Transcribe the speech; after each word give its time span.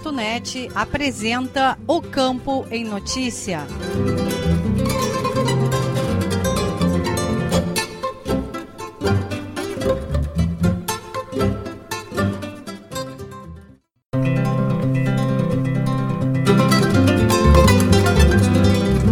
Radiosul.net 0.00 0.70
apresenta 0.74 1.78
O 1.86 2.00
Campo 2.00 2.66
em 2.70 2.84
Notícia. 2.84 3.66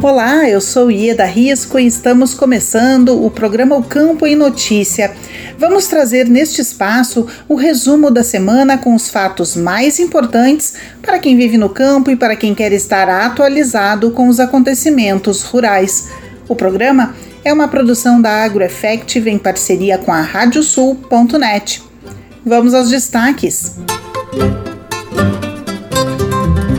Olá, 0.03 0.49
eu 0.49 0.61
sou 0.61 0.91
Ieda 0.91 1.27
Risco 1.27 1.79
e 1.79 1.87
estamos 1.87 2.33
começando 2.33 3.23
o 3.25 3.31
programa 3.31 3.77
O 3.77 3.85
Campo 3.85 4.27
em 4.27 4.35
Notícia 4.35 5.15
Vamos 5.59 5.89
trazer 5.89 6.29
neste 6.29 6.61
espaço 6.61 7.27
o 7.49 7.57
resumo 7.57 8.13
da 8.13 8.23
semana 8.23 8.79
com 8.79 8.95
os 8.95 9.11
fatos 9.11 9.57
mais 9.57 9.99
importantes 9.99 10.75
para 11.03 11.19
quem 11.19 11.37
vive 11.37 11.59
no 11.59 11.69
campo 11.69 12.13
e 12.13 12.17
para 12.17 12.37
quem 12.37 12.55
quer 12.55 12.73
estar 12.73 13.09
atualizado 13.09 14.13
com 14.13 14.29
os 14.29 14.39
acontecimentos 14.39 15.43
rurais. 15.43 16.11
O 16.49 16.55
programa 16.55 17.13
é 17.45 17.53
uma 17.53 17.67
produção 17.67 18.23
da 18.23 18.45
AgroEffective 18.45 19.29
em 19.31 19.37
parceria 19.37 19.99
com 19.99 20.13
a 20.13 20.21
Radiosul.net. 20.21 21.83
Vamos 22.47 22.73
aos 22.73 22.89
destaques. 22.89 23.75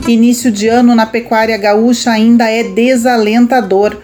Início 0.08 0.50
de 0.52 0.70
ano 0.70 0.96
na 0.96 1.06
pecuária 1.06 1.58
gaúcha 1.58 2.12
ainda 2.12 2.50
é 2.50 2.64
desalentador. 2.64 3.98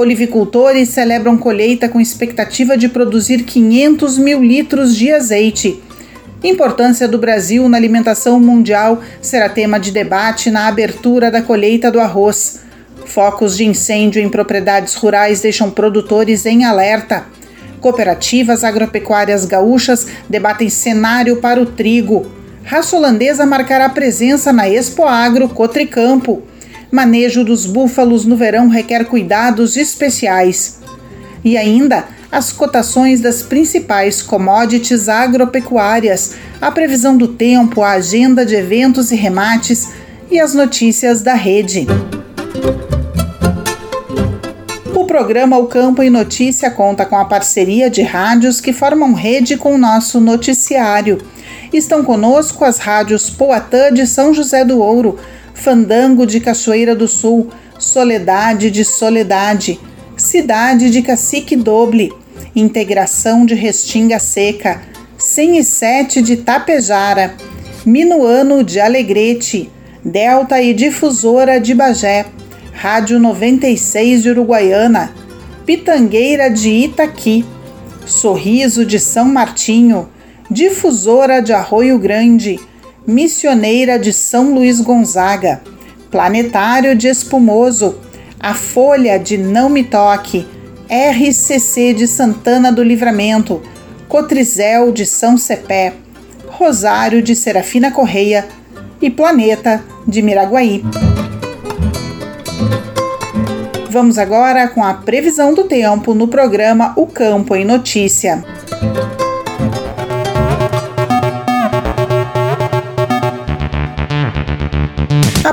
Olivicultores 0.00 0.88
celebram 0.88 1.36
colheita 1.36 1.86
com 1.86 2.00
expectativa 2.00 2.74
de 2.74 2.88
produzir 2.88 3.42
500 3.42 4.16
mil 4.16 4.42
litros 4.42 4.96
de 4.96 5.12
azeite. 5.12 5.78
Importância 6.42 7.06
do 7.06 7.18
Brasil 7.18 7.68
na 7.68 7.76
alimentação 7.76 8.40
mundial 8.40 9.02
será 9.20 9.46
tema 9.46 9.78
de 9.78 9.90
debate 9.90 10.50
na 10.50 10.68
abertura 10.68 11.30
da 11.30 11.42
colheita 11.42 11.92
do 11.92 12.00
arroz. 12.00 12.60
Focos 13.04 13.54
de 13.54 13.66
incêndio 13.66 14.22
em 14.22 14.30
propriedades 14.30 14.94
rurais 14.94 15.42
deixam 15.42 15.70
produtores 15.70 16.46
em 16.46 16.64
alerta. 16.64 17.26
Cooperativas 17.78 18.64
agropecuárias 18.64 19.44
gaúchas 19.44 20.06
debatem 20.30 20.70
cenário 20.70 21.42
para 21.42 21.60
o 21.60 21.66
trigo. 21.66 22.24
Raça 22.64 22.96
holandesa 22.96 23.44
marcará 23.44 23.86
presença 23.90 24.50
na 24.50 24.66
Expo 24.66 25.04
Agro 25.04 25.46
Cotricampo. 25.46 26.42
Manejo 26.90 27.44
dos 27.44 27.66
búfalos 27.66 28.24
no 28.24 28.36
verão 28.36 28.68
requer 28.68 29.04
cuidados 29.04 29.76
especiais. 29.76 30.80
E 31.44 31.56
ainda, 31.56 32.04
as 32.30 32.52
cotações 32.52 33.20
das 33.20 33.42
principais 33.42 34.22
commodities 34.22 35.08
agropecuárias, 35.08 36.34
a 36.60 36.70
previsão 36.70 37.16
do 37.16 37.28
tempo, 37.28 37.82
a 37.82 37.92
agenda 37.92 38.44
de 38.44 38.54
eventos 38.54 39.10
e 39.10 39.16
remates 39.16 39.88
e 40.30 40.38
as 40.38 40.54
notícias 40.54 41.22
da 41.22 41.34
rede. 41.34 41.86
O 44.94 45.04
programa 45.04 45.58
O 45.58 45.66
Campo 45.66 46.02
e 46.02 46.10
Notícia 46.10 46.70
conta 46.70 47.04
com 47.04 47.16
a 47.16 47.24
parceria 47.24 47.90
de 47.90 48.02
rádios 48.02 48.60
que 48.60 48.72
formam 48.72 49.12
rede 49.12 49.56
com 49.56 49.74
o 49.74 49.78
nosso 49.78 50.20
noticiário. 50.20 51.20
Estão 51.72 52.04
conosco 52.04 52.64
as 52.64 52.78
rádios 52.78 53.28
Poatã 53.28 53.92
de 53.92 54.06
São 54.06 54.32
José 54.32 54.64
do 54.64 54.78
Ouro, 54.78 55.18
Fandango 55.60 56.26
de 56.26 56.40
Cachoeira 56.40 56.94
do 56.94 57.06
Sul, 57.06 57.50
Soledade 57.78 58.70
de 58.70 58.82
Soledade, 58.82 59.78
Cidade 60.16 60.88
de 60.88 61.02
Cacique 61.02 61.54
Doble, 61.54 62.10
Integração 62.56 63.44
de 63.44 63.54
Restinga 63.54 64.18
Seca, 64.18 64.80
107 65.18 66.22
de 66.22 66.38
Tapejara, 66.38 67.34
Minuano 67.84 68.64
de 68.64 68.80
Alegrete, 68.80 69.70
Delta 70.02 70.62
e 70.62 70.72
Difusora 70.72 71.60
de 71.60 71.74
Bagé, 71.74 72.24
Rádio 72.72 73.18
96 73.18 74.22
de 74.22 74.30
Uruguaiana, 74.30 75.12
Pitangueira 75.66 76.48
de 76.48 76.70
Itaqui, 76.70 77.44
Sorriso 78.06 78.86
de 78.86 78.98
São 78.98 79.26
Martinho, 79.26 80.08
Difusora 80.50 81.42
de 81.42 81.52
Arroio 81.52 81.98
Grande, 81.98 82.58
Missioneira 83.06 83.98
de 83.98 84.12
São 84.12 84.54
Luís 84.54 84.80
Gonzaga, 84.80 85.62
Planetário 86.10 86.94
de 86.94 87.08
Espumoso, 87.08 87.98
A 88.38 88.54
Folha 88.54 89.18
de 89.18 89.38
Não 89.38 89.70
Me 89.70 89.82
Toque, 89.82 90.46
RCC 90.88 91.94
de 91.94 92.06
Santana 92.06 92.70
do 92.70 92.82
Livramento, 92.82 93.62
Cotrizel 94.08 94.92
de 94.92 95.06
São 95.06 95.38
Cepé, 95.38 95.94
Rosário 96.46 97.22
de 97.22 97.34
Serafina 97.34 97.90
Correia 97.90 98.46
e 99.00 99.08
Planeta 99.08 99.82
de 100.06 100.20
Miraguaí. 100.20 100.84
Vamos 103.88 104.18
agora 104.18 104.68
com 104.68 104.84
a 104.84 104.94
previsão 104.94 105.54
do 105.54 105.64
tempo 105.64 106.14
no 106.14 106.28
programa 106.28 106.92
O 106.96 107.06
Campo 107.06 107.56
em 107.56 107.64
Notícia. 107.64 108.44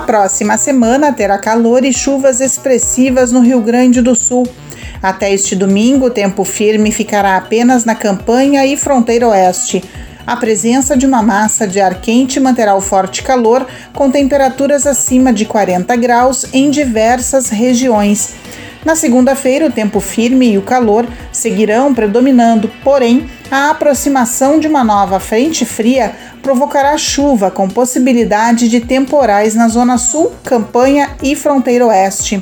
Próxima 0.08 0.58
semana 0.58 1.12
terá 1.12 1.38
calor 1.38 1.84
e 1.84 1.92
chuvas 1.92 2.40
expressivas 2.40 3.30
no 3.30 3.42
Rio 3.42 3.60
Grande 3.60 4.02
do 4.02 4.16
Sul. 4.16 4.48
Até 5.04 5.34
este 5.34 5.54
domingo, 5.54 6.06
o 6.06 6.10
tempo 6.10 6.46
firme 6.46 6.94
ficará 6.94 7.36
apenas 7.36 7.84
na 7.84 7.94
campanha 7.94 8.66
e 8.66 8.78
fronteira 8.78 9.28
oeste. 9.28 9.84
A 10.26 10.38
presença 10.38 10.96
de 10.96 11.06
uma 11.06 11.22
massa 11.22 11.68
de 11.68 11.82
ar 11.82 12.00
quente 12.00 12.40
manterá 12.40 12.74
o 12.74 12.80
forte 12.80 13.22
calor, 13.22 13.68
com 13.94 14.10
temperaturas 14.10 14.88
acima 14.88 15.34
de 15.34 15.44
40 15.44 15.94
graus 15.98 16.46
em 16.54 16.72
diversas 16.72 17.50
regiões. 17.50 18.34
Na 18.86 18.96
segunda-feira, 18.96 19.66
o 19.66 19.72
tempo 19.72 20.00
firme 20.00 20.54
e 20.54 20.58
o 20.58 20.62
calor 20.62 21.06
seguirão 21.32 21.94
predominando, 21.94 22.72
porém, 22.84 23.30
a 23.50 23.70
aproximação 23.70 24.60
de 24.60 24.68
uma 24.68 24.84
nova 24.84 25.20
frente 25.20 25.66
fria 25.66 26.14
provocará 26.42 26.98
chuva 26.98 27.52
com 27.52 27.68
possibilidade 27.68 28.70
de 28.70 28.80
temporais 28.80 29.56
na 29.56 29.68
zona 29.68 29.98
sul, 29.98 30.32
campanha 30.44 31.12
e 31.22 31.36
fronteira 31.36 31.86
oeste. 31.86 32.42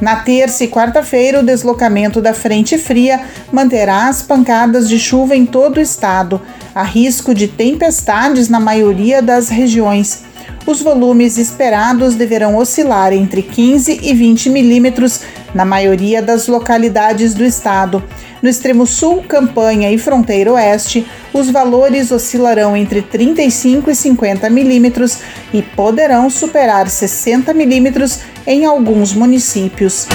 Na 0.00 0.16
terça 0.16 0.62
e 0.62 0.68
quarta-feira, 0.68 1.40
o 1.40 1.42
deslocamento 1.42 2.20
da 2.20 2.32
frente 2.32 2.78
fria 2.78 3.20
manterá 3.52 4.06
as 4.06 4.22
pancadas 4.22 4.88
de 4.88 4.98
chuva 4.98 5.34
em 5.34 5.44
todo 5.44 5.78
o 5.78 5.80
estado. 5.80 6.40
Há 6.72 6.84
risco 6.84 7.34
de 7.34 7.48
tempestades 7.48 8.48
na 8.48 8.60
maioria 8.60 9.20
das 9.20 9.48
regiões. 9.48 10.22
Os 10.64 10.82
volumes 10.82 11.36
esperados 11.36 12.14
deverão 12.14 12.56
oscilar 12.56 13.12
entre 13.12 13.42
15 13.42 14.00
e 14.02 14.14
20 14.14 14.50
milímetros 14.50 15.22
na 15.54 15.64
maioria 15.64 16.22
das 16.22 16.46
localidades 16.46 17.34
do 17.34 17.44
estado. 17.44 18.02
No 18.40 18.48
extremo 18.48 18.86
sul, 18.86 19.22
campanha 19.26 19.90
e 19.90 19.98
fronteira 19.98 20.52
oeste, 20.52 21.06
os 21.32 21.50
valores 21.50 22.10
oscilarão 22.12 22.76
entre 22.76 23.02
35 23.02 23.90
e 23.90 23.94
50 23.94 24.48
milímetros 24.50 25.18
e 25.52 25.60
poderão 25.62 26.30
superar 26.30 26.88
60 26.88 27.52
milímetros 27.52 28.20
em 28.46 28.64
alguns 28.64 29.12
municípios. 29.12 30.06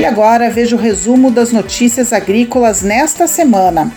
E 0.00 0.04
agora 0.04 0.48
veja 0.48 0.76
o 0.76 0.78
resumo 0.78 1.30
das 1.30 1.50
notícias 1.50 2.12
agrícolas 2.12 2.82
nesta 2.82 3.26
semana. 3.26 3.92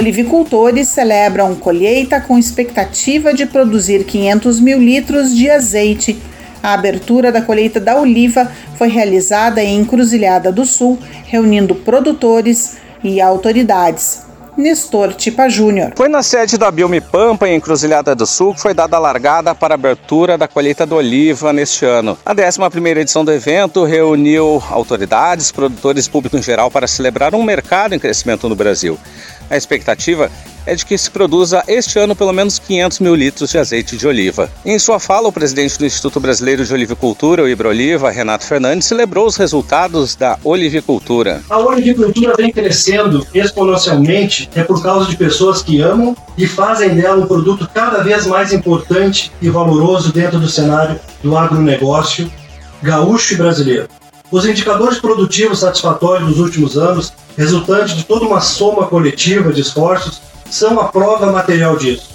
Olivicultores 0.00 0.88
celebram 0.88 1.54
colheita 1.54 2.22
com 2.22 2.38
expectativa 2.38 3.34
de 3.34 3.44
produzir 3.44 4.04
500 4.04 4.58
mil 4.58 4.78
litros 4.78 5.36
de 5.36 5.50
azeite. 5.50 6.18
A 6.62 6.72
abertura 6.72 7.30
da 7.30 7.42
colheita 7.42 7.78
da 7.78 8.00
oliva 8.00 8.50
foi 8.78 8.88
realizada 8.88 9.62
em 9.62 9.78
Encruzilhada 9.78 10.50
do 10.50 10.64
Sul, 10.64 10.98
reunindo 11.26 11.74
produtores 11.74 12.78
e 13.04 13.20
autoridades. 13.20 14.22
Nestor 14.56 15.14
Tipa 15.14 15.48
Júnior. 15.48 15.92
Foi 15.96 16.08
na 16.08 16.22
sede 16.22 16.58
da 16.58 16.70
Biome 16.70 17.00
Pampa, 17.00 17.48
em 17.48 17.56
Encruzilhada 17.56 18.14
do 18.14 18.26
Sul, 18.26 18.54
que 18.54 18.60
foi 18.60 18.74
dada 18.74 18.96
a 18.96 19.00
largada 19.00 19.54
para 19.54 19.74
a 19.74 19.76
abertura 19.76 20.36
da 20.36 20.48
colheita 20.48 20.86
da 20.86 20.96
oliva 20.96 21.52
neste 21.52 21.84
ano. 21.84 22.18
A 22.24 22.34
11ª 22.34 22.96
edição 22.98 23.24
do 23.24 23.32
evento 23.32 23.84
reuniu 23.84 24.62
autoridades, 24.70 25.52
produtores 25.52 26.06
e 26.06 26.10
público 26.10 26.36
em 26.36 26.42
geral 26.42 26.70
para 26.70 26.86
celebrar 26.86 27.34
um 27.34 27.42
mercado 27.42 27.94
em 27.94 27.98
crescimento 27.98 28.48
no 28.48 28.56
Brasil. 28.56 28.98
A 29.50 29.56
expectativa 29.56 30.30
é 30.64 30.74
de 30.76 30.86
que 30.86 30.96
se 30.96 31.10
produza 31.10 31.64
este 31.66 31.98
ano 31.98 32.14
pelo 32.14 32.32
menos 32.32 32.60
500 32.60 33.00
mil 33.00 33.14
litros 33.14 33.50
de 33.50 33.58
azeite 33.58 33.96
de 33.96 34.06
oliva. 34.06 34.48
Em 34.64 34.78
sua 34.78 35.00
fala, 35.00 35.26
o 35.26 35.32
presidente 35.32 35.76
do 35.76 35.84
Instituto 35.84 36.20
Brasileiro 36.20 36.64
de 36.64 36.72
Olivicultura, 36.72 37.42
o 37.42 37.48
Ibroliva, 37.48 38.10
Renato 38.10 38.44
Fernandes, 38.44 38.86
celebrou 38.86 39.26
os 39.26 39.36
resultados 39.36 40.14
da 40.14 40.38
olivicultura. 40.44 41.42
A 41.50 41.58
olivicultura 41.58 42.34
vem 42.36 42.52
crescendo 42.52 43.26
exponencialmente 43.34 44.48
é 44.54 44.62
por 44.62 44.80
causa 44.80 45.10
de 45.10 45.16
pessoas 45.16 45.62
que 45.62 45.80
amam 45.80 46.16
e 46.38 46.46
fazem 46.46 46.94
dela 46.94 47.24
um 47.24 47.26
produto 47.26 47.68
cada 47.74 48.02
vez 48.04 48.26
mais 48.26 48.52
importante 48.52 49.32
e 49.42 49.48
valoroso 49.48 50.12
dentro 50.12 50.38
do 50.38 50.48
cenário 50.48 51.00
do 51.22 51.36
agronegócio 51.36 52.30
gaúcho 52.82 53.34
e 53.34 53.36
brasileiro. 53.36 53.88
Os 54.30 54.46
indicadores 54.46 54.98
produtivos 54.98 55.58
satisfatórios 55.58 56.28
dos 56.28 56.38
últimos 56.38 56.78
anos, 56.78 57.12
resultantes 57.36 57.96
de 57.96 58.04
toda 58.04 58.24
uma 58.24 58.40
soma 58.40 58.86
coletiva 58.86 59.52
de 59.52 59.60
esforços, 59.60 60.20
são 60.50 60.80
a 60.80 60.88
prova 60.88 61.30
material 61.30 61.76
disso. 61.76 62.10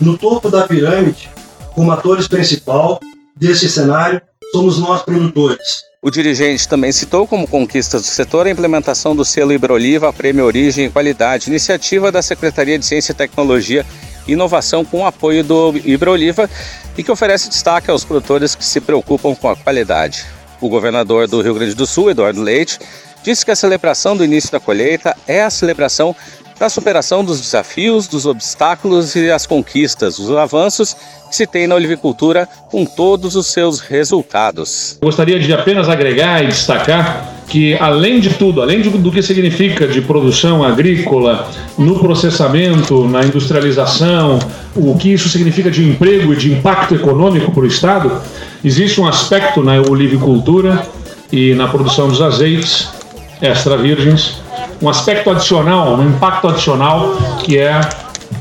No 0.00 0.16
topo 0.16 0.50
da 0.50 0.66
pirâmide, 0.66 1.28
como 1.74 1.90
atores 1.90 2.28
principal 2.28 3.00
desse 3.36 3.68
cenário, 3.68 4.20
somos 4.52 4.78
nós 4.78 5.02
produtores. 5.02 5.84
O 6.02 6.10
dirigente 6.10 6.68
também 6.68 6.92
citou 6.92 7.26
como 7.26 7.48
conquistas 7.48 8.02
do 8.02 8.06
setor 8.06 8.46
a 8.46 8.50
implementação 8.50 9.16
do 9.16 9.24
selo 9.24 9.52
Ibroliva 9.52 10.12
Prêmio 10.12 10.44
Origem 10.44 10.86
e 10.86 10.90
Qualidade, 10.90 11.48
iniciativa 11.48 12.12
da 12.12 12.22
Secretaria 12.22 12.78
de 12.78 12.86
Ciência 12.86 13.12
e 13.12 13.14
Tecnologia 13.14 13.84
e 14.26 14.32
Inovação 14.32 14.84
com 14.84 15.00
o 15.00 15.06
apoio 15.06 15.42
do 15.42 15.74
Ibroliva 15.84 16.48
e 16.96 17.02
que 17.02 17.10
oferece 17.10 17.48
destaque 17.48 17.90
aos 17.90 18.04
produtores 18.04 18.54
que 18.54 18.64
se 18.64 18.80
preocupam 18.80 19.34
com 19.34 19.48
a 19.48 19.56
qualidade. 19.56 20.24
O 20.60 20.68
governador 20.68 21.26
do 21.26 21.42
Rio 21.42 21.54
Grande 21.54 21.74
do 21.74 21.86
Sul, 21.86 22.10
Eduardo 22.10 22.40
Leite, 22.40 22.78
disse 23.26 23.44
que 23.44 23.50
a 23.50 23.56
celebração 23.56 24.16
do 24.16 24.24
início 24.24 24.52
da 24.52 24.60
colheita 24.60 25.16
é 25.26 25.42
a 25.42 25.50
celebração 25.50 26.14
da 26.60 26.68
superação 26.68 27.24
dos 27.24 27.40
desafios, 27.40 28.06
dos 28.06 28.24
obstáculos 28.24 29.16
e 29.16 29.28
as 29.30 29.44
conquistas, 29.44 30.20
os 30.20 30.30
avanços 30.30 30.96
que 31.28 31.34
se 31.34 31.44
tem 31.44 31.66
na 31.66 31.74
olivicultura 31.74 32.48
com 32.70 32.86
todos 32.86 33.34
os 33.34 33.48
seus 33.48 33.80
resultados. 33.80 34.96
Gostaria 35.02 35.40
de 35.40 35.52
apenas 35.52 35.88
agregar 35.88 36.44
e 36.44 36.46
destacar 36.46 37.34
que, 37.48 37.74
além 37.74 38.20
de 38.20 38.30
tudo, 38.30 38.62
além 38.62 38.80
do 38.80 39.10
que 39.10 39.20
significa 39.20 39.88
de 39.88 40.00
produção 40.00 40.62
agrícola, 40.62 41.50
no 41.76 41.98
processamento, 41.98 43.08
na 43.08 43.24
industrialização, 43.24 44.38
o 44.74 44.96
que 44.96 45.12
isso 45.12 45.28
significa 45.28 45.70
de 45.70 45.86
emprego 45.86 46.32
e 46.32 46.36
de 46.36 46.52
impacto 46.52 46.94
econômico 46.94 47.50
para 47.50 47.64
o 47.64 47.66
Estado, 47.66 48.22
existe 48.64 49.00
um 49.00 49.06
aspecto 49.06 49.62
na 49.62 49.80
olivicultura 49.82 50.86
e 51.30 51.54
na 51.54 51.66
produção 51.66 52.08
dos 52.08 52.22
azeites 52.22 52.95
extra 53.40 53.76
virgens, 53.76 54.40
um 54.80 54.88
aspecto 54.88 55.30
adicional, 55.30 55.94
um 55.94 56.08
impacto 56.08 56.48
adicional 56.48 57.16
que 57.42 57.58
é 57.58 57.80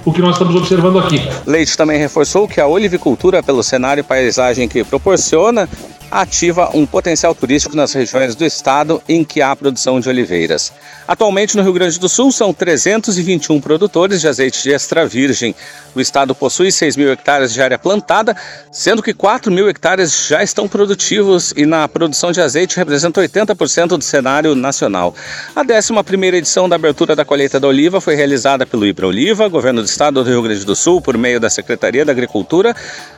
o 0.03 0.12
que 0.12 0.21
nós 0.21 0.33
estamos 0.33 0.56
observando 0.56 1.00
aqui. 1.00 1.27
Leite 1.45 1.75
também 1.75 1.97
reforçou 1.97 2.47
que 2.47 2.62
a 2.62 2.68
olivicultura, 2.68 3.42
pelo 3.42 3.63
cenário 3.63 4.01
e 4.01 4.03
paisagem 4.03 4.68
que 4.68 4.83
proporciona, 4.83 5.68
ativa 6.10 6.69
um 6.74 6.86
potencial 6.86 7.34
turístico 7.36 7.75
nas 7.75 7.94
regiões 7.94 8.36
do 8.36 8.46
estado 8.46 9.02
em 9.07 9.24
que 9.24 9.42
há 9.42 9.56
produção 9.56 10.00
de 10.00 10.07
oliveiras. 10.10 10.72
Atualmente, 11.07 11.56
no 11.56 11.63
Rio 11.63 11.74
Grande 11.74 12.00
do 12.00 12.10
Sul, 12.10 12.31
são 12.31 12.54
321 12.54 13.62
produtores 13.62 14.22
de 14.22 14.28
azeite 14.28 14.63
de 14.63 14.72
extra 14.72 15.06
virgem. 15.06 15.54
O 15.94 16.02
estado 16.02 16.34
possui 16.34 16.72
6 16.72 16.96
mil 16.96 17.12
hectares 17.12 17.54
de 17.54 17.62
área 17.62 17.78
plantada, 17.78 18.36
sendo 18.72 19.04
que 19.04 19.13
4 19.13 19.52
mil 19.52 19.69
hectares 19.69 20.28
já 20.28 20.42
estão 20.42 20.68
produtivos 20.68 21.54
e 21.56 21.66
na 21.66 21.88
produção 21.88 22.31
de 22.31 22.42
azeite 22.42 22.78
representa 22.78 23.22
80% 23.22 23.98
do 23.98 24.04
cenário 24.04 24.56
nacional. 24.56 25.13
A 25.56 25.63
11ª 25.63 26.34
edição 26.34 26.68
da 26.68 26.75
abertura 26.75 27.16
da 27.16 27.24
colheita 27.24 27.60
da 27.60 27.68
oliva 27.68 28.02
foi 28.02 28.16
realizada 28.16 28.66
pelo 28.66 28.86
Ibra 28.86 29.07
Oliva, 29.07 29.48
governo 29.48 29.81
do 29.81 29.86
estado 29.86 30.24
do 30.24 30.30
Rio 30.30 30.42
Grande 30.42 30.66
do 30.66 30.75
Sul, 30.75 31.02
por 31.02 31.18
meio 31.18 31.40
da 31.40 31.50
Secretaria 31.50 32.04
da 32.04 32.12
Agricultura, 32.12 32.75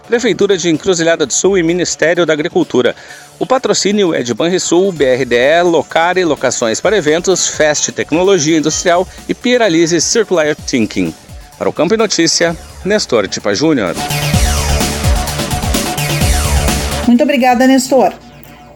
Prefeitura 0.07 0.57
de 0.57 0.69
Encruzilhada 0.69 1.25
do 1.25 1.33
Sul 1.33 1.57
e 1.57 1.63
Ministério 1.63 2.25
da 2.25 2.31
Agricultura. 2.31 2.95
O 3.38 3.45
patrocínio 3.45 4.13
é 4.13 4.24
de 4.24 4.33
Banrisul, 4.33 4.89
BRDE, 4.94 5.62
Locare, 5.65 6.24
Locações 6.24 6.80
para 6.80 6.95
Eventos, 6.95 7.50
Fast 7.50 7.92
Tecnologia 7.92 8.57
Industrial 8.57 9.06
e 9.27 9.33
Piralize 9.33 10.00
Circular 10.00 10.56
Thinking. 10.56 11.13
Para 11.57 11.68
o 11.68 11.74
Campo 11.74 11.94
e 11.94 11.98
Notícia, 11.98 12.56
Nestor 12.86 13.27
Tipa 13.27 13.54
Júnior. 13.54 13.95
Muito 17.06 17.21
obrigada, 17.21 17.68
Nestor. 17.68 18.13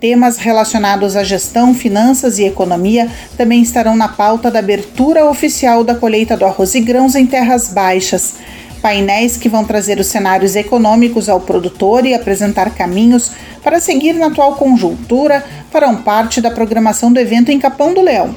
Temas 0.02 0.38
relacionados 0.38 1.16
à 1.16 1.24
gestão, 1.24 1.74
finanças 1.74 2.40
e 2.40 2.44
economia 2.44 3.10
também 3.38 3.62
estarão 3.62 3.96
na 3.96 4.10
pauta 4.10 4.52
da 4.52 4.60
abertura 4.60 5.26
oficial 5.30 5.84
da 5.84 5.96
colheita 5.96 6.36
do 6.36 6.44
arroz 6.44 6.76
e 6.76 6.82
grãos 6.82 7.16
em 7.16 7.26
terras 7.26 7.70
baixas 7.70 8.36
painéis 8.82 9.38
que 9.38 9.48
vão 9.48 9.64
trazer 9.64 10.00
os 10.00 10.08
cenários 10.08 10.56
econômicos 10.56 11.30
ao 11.30 11.40
produtor 11.40 12.06
e 12.06 12.14
apresentar 12.14 12.74
caminhos 12.74 13.32
para 13.64 13.80
seguir 13.80 14.14
na 14.14 14.28
atual 14.28 14.56
conjuntura 14.56 15.44
farão 15.70 15.98
parte 15.98 16.42
da 16.42 16.52
programação 16.52 17.14
do 17.14 17.20
evento 17.20 17.52
em 17.52 17.60
Capão 17.60 17.94
do 17.94 18.02
Leão. 18.02 18.36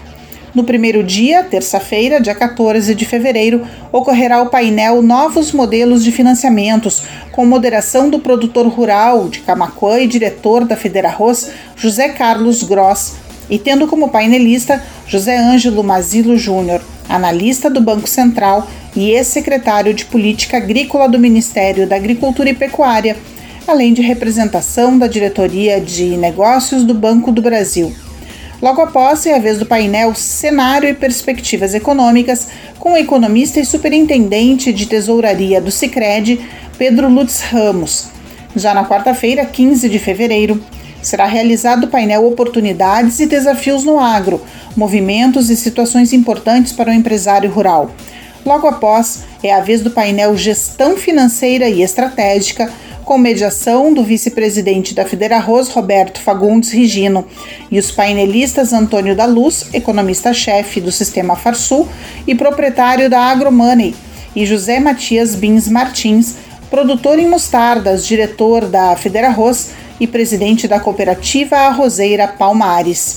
No 0.54 0.62
primeiro 0.62 1.02
dia, 1.02 1.42
terça-feira, 1.42 2.20
dia 2.20 2.34
14 2.34 2.94
de 2.94 3.04
fevereiro, 3.04 3.66
ocorrerá 3.90 4.40
o 4.40 4.50
painel 4.50 5.02
Novos 5.02 5.50
Modelos 5.50 6.04
de 6.04 6.12
Financiamentos, 6.12 7.02
com 7.32 7.44
moderação 7.44 8.08
do 8.08 8.20
produtor 8.20 8.68
rural 8.68 9.28
de 9.28 9.40
Camacuã 9.40 9.98
e 9.98 10.06
diretor 10.06 10.64
da 10.64 10.76
Federarroz, 10.76 11.50
José 11.74 12.10
Carlos 12.10 12.62
Gross, 12.62 13.14
e 13.50 13.58
tendo 13.58 13.88
como 13.88 14.10
painelista 14.10 14.80
José 15.08 15.36
Ângelo 15.36 15.82
Mazilo 15.82 16.38
Júnior, 16.38 16.80
analista 17.08 17.68
do 17.68 17.80
Banco 17.80 18.08
Central 18.08 18.68
e 18.96 19.10
ex-secretário 19.10 19.92
de 19.92 20.04
Política 20.04 20.56
Agrícola 20.56 21.08
do 21.08 21.18
Ministério 21.18 21.86
da 21.86 21.96
Agricultura 21.96 22.50
e 22.50 22.54
Pecuária, 22.54 23.16
além 23.66 23.92
de 23.92 24.02
representação 24.02 24.98
da 24.98 25.06
Diretoria 25.06 25.80
de 25.80 26.16
Negócios 26.16 26.84
do 26.84 26.94
Banco 26.94 27.32
do 27.32 27.42
Brasil. 27.42 27.94
Logo 28.62 28.80
após 28.80 29.26
é 29.26 29.34
a 29.34 29.38
vez 29.38 29.58
do 29.58 29.66
painel 29.66 30.14
Cenário 30.14 30.88
e 30.88 30.94
Perspectivas 30.94 31.74
Econômicas, 31.74 32.48
com 32.78 32.92
o 32.92 32.96
economista 32.96 33.60
e 33.60 33.64
superintendente 33.66 34.72
de 34.72 34.86
tesouraria 34.86 35.60
do 35.60 35.70
Cicred, 35.70 36.40
Pedro 36.78 37.08
Lutz 37.08 37.40
Ramos. 37.40 38.08
Já 38.56 38.72
na 38.72 38.86
quarta-feira, 38.86 39.44
15 39.44 39.88
de 39.88 39.98
fevereiro, 39.98 40.62
será 41.06 41.26
realizado 41.26 41.84
o 41.84 41.88
painel 41.88 42.26
Oportunidades 42.26 43.20
e 43.20 43.26
Desafios 43.26 43.84
no 43.84 43.98
Agro, 43.98 44.42
movimentos 44.76 45.50
e 45.50 45.56
situações 45.56 46.12
importantes 46.12 46.72
para 46.72 46.90
o 46.90 46.94
empresário 46.94 47.50
rural. 47.50 47.90
Logo 48.44 48.66
após, 48.66 49.24
é 49.42 49.52
a 49.52 49.60
vez 49.60 49.80
do 49.80 49.90
painel 49.90 50.36
Gestão 50.36 50.96
Financeira 50.96 51.68
e 51.68 51.82
Estratégica, 51.82 52.70
com 53.04 53.18
mediação 53.18 53.92
do 53.92 54.02
vice-presidente 54.02 54.94
da 54.94 55.04
Federarroz, 55.04 55.68
Roberto 55.68 56.20
Fagundes 56.20 56.70
Rigino, 56.70 57.26
e 57.70 57.78
os 57.78 57.90
painelistas 57.90 58.72
Antônio 58.72 59.14
da 59.14 59.26
Luz, 59.26 59.66
economista-chefe 59.72 60.80
do 60.80 60.90
Sistema 60.90 61.36
Farsul 61.36 61.88
e 62.26 62.34
proprietário 62.34 63.10
da 63.10 63.20
AgroMoney, 63.20 63.94
e 64.34 64.44
José 64.46 64.80
Matias 64.80 65.34
Bins 65.34 65.68
Martins, 65.68 66.36
produtor 66.70 67.18
em 67.18 67.28
mostardas, 67.28 68.06
diretor 68.06 68.66
da 68.66 68.96
Federarroz 68.96 69.70
e 70.00 70.06
presidente 70.06 70.66
da 70.66 70.80
cooperativa 70.80 71.56
Arrozeira 71.56 72.28
Palmares. 72.28 73.16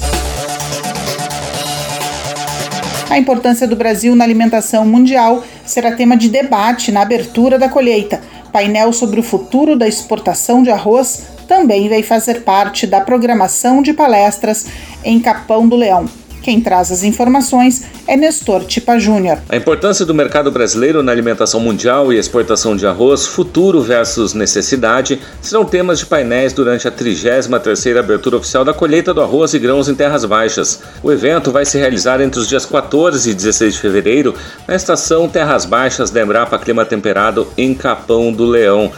A 3.09 3.17
importância 3.17 3.67
do 3.67 3.75
Brasil 3.75 4.15
na 4.15 4.23
alimentação 4.23 4.85
mundial 4.85 5.43
será 5.65 5.93
tema 5.93 6.17
de 6.17 6.29
debate 6.29 6.91
na 6.91 7.01
abertura 7.01 7.57
da 7.57 7.69
colheita. 7.69 8.21
Painel 8.51 8.91
sobre 8.91 9.19
o 9.19 9.23
futuro 9.23 9.77
da 9.77 9.87
exportação 9.87 10.61
de 10.61 10.69
arroz 10.69 11.23
também 11.47 11.87
vai 11.87 12.03
fazer 12.03 12.41
parte 12.41 12.85
da 12.85 12.99
programação 12.99 13.81
de 13.81 13.93
palestras 13.93 14.67
em 15.03 15.19
Capão 15.19 15.67
do 15.67 15.75
Leão. 15.75 16.07
Quem 16.47 16.61
traz 16.61 16.93
as 16.93 17.03
informações 17.03 17.83
é 18.07 18.15
Nestor 18.15 18.63
Tipa 18.63 18.97
Júnior. 18.97 19.39
A 19.49 19.57
importância 19.57 20.05
do 20.05 20.13
mercado 20.13 20.49
brasileiro 20.49 21.03
na 21.03 21.11
alimentação 21.11 21.59
mundial 21.59 22.13
e 22.13 22.17
exportação 22.17 22.73
de 22.73 22.87
arroz, 22.87 23.25
futuro 23.25 23.81
versus 23.81 24.33
necessidade, 24.33 25.19
serão 25.41 25.65
temas 25.65 25.99
de 25.99 26.05
painéis 26.05 26.53
durante 26.53 26.87
a 26.87 26.91
33ª 26.91 27.99
abertura 27.99 28.37
oficial 28.37 28.63
da 28.63 28.73
colheita 28.73 29.13
do 29.13 29.21
arroz 29.21 29.53
e 29.53 29.59
grãos 29.59 29.89
em 29.89 29.93
terras 29.93 30.23
baixas. 30.23 30.81
O 31.03 31.11
evento 31.11 31.51
vai 31.51 31.65
se 31.65 31.77
realizar 31.77 32.21
entre 32.21 32.39
os 32.39 32.47
dias 32.47 32.65
14 32.65 33.29
e 33.29 33.33
16 33.33 33.73
de 33.73 33.81
fevereiro 33.81 34.33
na 34.65 34.73
estação 34.73 35.27
Terras 35.27 35.65
Baixas 35.65 36.11
da 36.11 36.21
Embrapa 36.21 36.57
Clima 36.57 36.85
Temperado 36.85 37.45
em 37.57 37.73
Capão 37.73 38.31
do 38.31 38.45
Leão. 38.45 38.89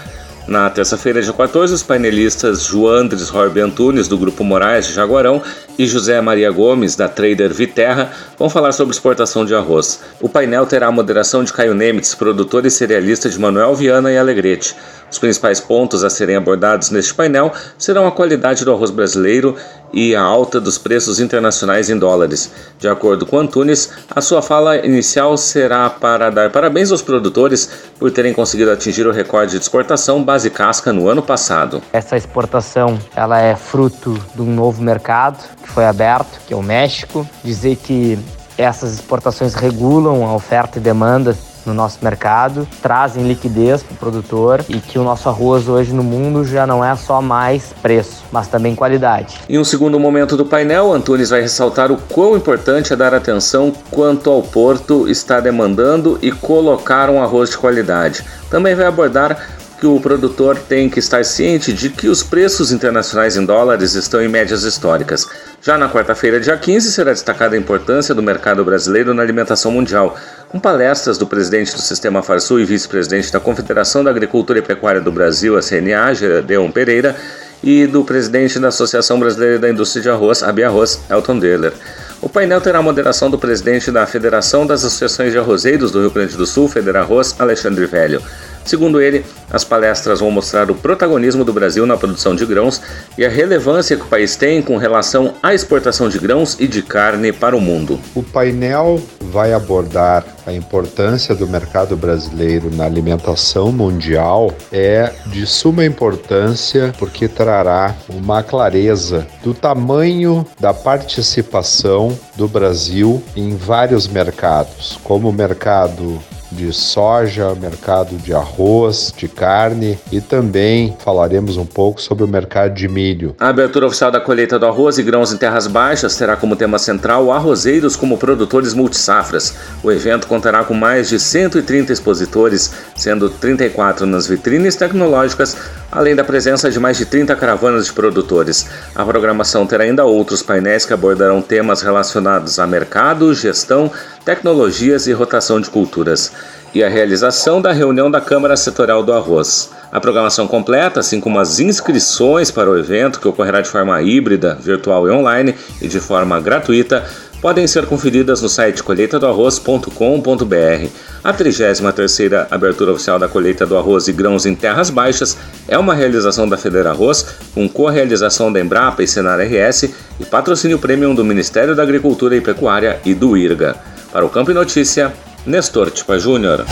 Na 0.50 0.68
terça-feira, 0.68 1.22
dia 1.22 1.32
14, 1.32 1.72
os 1.75 1.84
painelistas 1.84 2.63
Joandres 2.63 3.32
Horbe 3.32 3.62
Antunes, 3.62 4.08
do 4.08 4.18
Grupo 4.18 4.44
Moraes 4.44 4.88
de 4.88 4.94
Jaguarão, 4.94 5.44
e 5.77 5.86
José 5.86 6.20
Maria 6.22 6.50
Gomes, 6.50 6.96
da 6.96 7.08
Trader 7.08 7.53
Viterra, 7.53 8.12
vão 8.36 8.50
falar 8.50 8.72
sobre 8.72 8.91
exportação 8.91 9.46
de 9.46 9.53
arroz. 9.53 10.01
O 10.20 10.27
painel 10.27 10.65
terá 10.65 10.88
a 10.88 10.91
moderação 10.91 11.44
de 11.44 11.53
Caio 11.53 11.75
Nemitz, 11.75 12.15
produtor 12.15 12.65
e 12.65 12.72
cerealista 12.72 13.29
de 13.29 13.39
Manuel 13.39 13.75
Viana 13.75 14.12
e 14.12 14.18
Alegrete. 14.18 14.75
Os 15.12 15.18
principais 15.20 15.60
pontos 15.60 16.04
a 16.04 16.10
serem 16.10 16.36
abordados 16.36 16.89
neste 16.89 17.13
painel 17.13 17.51
serão 17.78 18.08
a 18.08 18.12
qualidade 18.12 18.63
do 18.63 18.72
arroz 18.72 18.92
brasileiro 18.92 19.56
e 19.92 20.16
a 20.16 20.22
alta 20.22 20.60
dos 20.60 20.78
preços 20.78 21.20
internacionais 21.20 21.89
em 21.89 21.98
dólares. 21.98 22.51
De 22.78 22.88
acordo 22.88 23.25
com 23.25 23.39
Antunes, 23.39 23.89
a 24.10 24.22
sua 24.22 24.42
fala 24.42 24.78
inicial 24.78 25.36
será 25.36 25.89
para 25.89 26.30
dar 26.30 26.51
parabéns 26.51 26.92
aos 26.92 27.01
produtores 27.01 27.70
por 27.98 28.12
terem 28.12 28.34
conseguido 28.34 28.72
atingir 28.72 29.08
o 29.08 29.12
recorde 29.12 29.54
de 29.54 29.63
exportação 29.63 30.24
base 30.24 30.50
casca 30.50 30.94
no 30.94 31.10
ano 31.10 31.24
passado. 31.24 31.82
Essa 31.92 32.16
exportação 32.16 33.00
ela 33.16 33.39
é 33.39 33.56
fruto 33.56 34.13
de 34.36 34.42
um 34.42 34.54
novo 34.54 34.82
mercado 34.82 35.44
que 35.63 35.70
foi 35.70 35.86
aberto, 35.86 36.39
que 36.48 36.54
é 36.54 36.58
o 36.58 36.62
México. 36.62 37.28
Dizer 37.44 37.75
que 37.78 38.20
essas 38.58 38.94
exportações 38.94 39.54
regulam 39.54 40.28
a 40.28 40.36
oferta 40.36 40.78
e 40.78 40.82
demanda 40.82 41.36
no 41.66 41.74
nosso 41.74 42.00
mercado, 42.01 42.68
trazem 42.82 43.28
liquidez 43.28 43.84
para 43.84 43.94
o 43.94 43.98
produtor 43.98 44.66
e 44.70 44.80
que 44.80 44.98
o 44.98 45.04
nosso 45.04 45.30
arroz 45.30 45.68
hoje 45.68 45.94
no 45.94 46.04
mundo 46.04 46.46
já 46.46 46.66
não 46.66 46.84
é 46.84 46.96
só 46.96 47.22
mais 47.22 47.74
preço, 47.82 48.24
mas 48.32 48.48
também 48.48 48.75
qualidade. 48.75 49.39
Em 49.48 49.60
um 49.60 49.63
segundo 49.63 50.00
momento 50.00 50.36
do 50.36 50.46
painel, 50.46 50.94
Antunes 50.94 51.30
vai 51.30 51.42
ressaltar 51.42 51.92
o 51.92 51.98
quão 51.98 52.36
importante 52.36 52.94
é 52.94 52.96
dar 52.96 53.13
atenção 53.13 53.74
quanto 53.92 54.30
ao 54.30 54.42
porto 54.42 55.08
está 55.08 55.39
demandando 55.39 56.18
e 56.22 56.32
colocar 56.32 57.10
um 57.10 57.22
arroz 57.22 57.51
de 57.51 57.58
qualidade. 57.58 58.24
Também 58.50 58.75
vai 58.75 58.86
abordar 58.86 59.60
que 59.80 59.88
o 59.88 60.00
produtor 60.00 60.58
tem 60.58 60.90
que 60.90 61.00
estar 61.00 61.24
ciente 61.24 61.72
de 61.72 61.90
que 61.90 62.10
os 62.10 62.22
preços 62.22 62.72
internacionais 62.72 63.38
em 63.38 63.46
dólares 63.46 63.94
estão 63.94 64.22
em 64.22 64.28
médias 64.28 64.64
históricas. 64.64 65.26
Já 65.62 65.78
na 65.78 65.90
quarta-feira, 65.90 66.40
dia 66.40 66.58
15, 66.58 66.92
será 66.92 67.12
destacada 67.12 67.56
a 67.56 67.60
importância 67.60 68.14
do 68.14 68.22
mercado 68.22 68.64
brasileiro 68.66 69.14
na 69.14 69.22
alimentação 69.22 69.72
mundial, 69.72 70.18
com 70.50 70.60
palestras 70.60 71.18
do 71.18 71.26
presidente 71.26 71.74
do 71.74 71.82
Sistema 71.82 72.22
Farsul 72.22 72.60
e 72.60 72.66
vice-presidente 72.66 73.32
da 73.32 73.40
Confederação 73.40 74.04
da 74.04 74.10
Agricultura 74.10 74.60
e 74.60 74.62
Pecuária 74.62 75.00
do 75.00 75.12
Brasil, 75.12 75.58
a 75.58 75.62
CNA, 75.62 76.14
Gedeon 76.14 76.72
Pereira, 76.72 77.16
e 77.64 77.88
do 77.88 78.04
presidente 78.04 78.60
da 78.60 78.70
Associação 78.70 79.20
Brasileira 79.20 79.60
da 79.60 79.70
Indústria 79.70 80.02
de 80.02 80.10
Arroz, 80.10 80.44
Abiarroz, 80.44 81.02
Elton 81.10 81.40
Deller. 81.40 81.74
O 82.22 82.28
painel 82.28 82.60
terá 82.60 82.80
a 82.80 82.82
moderação 82.82 83.32
do 83.32 83.38
presidente 83.38 83.90
da 83.92 84.06
Federação 84.06 84.68
das 84.68 84.84
Associações 84.84 85.32
de 85.32 85.38
Arrozeiros 85.38 85.90
do 85.90 86.02
Rio 86.02 86.12
Grande 86.12 86.36
do 86.36 86.46
Sul, 86.46 86.68
Federarroz, 86.68 87.34
Alexandre 87.40 87.86
Velho. 87.86 88.22
Segundo 88.66 89.02
ele, 89.02 89.26
as 89.50 89.64
palestras 89.64 90.20
vão 90.20 90.30
mostrar 90.30 90.70
o 90.70 90.76
protagonismo 90.76 91.44
do 91.44 91.54
Brasil 91.54 91.86
na 91.86 91.98
produção 91.98 92.36
de 92.36 92.46
grãos 92.46 92.82
e 93.18 93.26
a 93.26 93.30
relevância 93.30 93.96
que 93.96 94.04
o 94.04 94.08
país 94.08 94.36
tem 94.36 94.62
com 94.62 94.78
relação 94.78 95.34
à 95.42 95.56
exportação 95.56 96.10
de 96.10 96.20
grãos 96.20 96.56
e 96.60 96.68
de 96.68 96.82
carne 96.82 97.32
para 97.32 97.56
o 97.56 97.62
mundo. 97.62 98.00
O 98.14 98.22
painel 98.22 99.02
vai 99.32 99.54
abordar 99.54 100.26
a 100.46 100.54
importância 100.54 101.36
do 101.36 101.48
mercado 101.48 101.96
brasileiro 101.96 102.70
na 102.76 102.86
alimentação 102.86 103.72
mundial 103.72 104.52
é 104.72 105.14
de 105.28 105.46
suma 105.46 105.86
importância 105.86 106.94
porque 106.98 107.28
trará 107.28 107.96
uma 108.10 108.42
clareza 108.42 109.28
do 109.44 109.54
tamanho 109.54 110.46
da 110.60 110.74
participação 110.74 112.09
do 112.36 112.48
Brasil 112.48 113.22
em 113.36 113.56
vários 113.56 114.08
mercados, 114.08 115.00
como 115.04 115.30
o 115.30 115.34
mercado 115.34 116.20
de 116.51 116.74
soja, 116.74 117.54
mercado 117.56 118.18
de 118.18 118.34
arroz, 118.34 119.13
de 119.16 119.28
carne 119.28 119.98
e 120.12 120.20
também 120.20 120.96
falaremos 121.00 121.58
um 121.58 121.66
pouco 121.66 122.01
sobre 122.01 122.24
o 122.24 122.28
mercado 122.28 122.74
de 122.74 122.88
milho. 122.88 123.36
A 123.39 123.50
abertura 123.50 123.86
oficial 123.86 124.12
da 124.12 124.20
colheita 124.20 124.58
do 124.58 124.66
arroz 124.66 124.98
e 124.98 125.04
grãos 125.04 125.32
em 125.32 125.38
terras 125.38 125.68
baixas 125.68 126.16
terá 126.16 126.36
como 126.36 126.56
tema 126.56 126.80
central 126.80 127.32
arrozeiros 127.32 127.96
como 127.96 128.18
produtores 128.18 128.74
multisafras. 128.74 129.56
O 129.84 129.92
evento 129.92 130.28
contará 130.28 130.63
com 130.63 130.74
mais 130.74 131.10
de 131.10 131.20
130 131.20 131.94
expositores, 131.94 132.74
sendo 132.96 133.30
34 133.30 134.06
nas 134.06 134.28
vitrines 134.28 134.75
tecnológicas, 134.75 135.56
além 135.91 136.15
da 136.15 136.24
presença 136.24 136.69
de 136.69 136.79
mais 136.79 136.98
de 136.98 137.05
30 137.05 137.36
caravanas 137.36 137.86
de 137.86 137.93
produtores. 137.93 138.67
A 138.96 139.03
programação 139.05 139.65
terá 139.65 139.84
ainda 139.84 140.05
outros 140.05 140.43
painéis 140.43 140.86
que 140.86 140.93
abordarão 140.93 141.41
temas 141.41 141.81
relacionados 141.81 142.60
a 142.60 142.67
mercado, 142.67 143.34
gestão, 143.34 143.91
tecnologias 144.24 145.08
e 145.08 145.13
rotação 145.13 145.60
de 145.60 145.69
culturas, 145.69 146.31
e 146.74 146.84
a 146.84 146.89
realização 146.89 147.62
da 147.62 147.72
reunião 147.72 148.12
da 148.12 148.22
Câmara 148.22 148.55
Setorial 148.55 149.01
do 149.01 149.12
Arroz. 149.12 149.72
A 149.91 150.00
programação 150.00 150.48
completa, 150.48 151.00
assim 151.00 151.19
como 151.19 151.39
as 151.39 151.60
inscrições 151.60 152.51
para 152.51 152.69
o 152.69 152.77
evento, 152.77 153.19
que 153.19 153.27
ocorrerá 153.27 153.60
de 153.60 153.67
forma 153.67 154.00
híbrida, 154.03 154.55
virtual 154.62 155.08
e 155.08 155.12
online 155.12 155.55
e 155.81 155.88
de 155.88 156.00
forma 156.00 156.39
gratuita, 156.39 157.03
podem 157.41 157.67
ser 157.67 157.86
conferidas 157.86 158.41
no 158.41 158.50
site 158.50 158.84
colheitadoarroz.com.br. 158.84 160.89
A 161.24 161.34
33ª 161.34 162.48
abertura 162.51 162.93
oficial 162.93 163.19
da 163.19 163.27
colheita 163.27 163.65
do 163.65 163.77
arroz 163.77 164.08
e 164.08 164.13
grãos 164.13 164.46
em 164.46 164.55
terras 164.55 164.89
baixas 164.89 165.38
é 165.67 165.77
uma 165.77 165.93
realização 165.93 166.48
da 166.48 166.58
Federa 166.58 166.91
Arroz, 166.91 167.25
com 167.53 167.67
co-realização 167.67 168.51
da 168.51 168.60
Embrapa 168.60 169.03
e 169.03 169.08
Senar 169.08 169.39
RS 169.39 169.89
e 170.19 170.25
patrocínio 170.25 170.79
premium 170.79 171.15
do 171.15 171.24
Ministério 171.24 171.75
da 171.75 171.84
Agricultura 171.84 172.36
e 172.36 172.41
Pecuária 172.41 173.00
e 173.05 173.13
do 173.13 173.38
IRGA. 173.38 173.75
Para 174.12 174.25
o 174.25 174.29
Campo 174.29 174.51
e 174.51 174.53
Notícia, 174.53 175.13
Nestor 175.46 175.91
Tipa 175.91 176.17
Júnior. 176.17 176.65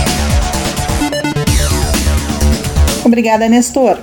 Obrigada, 3.05 3.47
Nestor. 3.47 3.97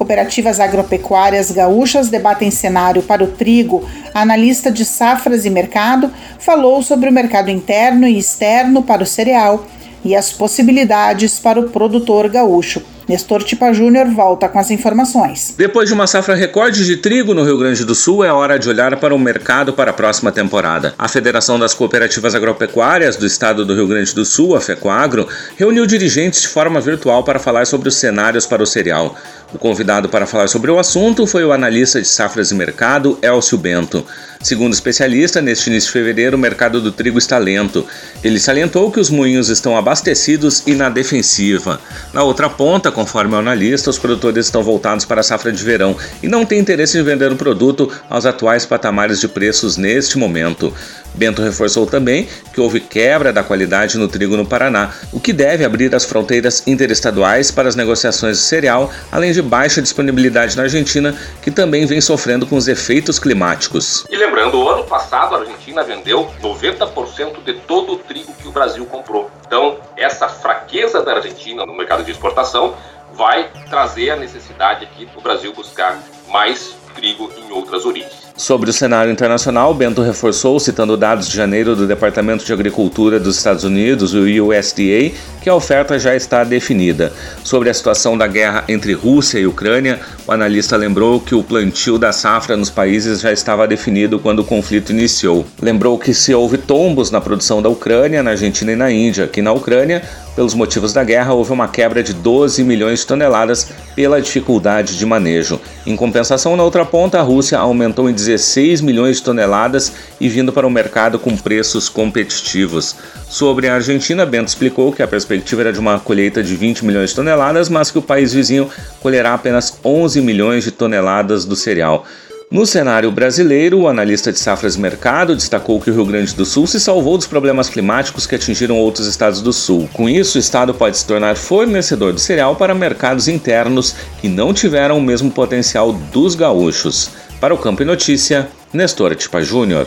Cooperativas 0.00 0.58
agropecuárias 0.58 1.50
gaúchas 1.50 2.08
debatem 2.08 2.50
cenário 2.50 3.02
para 3.02 3.22
o 3.22 3.26
trigo. 3.26 3.86
Analista 4.14 4.72
de 4.72 4.82
safras 4.82 5.44
e 5.44 5.50
mercado 5.50 6.10
falou 6.38 6.82
sobre 6.82 7.10
o 7.10 7.12
mercado 7.12 7.50
interno 7.50 8.08
e 8.08 8.18
externo 8.18 8.82
para 8.82 9.02
o 9.02 9.06
cereal 9.06 9.66
e 10.02 10.16
as 10.16 10.32
possibilidades 10.32 11.38
para 11.38 11.60
o 11.60 11.68
produtor 11.68 12.30
gaúcho. 12.30 12.82
Nestor 13.10 13.42
Tipa 13.42 13.72
Júnior 13.72 14.06
volta 14.06 14.48
com 14.48 14.56
as 14.60 14.70
informações. 14.70 15.52
Depois 15.58 15.88
de 15.88 15.94
uma 15.94 16.06
safra 16.06 16.36
recorde 16.36 16.86
de 16.86 16.96
trigo 16.96 17.34
no 17.34 17.42
Rio 17.42 17.58
Grande 17.58 17.84
do 17.84 17.92
Sul, 17.92 18.24
é 18.24 18.32
hora 18.32 18.56
de 18.56 18.68
olhar 18.68 18.96
para 19.00 19.12
o 19.12 19.18
mercado 19.18 19.72
para 19.72 19.90
a 19.90 19.92
próxima 19.92 20.30
temporada. 20.30 20.94
A 20.96 21.08
Federação 21.08 21.58
das 21.58 21.74
Cooperativas 21.74 22.36
Agropecuárias 22.36 23.16
do 23.16 23.26
Estado 23.26 23.66
do 23.66 23.74
Rio 23.74 23.88
Grande 23.88 24.14
do 24.14 24.24
Sul, 24.24 24.54
a 24.54 24.60
FECOAGRO, 24.60 25.26
reuniu 25.56 25.86
dirigentes 25.86 26.42
de 26.42 26.48
forma 26.48 26.80
virtual 26.80 27.24
para 27.24 27.40
falar 27.40 27.66
sobre 27.66 27.88
os 27.88 27.96
cenários 27.96 28.46
para 28.46 28.62
o 28.62 28.66
cereal. 28.66 29.16
O 29.52 29.58
convidado 29.58 30.08
para 30.08 30.26
falar 30.26 30.48
sobre 30.48 30.70
o 30.70 30.78
assunto 30.78 31.26
foi 31.26 31.44
o 31.44 31.52
analista 31.52 32.00
de 32.00 32.06
safras 32.06 32.52
e 32.52 32.54
mercado, 32.54 33.18
Elcio 33.20 33.58
Bento. 33.58 34.06
Segundo 34.42 34.72
especialista, 34.72 35.42
neste 35.42 35.68
início 35.68 35.88
de 35.88 35.92
fevereiro, 35.92 36.34
o 36.34 36.40
mercado 36.40 36.80
do 36.80 36.90
trigo 36.90 37.18
está 37.18 37.36
lento. 37.36 37.86
Ele 38.24 38.40
salientou 38.40 38.90
que 38.90 38.98
os 38.98 39.10
moinhos 39.10 39.50
estão 39.50 39.76
abastecidos 39.76 40.62
e 40.66 40.74
na 40.74 40.88
defensiva. 40.88 41.78
Na 42.10 42.22
outra 42.22 42.48
ponta, 42.48 42.90
conforme 42.90 43.34
o 43.34 43.38
analista, 43.38 43.90
os 43.90 43.98
produtores 43.98 44.46
estão 44.46 44.62
voltados 44.62 45.04
para 45.04 45.20
a 45.20 45.22
safra 45.22 45.52
de 45.52 45.62
verão 45.62 45.94
e 46.22 46.26
não 46.26 46.46
têm 46.46 46.58
interesse 46.58 46.96
em 46.98 47.02
vender 47.02 47.30
o 47.30 47.36
produto 47.36 47.92
aos 48.08 48.24
atuais 48.24 48.64
patamares 48.64 49.20
de 49.20 49.28
preços 49.28 49.76
neste 49.76 50.16
momento. 50.16 50.72
Bento 51.14 51.42
reforçou 51.42 51.86
também 51.86 52.26
que 52.54 52.60
houve 52.60 52.80
quebra 52.80 53.32
da 53.32 53.42
qualidade 53.42 53.98
no 53.98 54.08
trigo 54.08 54.36
no 54.36 54.46
Paraná, 54.46 54.90
o 55.12 55.20
que 55.20 55.32
deve 55.32 55.64
abrir 55.64 55.94
as 55.94 56.04
fronteiras 56.04 56.62
interestaduais 56.66 57.50
para 57.50 57.68
as 57.68 57.76
negociações 57.76 58.38
de 58.38 58.44
cereal, 58.44 58.90
além 59.10 59.32
de 59.32 59.42
baixa 59.42 59.82
disponibilidade 59.82 60.56
na 60.56 60.62
Argentina, 60.62 61.14
que 61.42 61.50
também 61.50 61.84
vem 61.84 62.00
sofrendo 62.00 62.46
com 62.46 62.56
os 62.56 62.68
efeitos 62.68 63.18
climáticos. 63.18 64.04
Lembrando, 64.30 64.62
o 64.62 64.68
ano 64.68 64.84
passado 64.84 65.34
a 65.34 65.40
Argentina 65.40 65.82
vendeu 65.82 66.30
90% 66.40 67.42
de 67.42 67.54
todo 67.54 67.94
o 67.94 67.98
trigo 67.98 68.32
que 68.34 68.46
o 68.46 68.52
Brasil 68.52 68.86
comprou. 68.86 69.28
Então, 69.44 69.78
essa 69.96 70.28
fraqueza 70.28 71.02
da 71.02 71.14
Argentina 71.14 71.66
no 71.66 71.74
mercado 71.74 72.04
de 72.04 72.12
exportação 72.12 72.76
vai 73.12 73.50
trazer 73.68 74.10
a 74.10 74.16
necessidade 74.16 74.84
aqui 74.84 75.04
do 75.06 75.20
Brasil 75.20 75.52
buscar 75.52 75.98
mais 76.28 76.76
trigo 76.94 77.28
em 77.36 77.50
outras 77.50 77.84
origens. 77.84 78.29
Sobre 78.40 78.70
o 78.70 78.72
cenário 78.72 79.12
internacional, 79.12 79.74
Bento 79.74 80.00
reforçou, 80.00 80.58
citando 80.58 80.96
dados 80.96 81.28
de 81.28 81.36
janeiro 81.36 81.76
do 81.76 81.86
Departamento 81.86 82.42
de 82.42 82.50
Agricultura 82.50 83.20
dos 83.20 83.36
Estados 83.36 83.64
Unidos, 83.64 84.14
o 84.14 84.20
USDA, 84.20 85.12
que 85.42 85.50
a 85.50 85.54
oferta 85.54 85.98
já 85.98 86.16
está 86.16 86.42
definida. 86.42 87.12
Sobre 87.44 87.68
a 87.68 87.74
situação 87.74 88.16
da 88.16 88.26
guerra 88.26 88.64
entre 88.66 88.94
Rússia 88.94 89.38
e 89.38 89.46
Ucrânia, 89.46 90.00
o 90.26 90.32
analista 90.32 90.74
lembrou 90.74 91.20
que 91.20 91.34
o 91.34 91.42
plantio 91.42 91.98
da 91.98 92.12
safra 92.12 92.56
nos 92.56 92.70
países 92.70 93.20
já 93.20 93.30
estava 93.30 93.68
definido 93.68 94.18
quando 94.18 94.38
o 94.38 94.44
conflito 94.44 94.90
iniciou. 94.90 95.44
Lembrou 95.60 95.98
que 95.98 96.14
se 96.14 96.32
houve 96.34 96.56
tombos 96.56 97.10
na 97.10 97.20
produção 97.20 97.60
da 97.60 97.68
Ucrânia, 97.68 98.22
na 98.22 98.30
Argentina 98.30 98.72
e 98.72 98.76
na 98.76 98.90
Índia, 98.90 99.28
que 99.28 99.42
na 99.42 99.52
Ucrânia 99.52 100.02
pelos 100.34 100.54
motivos 100.54 100.92
da 100.92 101.02
guerra, 101.02 101.34
houve 101.34 101.52
uma 101.52 101.68
quebra 101.68 102.02
de 102.02 102.14
12 102.14 102.62
milhões 102.64 103.00
de 103.00 103.06
toneladas 103.06 103.72
pela 103.94 104.22
dificuldade 104.22 104.96
de 104.96 105.04
manejo. 105.04 105.60
Em 105.86 105.96
compensação, 105.96 106.56
na 106.56 106.62
outra 106.62 106.84
ponta, 106.84 107.18
a 107.18 107.22
Rússia 107.22 107.58
aumentou 107.58 108.08
em 108.08 108.14
16 108.30 108.80
milhões 108.80 109.16
de 109.16 109.22
toneladas 109.24 109.92
e 110.20 110.28
vindo 110.28 110.52
para 110.52 110.66
o 110.66 110.70
mercado 110.70 111.18
com 111.18 111.36
preços 111.36 111.88
competitivos. 111.88 112.94
Sobre 113.28 113.68
a 113.68 113.74
Argentina, 113.74 114.24
Bento 114.24 114.48
explicou 114.48 114.92
que 114.92 115.02
a 115.02 115.08
perspectiva 115.08 115.62
era 115.62 115.72
de 115.72 115.80
uma 115.80 115.98
colheita 115.98 116.42
de 116.42 116.54
20 116.54 116.84
milhões 116.84 117.10
de 117.10 117.16
toneladas, 117.16 117.68
mas 117.68 117.90
que 117.90 117.98
o 117.98 118.02
país 118.02 118.32
vizinho 118.32 118.70
colherá 119.00 119.34
apenas 119.34 119.76
11 119.84 120.20
milhões 120.20 120.62
de 120.62 120.70
toneladas 120.70 121.44
do 121.44 121.56
cereal. 121.56 122.06
No 122.50 122.66
cenário 122.66 123.12
brasileiro, 123.12 123.78
o 123.78 123.88
analista 123.88 124.32
de 124.32 124.38
safras 124.38 124.76
mercado 124.76 125.36
destacou 125.36 125.80
que 125.80 125.88
o 125.88 125.94
Rio 125.94 126.04
Grande 126.04 126.34
do 126.34 126.44
Sul 126.44 126.66
se 126.66 126.80
salvou 126.80 127.16
dos 127.16 127.26
problemas 127.26 127.68
climáticos 127.68 128.26
que 128.26 128.34
atingiram 128.34 128.76
outros 128.76 129.06
estados 129.06 129.40
do 129.40 129.52
sul. 129.52 129.88
Com 129.92 130.08
isso, 130.08 130.36
o 130.36 130.40
estado 130.40 130.74
pode 130.74 130.98
se 130.98 131.06
tornar 131.06 131.36
fornecedor 131.36 132.12
de 132.12 132.20
cereal 132.20 132.56
para 132.56 132.74
mercados 132.74 133.28
internos 133.28 133.94
que 134.20 134.28
não 134.28 134.52
tiveram 134.52 134.98
o 134.98 135.02
mesmo 135.02 135.30
potencial 135.30 135.92
dos 135.92 136.34
gaúchos. 136.34 137.10
Para 137.40 137.54
o 137.54 137.58
Campo 137.58 137.80
e 137.80 137.86
Notícia, 137.86 138.50
Nestor 138.70 139.16
Tipa 139.16 139.40
Júnior. 139.42 139.86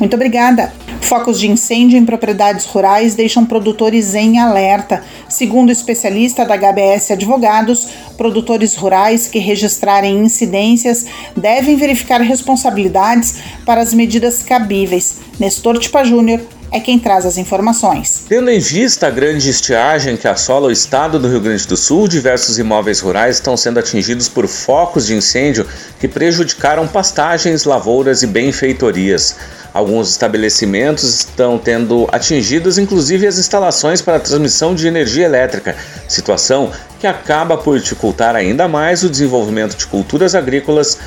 Muito 0.00 0.14
obrigada. 0.14 0.72
Focos 1.00 1.38
de 1.38 1.48
incêndio 1.48 1.96
em 1.96 2.04
propriedades 2.04 2.66
rurais 2.66 3.14
deixam 3.14 3.46
produtores 3.46 4.16
em 4.16 4.40
alerta. 4.40 5.04
Segundo 5.28 5.68
o 5.68 5.72
especialista 5.72 6.44
da 6.44 6.56
HBS 6.56 7.12
Advogados, 7.12 7.88
produtores 8.16 8.74
rurais 8.74 9.28
que 9.28 9.38
registrarem 9.38 10.18
incidências 10.18 11.06
devem 11.36 11.76
verificar 11.76 12.20
responsabilidades 12.20 13.36
para 13.64 13.80
as 13.80 13.94
medidas 13.94 14.42
cabíveis. 14.42 15.20
Nestor 15.38 15.78
Tipa 15.78 16.02
Júnior 16.02 16.40
é 16.70 16.80
quem 16.80 16.98
traz 16.98 17.24
as 17.24 17.36
informações. 17.36 18.24
Tendo 18.28 18.50
em 18.50 18.58
vista 18.58 19.06
a 19.06 19.10
grande 19.10 19.48
estiagem 19.48 20.16
que 20.16 20.28
assola 20.28 20.68
o 20.68 20.72
estado 20.72 21.18
do 21.18 21.28
Rio 21.28 21.40
Grande 21.40 21.66
do 21.66 21.76
Sul, 21.76 22.06
diversos 22.06 22.58
imóveis 22.58 23.00
rurais 23.00 23.36
estão 23.36 23.56
sendo 23.56 23.78
atingidos 23.78 24.28
por 24.28 24.46
focos 24.46 25.06
de 25.06 25.14
incêndio 25.14 25.66
que 25.98 26.06
prejudicaram 26.06 26.86
pastagens, 26.86 27.64
lavouras 27.64 28.22
e 28.22 28.26
benfeitorias. 28.26 29.36
Alguns 29.72 30.10
estabelecimentos 30.10 31.04
estão 31.20 31.58
tendo 31.58 32.08
atingidos 32.10 32.78
inclusive 32.78 33.26
as 33.26 33.38
instalações 33.38 34.02
para 34.02 34.18
transmissão 34.18 34.74
de 34.74 34.86
energia 34.86 35.24
elétrica, 35.24 35.76
situação 36.08 36.70
que 36.98 37.06
acaba 37.06 37.56
por 37.56 37.78
dificultar 37.78 38.34
ainda 38.34 38.66
mais 38.66 39.02
o 39.02 39.10
desenvolvimento 39.10 39.76
de 39.76 39.86
culturas 39.86 40.34
agrícolas, 40.34 40.98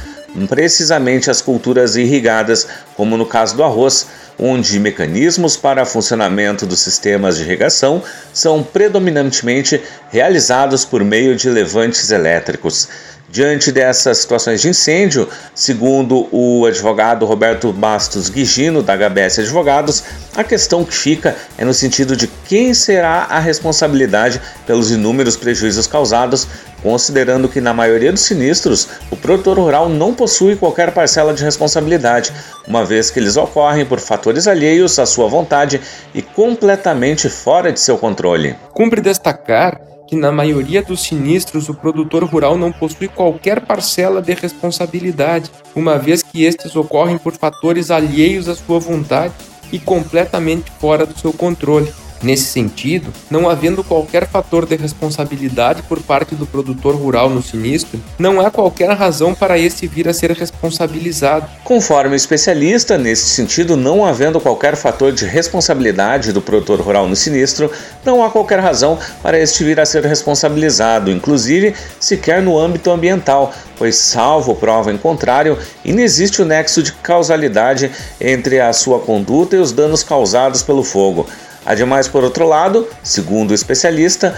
precisamente 0.48 1.30
as 1.30 1.41
culturas 1.41 1.96
irrigadas, 1.96 2.68
como 2.96 3.18
no 3.18 3.25
caso 3.25 3.56
do 3.56 3.63
arroz, 3.63 4.08
onde 4.41 4.79
mecanismos 4.79 5.55
para 5.55 5.86
funcionamento 5.86 6.65
dos 6.65 6.79
sistemas 6.79 7.38
de 7.38 7.43
irrigação 7.43 8.01
são 8.33 8.63
predominantemente 8.63 9.79
realizados 10.10 10.83
por 10.83 11.03
meio 11.03 11.36
de 11.36 11.48
levantes 11.48 12.10
elétricos. 12.10 12.89
Diante 13.31 13.71
dessas 13.71 14.17
situações 14.17 14.60
de 14.60 14.67
incêndio, 14.67 15.29
segundo 15.55 16.27
o 16.33 16.65
advogado 16.65 17.25
Roberto 17.25 17.71
Bastos 17.71 18.27
Guigino, 18.27 18.83
da 18.83 18.98
HBS 18.98 19.39
Advogados, 19.39 20.03
a 20.36 20.43
questão 20.43 20.83
que 20.83 20.93
fica 20.93 21.33
é 21.57 21.63
no 21.63 21.74
sentido 21.74 22.13
de 22.17 22.27
quem 22.27 22.74
será 22.74 23.27
a 23.29 23.39
responsabilidade 23.39 24.41
pelos 24.67 24.91
inúmeros 24.91 25.38
prejuízos 25.38 25.88
causados, 25.88 26.45
considerando 26.81 27.47
que 27.47 27.61
na 27.61 27.73
maioria 27.73 28.11
dos 28.11 28.21
sinistros 28.21 28.88
o 29.09 29.15
produtor 29.15 29.57
rural 29.57 29.88
não 29.88 30.13
possui 30.13 30.55
qualquer 30.55 30.91
parcela 30.91 31.33
de 31.33 31.43
responsabilidade, 31.43 32.34
uma 32.67 32.86
vez 32.86 33.10
que 33.10 33.19
eles 33.19 33.38
ocorrem 33.38 33.86
por 33.86 33.99
fatores 33.99 34.47
alheios 34.47 34.97
à 34.99 35.06
sua 35.06 35.27
vontade 35.27 35.82
e 36.13 36.21
completamente 36.21 37.29
fora 37.29 37.71
de 37.71 37.79
seu 37.79 37.97
controle. 37.97 38.56
Cumpre 38.73 39.01
destacar 39.01 39.79
que 40.12 40.15
na 40.17 40.29
maioria 40.29 40.82
dos 40.82 41.03
sinistros 41.03 41.69
o 41.69 41.73
produtor 41.73 42.25
rural 42.25 42.58
não 42.58 42.69
possui 42.69 43.08
qualquer 43.08 43.62
parcela 43.62 44.21
de 44.21 44.34
responsabilidade, 44.34 45.49
uma 45.73 45.97
vez 45.97 46.21
que 46.21 46.43
estes 46.43 46.75
ocorrem 46.75 47.17
por 47.17 47.32
fatores 47.32 47.89
alheios 47.89 48.49
à 48.49 48.56
sua 48.56 48.77
vontade 48.77 49.34
e 49.71 49.79
completamente 49.79 50.69
fora 50.82 51.06
do 51.06 51.17
seu 51.17 51.32
controle. 51.32 51.93
Nesse 52.23 52.43
sentido, 52.43 53.12
não 53.31 53.49
havendo 53.49 53.84
qualquer 53.84 54.27
fator 54.27 54.67
de 54.67 54.75
responsabilidade 54.75 55.81
por 55.81 55.99
parte 56.03 56.36
do 56.36 56.45
produtor 56.45 56.95
rural 56.95 57.31
no 57.31 57.41
sinistro, 57.41 57.99
não 58.19 58.39
há 58.39 58.51
qualquer 58.51 58.91
razão 58.91 59.34
para 59.34 59.57
este 59.57 59.88
vir 59.88 60.07
a 60.07 60.13
ser 60.13 60.31
responsabilizado. 60.31 61.49
Conforme 61.63 62.13
o 62.13 62.15
especialista, 62.15 62.95
nesse 62.95 63.27
sentido, 63.29 63.75
não 63.75 64.05
havendo 64.05 64.39
qualquer 64.39 64.75
fator 64.75 65.12
de 65.12 65.25
responsabilidade 65.25 66.31
do 66.31 66.43
produtor 66.43 66.79
rural 66.79 67.07
no 67.07 67.15
sinistro, 67.15 67.71
não 68.05 68.23
há 68.23 68.29
qualquer 68.29 68.60
razão 68.60 68.99
para 69.23 69.39
este 69.39 69.63
vir 69.63 69.79
a 69.79 69.86
ser 69.86 70.05
responsabilizado, 70.05 71.10
inclusive 71.10 71.73
sequer 71.99 72.39
no 72.43 72.60
âmbito 72.60 72.91
ambiental, 72.91 73.51
pois, 73.77 73.95
salvo 73.95 74.53
prova 74.53 74.91
em 74.91 74.97
contrário, 74.97 75.57
inexiste 75.84 76.39
o 76.39 76.45
nexo 76.45 76.84
de 76.84 76.93
causalidade 76.93 77.89
entre 78.19 78.60
a 78.60 78.71
sua 78.73 78.99
conduta 78.99 79.55
e 79.55 79.60
os 79.60 79.71
danos 79.71 80.03
causados 80.03 80.62
pelo 80.62 80.84
fogo. 80.84 81.25
Ademais, 81.65 82.08
por 82.08 82.24
outro 82.24 82.47
lado, 82.47 82.88
segundo 83.04 83.52
o 83.52 83.54
especialista, 83.56 84.36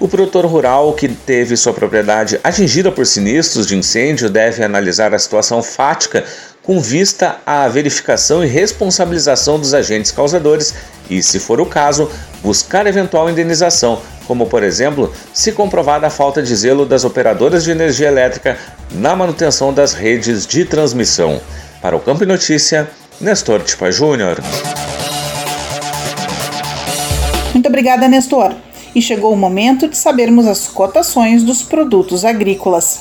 o 0.00 0.08
produtor 0.08 0.44
rural 0.44 0.92
que 0.92 1.08
teve 1.08 1.56
sua 1.56 1.72
propriedade 1.72 2.38
atingida 2.42 2.90
por 2.90 3.06
sinistros 3.06 3.66
de 3.66 3.76
incêndio 3.76 4.28
deve 4.28 4.62
analisar 4.62 5.14
a 5.14 5.18
situação 5.18 5.62
fática 5.62 6.24
com 6.64 6.80
vista 6.80 7.36
à 7.46 7.68
verificação 7.68 8.42
e 8.42 8.48
responsabilização 8.48 9.58
dos 9.58 9.74
agentes 9.74 10.10
causadores 10.10 10.74
e, 11.08 11.22
se 11.22 11.38
for 11.38 11.60
o 11.60 11.66
caso, 11.66 12.10
buscar 12.42 12.86
eventual 12.86 13.30
indenização, 13.30 14.00
como 14.26 14.46
por 14.46 14.62
exemplo, 14.62 15.12
se 15.32 15.52
comprovada 15.52 16.06
a 16.06 16.10
falta 16.10 16.42
de 16.42 16.56
zelo 16.56 16.86
das 16.86 17.04
operadoras 17.04 17.62
de 17.62 17.70
energia 17.70 18.08
elétrica 18.08 18.58
na 18.90 19.14
manutenção 19.14 19.72
das 19.72 19.92
redes 19.92 20.46
de 20.46 20.64
transmissão. 20.64 21.40
Para 21.80 21.96
o 21.96 22.00
Campo 22.00 22.24
Notícia, 22.24 22.88
Nestor 23.20 23.62
Tipa 23.62 23.92
Júnior. 23.92 24.38
Muito 27.64 27.72
obrigada, 27.72 28.06
Nestor. 28.06 28.52
E 28.94 29.00
chegou 29.00 29.32
o 29.32 29.36
momento 29.38 29.88
de 29.88 29.96
sabermos 29.96 30.46
as 30.46 30.68
cotações 30.68 31.42
dos 31.42 31.62
produtos 31.62 32.22
agrícolas. 32.22 33.00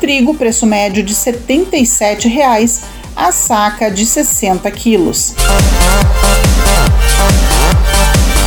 Trigo, 0.00 0.34
preço 0.34 0.66
médio 0.66 1.04
de 1.04 1.14
R$ 1.14 1.20
77,00 1.20 2.80
a 3.14 3.30
saca 3.30 3.88
de 3.88 4.04
60 4.04 4.68
quilos. 4.72 5.36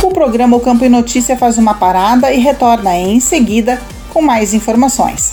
O 0.02 0.10
programa 0.10 0.58
O 0.58 0.60
Campo 0.60 0.84
e 0.84 0.90
Notícia 0.90 1.38
faz 1.38 1.56
uma 1.56 1.72
parada 1.72 2.30
e 2.30 2.38
retorna 2.38 2.94
em 2.94 3.18
seguida 3.18 3.80
com 4.12 4.20
mais 4.20 4.52
informações. 4.52 5.32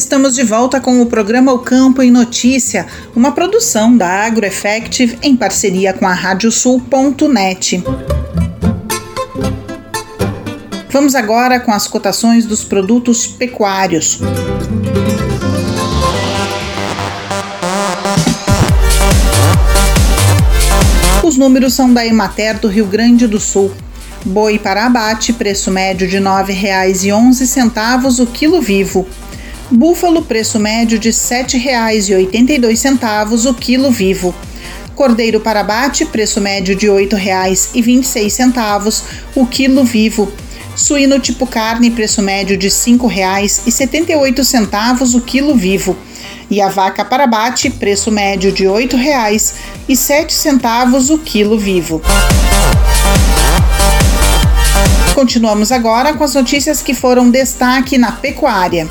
Estamos 0.00 0.34
de 0.34 0.42
volta 0.42 0.80
com 0.80 1.02
o 1.02 1.06
programa 1.06 1.52
O 1.52 1.58
Campo 1.58 2.00
em 2.02 2.10
Notícia, 2.10 2.86
uma 3.14 3.32
produção 3.32 3.94
da 3.94 4.08
AgroEffective 4.24 5.18
em 5.20 5.36
parceria 5.36 5.92
com 5.92 6.06
a 6.06 6.14
Radiosul.net. 6.14 7.84
Vamos 10.90 11.14
agora 11.14 11.60
com 11.60 11.70
as 11.70 11.86
cotações 11.86 12.46
dos 12.46 12.64
produtos 12.64 13.26
pecuários. 13.26 14.20
Os 21.22 21.36
números 21.36 21.74
são 21.74 21.92
da 21.92 22.06
Emater 22.06 22.58
do 22.58 22.68
Rio 22.68 22.86
Grande 22.86 23.26
do 23.26 23.38
Sul. 23.38 23.70
Boi 24.24 24.58
para 24.58 24.86
abate, 24.86 25.34
preço 25.34 25.70
médio 25.70 26.08
de 26.08 26.16
R$ 26.16 26.24
9,11 26.24 28.22
o 28.22 28.26
quilo 28.26 28.62
vivo. 28.62 29.06
Búfalo, 29.72 30.22
preço 30.22 30.58
médio 30.58 30.98
de 30.98 31.10
R$ 31.10 31.14
7,82 31.14 33.48
o 33.48 33.54
quilo 33.54 33.88
vivo. 33.88 34.34
Cordeiro 34.96 35.38
para 35.38 35.60
abate, 35.60 36.04
preço 36.04 36.40
médio 36.40 36.74
de 36.74 36.88
R$ 36.88 37.06
8,26 37.06 39.02
o 39.36 39.46
quilo 39.46 39.84
vivo. 39.84 40.32
Suíno 40.74 41.20
tipo 41.20 41.46
carne, 41.46 41.88
preço 41.88 42.20
médio 42.20 42.56
de 42.56 42.66
R$ 42.66 42.72
5,78 42.72 45.14
o 45.14 45.20
quilo 45.20 45.54
vivo. 45.54 45.96
E 46.50 46.60
a 46.60 46.68
vaca 46.68 47.04
para 47.04 47.22
abate, 47.24 47.70
preço 47.70 48.10
médio 48.10 48.50
de 48.50 48.64
R$ 48.64 48.88
8,07 48.88 51.14
o 51.14 51.18
quilo 51.18 51.56
vivo. 51.56 52.02
Continuamos 55.14 55.70
agora 55.70 56.12
com 56.14 56.24
as 56.24 56.34
notícias 56.34 56.82
que 56.82 56.92
foram 56.92 57.30
destaque 57.30 57.96
na 57.96 58.10
pecuária. 58.10 58.88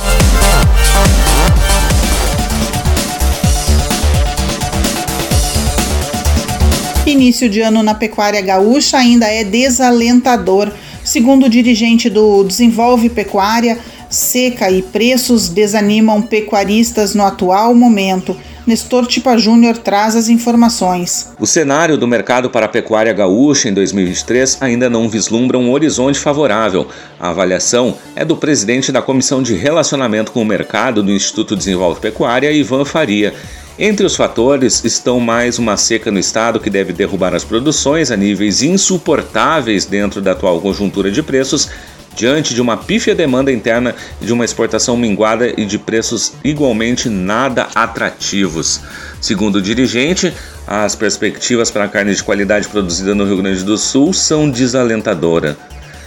Início 7.10 7.50
de 7.50 7.60
ano 7.60 7.82
na 7.82 7.95
pecuária 7.95 8.39
gaúcha 8.39 8.98
ainda 8.98 9.26
é 9.26 9.43
desalentador. 9.43 10.72
Segundo 11.04 11.48
o 11.48 11.50
dirigente 11.50 12.08
do 12.08 12.43
Desenvolve 12.43 13.10
Pecuária, 13.10 13.80
seca 14.08 14.69
e 14.69 14.84
preços 14.84 15.50
desanimam 15.50 16.22
pecuaristas 16.22 17.15
no 17.15 17.26
atual 17.26 17.74
momento. 17.74 18.38
Nestor 18.70 19.08
Tipa 19.08 19.36
Júnior 19.36 19.78
traz 19.80 20.16
as 20.16 20.30
informações. 20.30 21.34
O 21.40 21.48
cenário 21.48 21.98
do 21.98 22.08
mercado 22.08 22.52
para 22.52 22.68
a 22.68 22.70
pecuária 22.70 23.12
gaúcha 23.12 23.68
em 23.68 23.74
2023 23.74 24.60
ainda 24.62 24.88
não 24.88 25.10
vislumbra 25.10 25.58
um 25.58 25.72
horizonte 25.72 26.20
favorável. 26.20 26.88
A 27.20 27.32
avaliação 27.32 27.98
é 28.16 28.24
do 28.24 28.38
presidente 28.38 28.92
da 28.92 29.02
Comissão 29.02 29.42
de 29.42 29.56
Relacionamento 29.56 30.32
com 30.32 30.44
o 30.44 30.46
Mercado 30.46 31.02
do 31.02 31.12
Instituto 31.12 31.56
Desenvolve 31.56 32.00
Pecuária, 32.00 32.52
Ivan 32.52 32.86
Faria. 32.86 33.34
Entre 33.80 34.06
os 34.06 34.16
fatores 34.16 34.86
estão 34.86 35.20
mais 35.20 35.58
uma 35.58 35.76
seca 35.76 36.12
no 36.12 36.20
estado 36.20 36.60
que 36.60 36.70
deve 36.70 36.94
derrubar 36.94 37.34
as 37.34 37.44
produções 37.44 38.12
a 38.12 38.16
níveis 38.16 38.62
insuportáveis 38.62 39.86
dentro 39.86 40.22
da 40.22 40.34
atual 40.34 40.62
conjuntura 40.62 41.10
de 41.10 41.24
preços, 41.24 41.70
diante 42.15 42.54
de 42.54 42.62
uma 42.62 42.78
pífia 42.78 43.15
demanda 43.15 43.52
interna 43.52 43.95
de 44.19 44.34
uma 44.34 44.45
exportação 44.45 44.98
minguada 44.98 45.54
e 45.58 45.65
de 45.65 45.78
preços 45.78 46.34
igualmente 46.43 47.10
nada 47.10 47.67
atrativos. 47.76 48.82
Segundo 49.22 49.58
o 49.58 49.62
dirigente, 49.62 50.34
as 50.67 50.95
perspectivas 50.95 51.72
para 51.72 51.86
a 51.86 51.89
carne 51.89 52.13
de 52.13 52.24
qualidade 52.24 52.67
produzida 52.67 53.15
no 53.15 53.26
Rio 53.26 53.38
Grande 53.38 53.63
do 53.63 53.78
Sul 53.78 54.13
são 54.13 54.50
desalentadoras. 54.50 55.56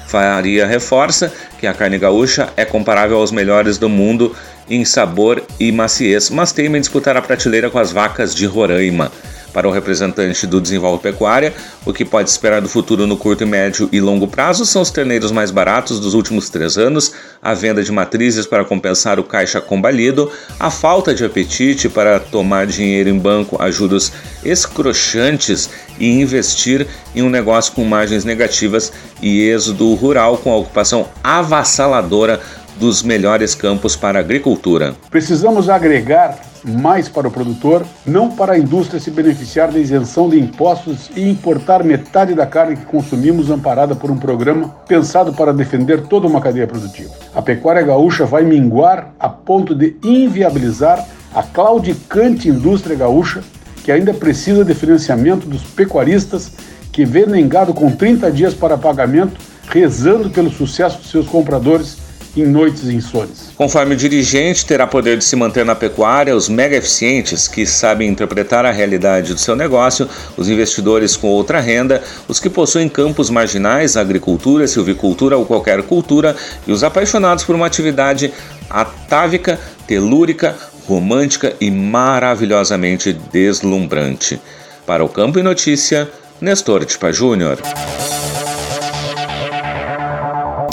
Faria 0.07 0.67
reforça 0.67 1.33
que 1.59 1.67
a 1.67 1.73
carne 1.73 1.99
gaúcha 1.99 2.51
é 2.57 2.67
comparável 2.67 3.17
aos 3.17 3.33
melhores 3.33 3.79
do 3.79 3.89
mundo 3.89 4.37
em 4.69 4.85
sabor 4.85 5.43
e 5.59 5.73
maciez, 5.73 6.29
mas 6.29 6.53
teima 6.53 6.77
em 6.77 6.81
disputar 6.81 7.17
a 7.17 7.23
prateleira 7.23 7.71
com 7.71 7.79
as 7.79 7.93
vacas 7.93 8.35
de 8.35 8.45
Roraima. 8.45 9.11
Para 9.53 9.69
o 9.69 9.71
representante 9.71 10.47
do 10.47 10.61
Desenvolve 10.61 11.03
Pecuária, 11.03 11.53
o 11.85 11.93
que 11.93 12.05
pode 12.05 12.31
esperar 12.31 12.63
do 12.63 12.69
futuro 12.69 13.07
no 13.07 13.17
curto, 13.17 13.47
médio 13.47 13.89
e 13.93 14.01
longo 14.01 14.27
prazo 14.27 14.65
são 14.65 14.81
os 14.81 14.91
terneiros 14.91 15.31
mais 15.31 15.51
baratos 15.51 16.01
dos 16.01 16.15
últimos 16.15 16.49
três 16.49 16.79
anos, 16.79 17.13
a 17.43 17.53
venda 17.53 17.83
de 17.83 17.93
matrizes 17.93 18.47
para 18.47 18.65
compensar 18.65 19.21
o 19.21 19.25
caixa 19.25 19.61
combalido, 19.61 20.31
a 20.59 20.71
falta 20.71 21.15
de 21.15 21.25
apetite 21.25 21.89
para 21.89 22.19
tomar 22.19 22.67
dinheiro 22.67 23.11
em 23.11 23.19
banco 23.19 23.61
a 23.61 23.71
juros 23.71 24.13
escrochantes 24.43 25.69
e 25.99 26.09
investir 26.09 26.87
em 27.15 27.23
um 27.23 27.29
negócio 27.29 27.75
com 27.75 27.85
margens 27.85 28.25
negativas 28.25 28.93
e 29.21 29.43
êxodo 29.43 29.93
rural 29.95 30.39
com 30.39 30.51
a 30.51 30.57
ocupação 30.57 31.09
avassaladora 31.23 32.41
dos 32.77 33.03
melhores 33.03 33.55
campos 33.55 33.95
para 33.95 34.19
agricultura. 34.19 34.95
Precisamos 35.11 35.69
agregar 35.69 36.52
mais 36.65 37.09
para 37.09 37.29
o 37.29 37.31
produtor, 37.31 37.85
não 38.07 38.31
para 38.31 38.53
a 38.53 38.59
indústria 38.59 39.01
se 39.01 39.11
beneficiar 39.11 39.71
da 39.71 39.79
isenção 39.79 40.29
de 40.29 40.39
impostos 40.39 41.11
e 41.17 41.29
importar 41.29 41.83
metade 41.83 42.35
da 42.35 42.47
carne 42.47 42.77
que 42.77 42.85
consumimos 42.85 43.51
amparada 43.51 43.95
por 43.95 44.11
um 44.11 44.17
programa 44.17 44.69
pensado 44.87 45.33
para 45.33 45.53
defender 45.53 46.03
toda 46.03 46.27
uma 46.27 46.41
cadeia 46.41 46.67
produtiva. 46.67 47.13
A 47.35 47.43
pecuária 47.43 47.83
gaúcha 47.83 48.25
vai 48.25 48.45
minguar 48.45 49.13
a 49.19 49.29
ponto 49.29 49.75
de 49.75 49.97
inviabilizar 50.03 51.07
a 51.35 51.43
claudicante 51.43 52.49
indústria 52.49 52.97
gaúcha, 52.97 53.43
que 53.85 53.91
ainda 53.91 54.15
precisa 54.15 54.65
de 54.65 54.75
financiamento 54.75 55.47
dos 55.47 55.63
pecuaristas 55.63 56.53
que 56.93 57.05
vendem 57.05 57.49
gado 57.49 57.73
com 57.73 57.91
30 57.91 58.31
dias 58.31 58.55
para 58.55 58.77
pagamento, 58.77 59.41
rezando 59.69 60.31
pelo 60.31 60.51
sucesso 60.51 61.01
de 61.01 61.09
seus 61.09 61.27
compradores 61.27 62.02
em 62.37 62.47
noites 62.47 62.85
insones. 62.85 63.51
Conforme 63.57 63.95
o 63.95 63.97
dirigente 63.97 64.65
terá 64.65 64.87
poder 64.87 65.19
de 65.19 65.25
se 65.25 65.37
manter 65.37 65.65
na 65.65 65.75
pecuária, 65.75 66.35
os 66.35 66.49
mega 66.49 66.77
eficientes 66.77 67.47
que 67.47 67.67
sabem 67.67 68.09
interpretar 68.09 68.65
a 68.65 68.73
realidade 68.73 69.35
do 69.35 69.41
seu 69.41 69.55
negócio, 69.55 70.09
os 70.37 70.49
investidores 70.49 71.17
com 71.17 71.29
outra 71.29 71.61
renda, 71.61 72.03
os 72.27 72.41
que 72.41 72.49
possuem 72.49 72.89
campos 72.89 73.29
marginais, 73.29 73.97
agricultura, 73.97 74.67
silvicultura 74.67 75.37
ou 75.37 75.45
qualquer 75.45 75.83
cultura 75.83 76.35
e 76.67 76.73
os 76.73 76.83
apaixonados 76.83 77.45
por 77.45 77.55
uma 77.55 77.67
atividade 77.67 78.33
atávica, 78.71 79.61
telúrica, 79.87 80.57
romântica 80.87 81.55
e 81.61 81.71
maravilhosamente 81.71 83.13
deslumbrante. 83.31 84.41
Para 84.87 85.05
o 85.05 85.09
Campo 85.09 85.39
e 85.39 85.43
Notícia, 85.43 86.11
Nestor 86.41 86.85
Tipa 86.85 87.13
Júnior. 87.13 87.59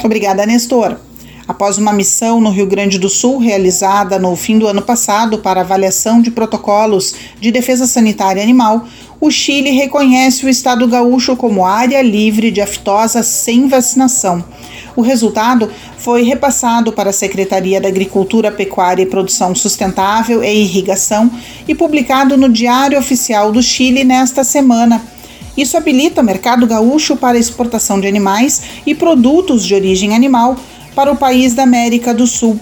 Obrigada, 0.04 0.46
Nestor. 0.46 1.09
Após 1.50 1.80
uma 1.80 1.92
missão 1.92 2.40
no 2.40 2.52
Rio 2.52 2.68
Grande 2.68 3.00
do 3.00 3.10
Sul 3.10 3.40
realizada 3.40 4.20
no 4.20 4.36
fim 4.36 4.60
do 4.60 4.68
ano 4.68 4.84
passado 4.84 5.40
para 5.40 5.62
avaliação 5.62 6.22
de 6.22 6.30
protocolos 6.30 7.16
de 7.42 7.50
defesa 7.50 7.88
sanitária 7.88 8.44
animal, 8.44 8.86
o 9.20 9.32
Chile 9.32 9.72
reconhece 9.72 10.46
o 10.46 10.50
estado 10.50 10.88
gaúcho 10.88 11.36
como 11.36 11.66
área 11.66 12.04
livre 12.04 12.52
de 12.52 12.62
aftosa 12.62 13.24
sem 13.24 13.68
vacinação. 13.68 14.46
O 14.96 15.02
resultado 15.02 15.72
foi 15.98 16.22
repassado 16.22 16.94
para 16.94 17.10
a 17.10 17.14
Secretaria 17.14 17.82
da 17.82 17.88
Agricultura, 17.88 18.52
Pecuária 18.52 19.02
e 19.02 19.08
Produção 19.08 19.56
Sustentável 19.56 20.44
e 20.44 20.54
Irrigação 20.54 21.32
e 21.68 21.74
publicado 21.74 22.38
no 22.38 22.48
Diário 22.48 23.00
Oficial 23.00 23.52
do 23.52 23.64
Chile 23.64 24.04
nesta 24.04 24.44
semana. 24.44 25.02
Isso 25.58 25.76
habilita 25.76 26.22
o 26.22 26.24
mercado 26.24 26.68
gaúcho 26.68 27.18
para 27.18 27.40
exportação 27.40 28.00
de 28.00 28.08
animais 28.08 28.62
e 28.86 28.94
produtos 28.94 29.66
de 29.66 29.74
origem 29.74 30.14
animal 30.14 30.56
para 31.00 31.14
o 31.14 31.16
país 31.16 31.54
da 31.54 31.64
América 31.64 32.14
do 32.14 32.28
Sul. 32.28 32.60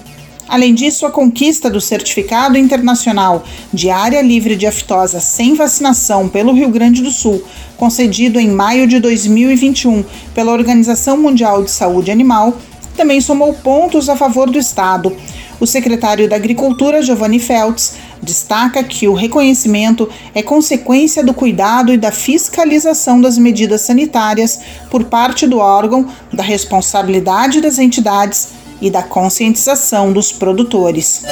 Além 0.48 0.72
disso, 0.76 1.08
a 1.08 1.10
conquista 1.10 1.72
do 1.72 1.82
Certificado 1.82 2.56
Internacional 2.56 3.44
de 3.74 3.90
Área 3.90 4.22
Livre 4.22 4.56
de 4.56 4.68
Aftosa 4.68 5.20
sem 5.20 5.56
vacinação 5.56 6.30
pelo 6.30 6.54
Rio 6.54 6.70
Grande 6.70 7.02
do 7.02 7.10
Sul, 7.10 7.44
concedido 7.78 8.40
em 8.40 8.48
maio 8.48 8.86
de 8.86 9.00
2021 9.00 10.06
pela 10.36 10.52
Organização 10.52 11.18
Mundial 11.18 11.64
de 11.64 11.72
Saúde 11.72 12.12
Animal, 12.12 12.56
também 12.96 13.20
somou 13.22 13.56
pontos 13.56 14.08
a 14.08 14.16
favor 14.16 14.52
do 14.52 14.60
Estado. 14.60 15.18
O 15.60 15.66
secretário 15.66 16.30
da 16.30 16.36
Agricultura, 16.36 17.02
Giovanni 17.02 17.40
Feltz, 17.40 17.96
destaca 18.28 18.84
que 18.84 19.08
o 19.08 19.14
reconhecimento 19.14 20.10
é 20.36 20.44
consequência 20.44 21.24
do 21.24 21.34
cuidado 21.34 21.94
e 21.94 21.98
da 21.98 22.12
fiscalização 22.12 23.22
das 23.22 23.38
medidas 23.38 23.82
sanitárias 23.82 24.60
por 24.92 25.06
parte 25.06 25.48
do 25.48 25.60
órgão, 25.60 26.06
da 26.34 26.44
responsabilidade 26.44 27.62
das 27.62 27.80
entidades 27.80 28.50
e 28.82 28.92
da 28.92 29.02
conscientização 29.02 30.12
dos 30.12 30.34
produtores. 30.34 31.24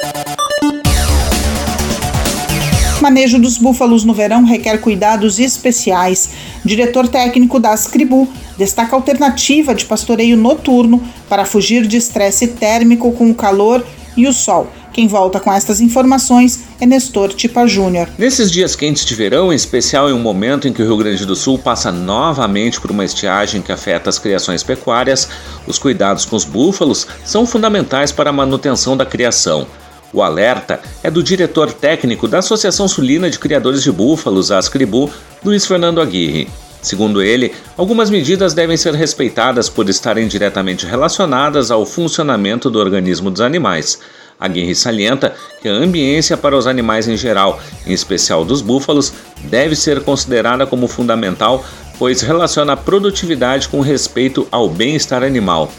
Manejo 3.02 3.38
dos 3.40 3.58
búfalos 3.58 4.06
no 4.06 4.14
verão 4.14 4.46
requer 4.46 4.80
cuidados 4.80 5.38
especiais. 5.38 6.30
Diretor 6.64 7.10
técnico 7.10 7.60
da 7.60 7.72
Ascribu 7.72 8.28
destaca 8.58 8.96
alternativa 8.96 9.76
de 9.76 9.86
pastoreio 9.86 10.38
noturno 10.38 11.04
para 11.28 11.44
fugir 11.44 11.86
de 11.86 11.98
estresse 11.98 12.48
térmico 12.48 13.12
com 13.12 13.30
o 13.30 13.36
calor 13.36 13.86
e 14.16 14.26
o 14.26 14.34
sol. 14.34 14.72
Quem 14.96 15.10
volta 15.10 15.42
com 15.42 15.52
estas 15.52 15.82
informações 15.82 16.62
é 16.80 16.86
Nestor 16.86 17.34
Tipa 17.34 17.68
Júnior. 17.68 18.08
Nesses 18.18 18.50
dias 18.50 18.78
quentes 18.78 19.04
de 19.04 19.14
verão, 19.14 19.52
em 19.52 19.56
especial 19.58 20.10
em 20.10 20.14
um 20.14 20.20
momento 20.20 20.70
em 20.70 20.72
que 20.72 20.82
o 20.82 20.86
Rio 20.86 20.96
Grande 20.96 21.26
do 21.26 21.36
Sul 21.36 21.60
passa 21.60 21.92
novamente 21.92 22.80
por 22.80 22.92
uma 22.92 23.04
estiagem 23.04 23.62
que 23.62 23.74
afeta 23.74 24.10
as 24.10 24.18
criações 24.18 24.64
pecuárias, 24.64 25.28
os 25.68 25.78
cuidados 25.78 26.24
com 26.24 26.38
os 26.38 26.46
búfalos 26.46 27.06
são 27.26 27.46
fundamentais 27.46 28.14
para 28.14 28.30
a 28.30 28.34
manutenção 28.34 28.96
da 28.96 29.06
criação. 29.06 29.68
O 30.14 30.24
alerta 30.24 30.80
é 31.04 31.12
do 31.12 31.22
diretor 31.22 31.74
técnico 31.74 32.26
da 32.26 32.38
Associação 32.38 32.88
Sulina 32.88 33.30
de 33.30 33.38
Criadores 33.38 33.84
de 33.84 33.92
Búfalos, 33.92 34.50
Ascribu, 34.50 35.12
Luiz 35.44 35.66
Fernando 35.66 36.00
Aguirre. 36.00 36.48
Segundo 36.82 37.22
ele, 37.22 37.52
algumas 37.76 38.10
medidas 38.10 38.54
devem 38.54 38.78
ser 38.78 38.94
respeitadas 38.94 39.68
por 39.68 39.90
estarem 39.90 40.26
diretamente 40.26 40.86
relacionadas 40.86 41.70
ao 41.70 41.86
funcionamento 41.86 42.70
do 42.70 42.80
organismo 42.80 43.30
dos 43.30 43.42
animais. 43.42 44.00
Aguirre 44.40 44.76
salienta 44.76 45.34
que 45.62 45.68
a 45.68 45.74
ambiência 45.74 46.36
para 46.36 46.58
os 46.58 46.68
animais 46.68 47.08
em 47.08 47.16
geral, 47.16 47.60
em 47.86 47.94
especial 47.94 48.44
dos 48.44 48.62
búfalos, 48.62 49.14
deve 49.44 49.76
ser 49.76 50.02
considerada 50.04 50.66
como 50.66 50.88
fundamental, 50.88 51.66
pois 51.98 52.22
relaciona 52.22 52.74
a 52.74 52.78
produtividade 52.78 53.70
com 53.70 53.80
respeito 53.80 54.48
ao 54.52 54.70
bem-estar 54.70 55.24
animal. 55.24 55.72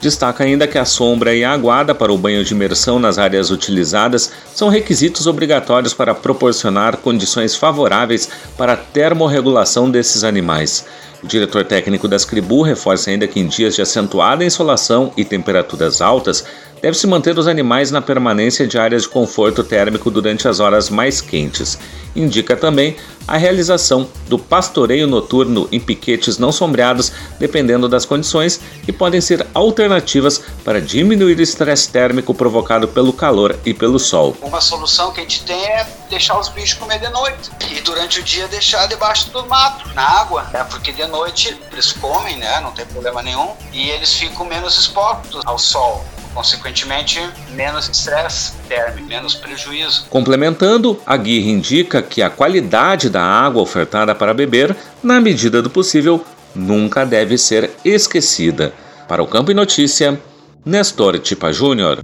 Destaca 0.00 0.44
ainda 0.44 0.66
que 0.66 0.76
a 0.76 0.84
sombra 0.84 1.34
e 1.34 1.42
a 1.42 1.52
aguada 1.52 1.94
para 1.94 2.12
o 2.12 2.18
banho 2.18 2.44
de 2.44 2.52
imersão 2.52 2.98
nas 2.98 3.18
áreas 3.18 3.50
utilizadas 3.50 4.30
são 4.54 4.68
requisitos 4.68 5.26
obrigatórios 5.26 5.94
para 5.94 6.14
proporcionar 6.14 6.98
condições 6.98 7.56
favoráveis 7.56 8.28
para 8.58 8.74
a 8.74 8.76
termorregulação 8.76 9.90
desses 9.90 10.22
animais. 10.22 10.84
O 11.22 11.26
diretor 11.26 11.64
técnico 11.64 12.06
da 12.06 12.18
Scribu 12.18 12.60
reforça 12.60 13.10
ainda 13.10 13.26
que 13.26 13.40
em 13.40 13.46
dias 13.46 13.74
de 13.74 13.80
acentuada 13.80 14.44
insolação 14.44 15.12
e 15.16 15.24
temperaturas 15.24 16.02
altas, 16.02 16.44
deve-se 16.80 17.06
manter 17.06 17.38
os 17.38 17.46
animais 17.46 17.90
na 17.90 18.00
permanência 18.00 18.66
de 18.66 18.78
áreas 18.78 19.02
de 19.02 19.08
conforto 19.08 19.64
térmico 19.64 20.10
durante 20.10 20.48
as 20.48 20.60
horas 20.60 20.90
mais 20.90 21.20
quentes. 21.20 21.78
Indica 22.14 22.56
também 22.56 22.96
a 23.28 23.36
realização 23.36 24.08
do 24.28 24.38
pastoreio 24.38 25.06
noturno 25.06 25.68
em 25.72 25.80
piquetes 25.80 26.38
não 26.38 26.52
sombreados, 26.52 27.12
dependendo 27.38 27.88
das 27.88 28.04
condições, 28.06 28.60
que 28.84 28.92
podem 28.92 29.20
ser 29.20 29.46
alternativas 29.52 30.40
para 30.64 30.80
diminuir 30.80 31.36
o 31.36 31.42
estresse 31.42 31.88
térmico 31.90 32.32
provocado 32.32 32.88
pelo 32.88 33.12
calor 33.12 33.58
e 33.66 33.74
pelo 33.74 33.98
sol. 33.98 34.36
Uma 34.40 34.60
solução 34.60 35.12
que 35.12 35.20
a 35.20 35.22
gente 35.24 35.42
tem 35.44 35.62
é 35.66 35.86
deixar 36.08 36.38
os 36.38 36.48
bichos 36.48 36.74
comer 36.74 37.00
de 37.00 37.08
noite 37.08 37.50
e 37.70 37.80
durante 37.80 38.20
o 38.20 38.22
dia 38.22 38.46
deixar 38.48 38.86
debaixo 38.86 39.30
do 39.30 39.44
mato, 39.46 39.92
na 39.94 40.02
água, 40.02 40.44
né? 40.52 40.64
porque 40.70 40.92
de 40.92 41.04
noite 41.06 41.58
eles 41.72 41.92
comem, 41.92 42.36
né? 42.36 42.60
não 42.60 42.70
tem 42.70 42.86
problema 42.86 43.22
nenhum, 43.22 43.50
e 43.72 43.90
eles 43.90 44.14
ficam 44.14 44.46
menos 44.46 44.78
expostos 44.78 45.42
ao 45.44 45.58
sol 45.58 46.04
consequentemente, 46.36 47.18
menos 47.54 47.88
estresse 47.88 48.52
térmico, 48.68 49.08
menos 49.08 49.34
prejuízo. 49.34 50.04
Complementando, 50.10 51.00
a 51.06 51.16
guia 51.16 51.50
indica 51.50 52.02
que 52.02 52.20
a 52.20 52.28
qualidade 52.28 53.08
da 53.08 53.22
água 53.22 53.62
ofertada 53.62 54.14
para 54.14 54.34
beber, 54.34 54.76
na 55.02 55.18
medida 55.18 55.62
do 55.62 55.70
possível, 55.70 56.22
nunca 56.54 57.06
deve 57.06 57.38
ser 57.38 57.70
esquecida. 57.82 58.74
Para 59.08 59.22
o 59.22 59.26
Campo 59.26 59.50
e 59.50 59.54
Notícia, 59.54 60.20
Nestor 60.62 61.18
Tipa 61.20 61.50
Júnior. 61.54 62.00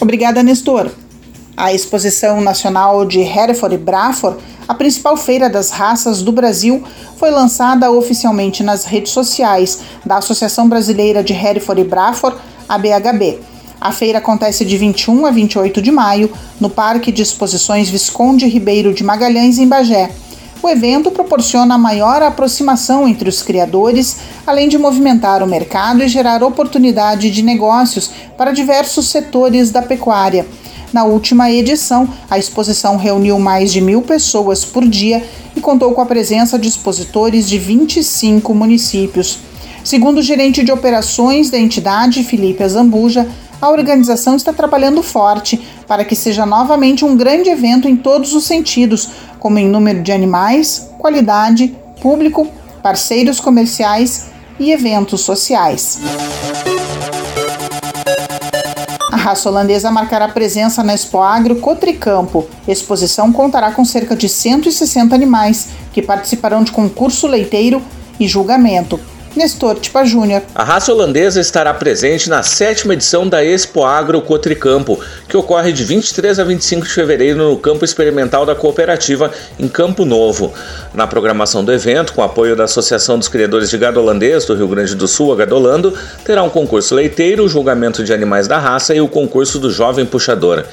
Obrigada, 0.00 0.42
Nestor. 0.42 0.90
A 1.54 1.72
Exposição 1.74 2.40
Nacional 2.40 3.04
de 3.04 3.20
Hereford 3.20 3.74
e 3.74 3.78
Braford, 3.78 4.38
a 4.68 4.74
principal 4.74 5.16
feira 5.16 5.48
das 5.48 5.70
raças 5.70 6.22
do 6.22 6.32
Brasil, 6.32 6.82
foi 7.16 7.30
lançada 7.30 7.90
oficialmente 7.90 8.62
nas 8.62 8.84
redes 8.84 9.12
sociais 9.12 9.80
da 10.04 10.18
Associação 10.18 10.68
Brasileira 10.68 11.22
de 11.22 11.32
Hereford 11.32 11.80
e 11.80 11.84
Braford, 11.84 12.36
ABHB. 12.68 13.38
A 13.80 13.92
feira 13.92 14.18
acontece 14.18 14.64
de 14.64 14.76
21 14.76 15.26
a 15.26 15.30
28 15.30 15.80
de 15.80 15.92
maio 15.92 16.30
no 16.58 16.68
Parque 16.68 17.12
de 17.12 17.22
Exposições 17.22 17.88
Visconde 17.88 18.46
Ribeiro 18.46 18.92
de 18.92 19.04
Magalhães, 19.04 19.58
em 19.58 19.68
Bagé. 19.68 20.10
O 20.62 20.68
evento 20.68 21.10
proporciona 21.10 21.78
maior 21.78 22.22
aproximação 22.22 23.06
entre 23.06 23.28
os 23.28 23.42
criadores, 23.42 24.16
além 24.46 24.68
de 24.68 24.78
movimentar 24.78 25.42
o 25.42 25.46
mercado 25.46 26.02
e 26.02 26.08
gerar 26.08 26.42
oportunidade 26.42 27.30
de 27.30 27.42
negócios 27.42 28.10
para 28.36 28.50
diversos 28.50 29.08
setores 29.08 29.70
da 29.70 29.82
pecuária. 29.82 30.46
Na 30.92 31.04
última 31.04 31.50
edição, 31.50 32.08
a 32.30 32.38
exposição 32.38 32.96
reuniu 32.96 33.38
mais 33.38 33.72
de 33.72 33.80
mil 33.80 34.02
pessoas 34.02 34.64
por 34.64 34.86
dia 34.86 35.22
e 35.54 35.60
contou 35.60 35.92
com 35.92 36.00
a 36.00 36.06
presença 36.06 36.58
de 36.58 36.68
expositores 36.68 37.48
de 37.48 37.58
25 37.58 38.54
municípios. 38.54 39.38
Segundo 39.84 40.18
o 40.18 40.22
gerente 40.22 40.64
de 40.64 40.72
operações 40.72 41.50
da 41.50 41.58
entidade, 41.58 42.24
Felipe 42.24 42.62
Azambuja, 42.62 43.26
a 43.60 43.70
organização 43.70 44.36
está 44.36 44.52
trabalhando 44.52 45.02
forte 45.02 45.60
para 45.86 46.04
que 46.04 46.14
seja 46.14 46.44
novamente 46.44 47.04
um 47.04 47.16
grande 47.16 47.48
evento 47.48 47.88
em 47.88 47.96
todos 47.96 48.34
os 48.34 48.44
sentidos, 48.44 49.08
como 49.38 49.58
em 49.58 49.68
número 49.68 50.02
de 50.02 50.12
animais, 50.12 50.90
qualidade, 50.98 51.74
público, 52.00 52.46
parceiros 52.82 53.40
comerciais 53.40 54.26
e 54.58 54.72
eventos 54.72 55.22
sociais. 55.22 55.98
A 59.26 59.30
raça 59.30 59.48
holandesa 59.48 59.90
marcará 59.90 60.28
presença 60.28 60.84
na 60.84 60.94
Expo 60.94 61.18
Agro 61.20 61.56
Cotricampo. 61.56 62.46
Exposição 62.68 63.32
contará 63.32 63.72
com 63.72 63.84
cerca 63.84 64.14
de 64.14 64.28
160 64.28 65.12
animais 65.16 65.70
que 65.92 66.00
participarão 66.00 66.62
de 66.62 66.70
concurso 66.70 67.26
leiteiro 67.26 67.82
e 68.20 68.28
julgamento. 68.28 69.00
Nestor 69.36 69.78
Tipa 69.78 70.04
Júnior. 70.04 70.42
A 70.54 70.64
raça 70.64 70.92
holandesa 70.92 71.40
estará 71.40 71.72
presente 71.74 72.28
na 72.30 72.42
sétima 72.42 72.94
edição 72.94 73.28
da 73.28 73.44
Expo 73.44 73.84
Agro 73.84 74.20
Cotricampo, 74.22 74.98
que 75.28 75.36
ocorre 75.36 75.72
de 75.72 75.84
23 75.84 76.38
a 76.38 76.44
25 76.44 76.86
de 76.86 76.92
fevereiro 76.92 77.38
no 77.38 77.56
campo 77.58 77.84
experimental 77.84 78.46
da 78.46 78.54
cooperativa 78.54 79.30
em 79.58 79.68
Campo 79.68 80.04
Novo. 80.04 80.52
Na 80.94 81.06
programação 81.06 81.64
do 81.64 81.72
evento, 81.72 82.12
com 82.14 82.22
apoio 82.22 82.56
da 82.56 82.64
Associação 82.64 83.18
dos 83.18 83.28
Criadores 83.28 83.68
de 83.68 83.78
Gado 83.78 84.00
Holandês 84.00 84.44
do 84.44 84.54
Rio 84.54 84.68
Grande 84.68 84.94
do 84.94 85.06
Sul, 85.06 85.32
a 85.32 85.36
Gadolando, 85.36 85.92
terá 86.24 86.42
um 86.42 86.50
concurso 86.50 86.94
leiteiro, 86.94 87.48
julgamento 87.48 88.02
de 88.02 88.12
animais 88.12 88.48
da 88.48 88.58
raça 88.58 88.94
e 88.94 89.00
o 89.00 89.08
concurso 89.08 89.58
do 89.58 89.70
Jovem 89.70 90.06
Puxador. 90.06 90.64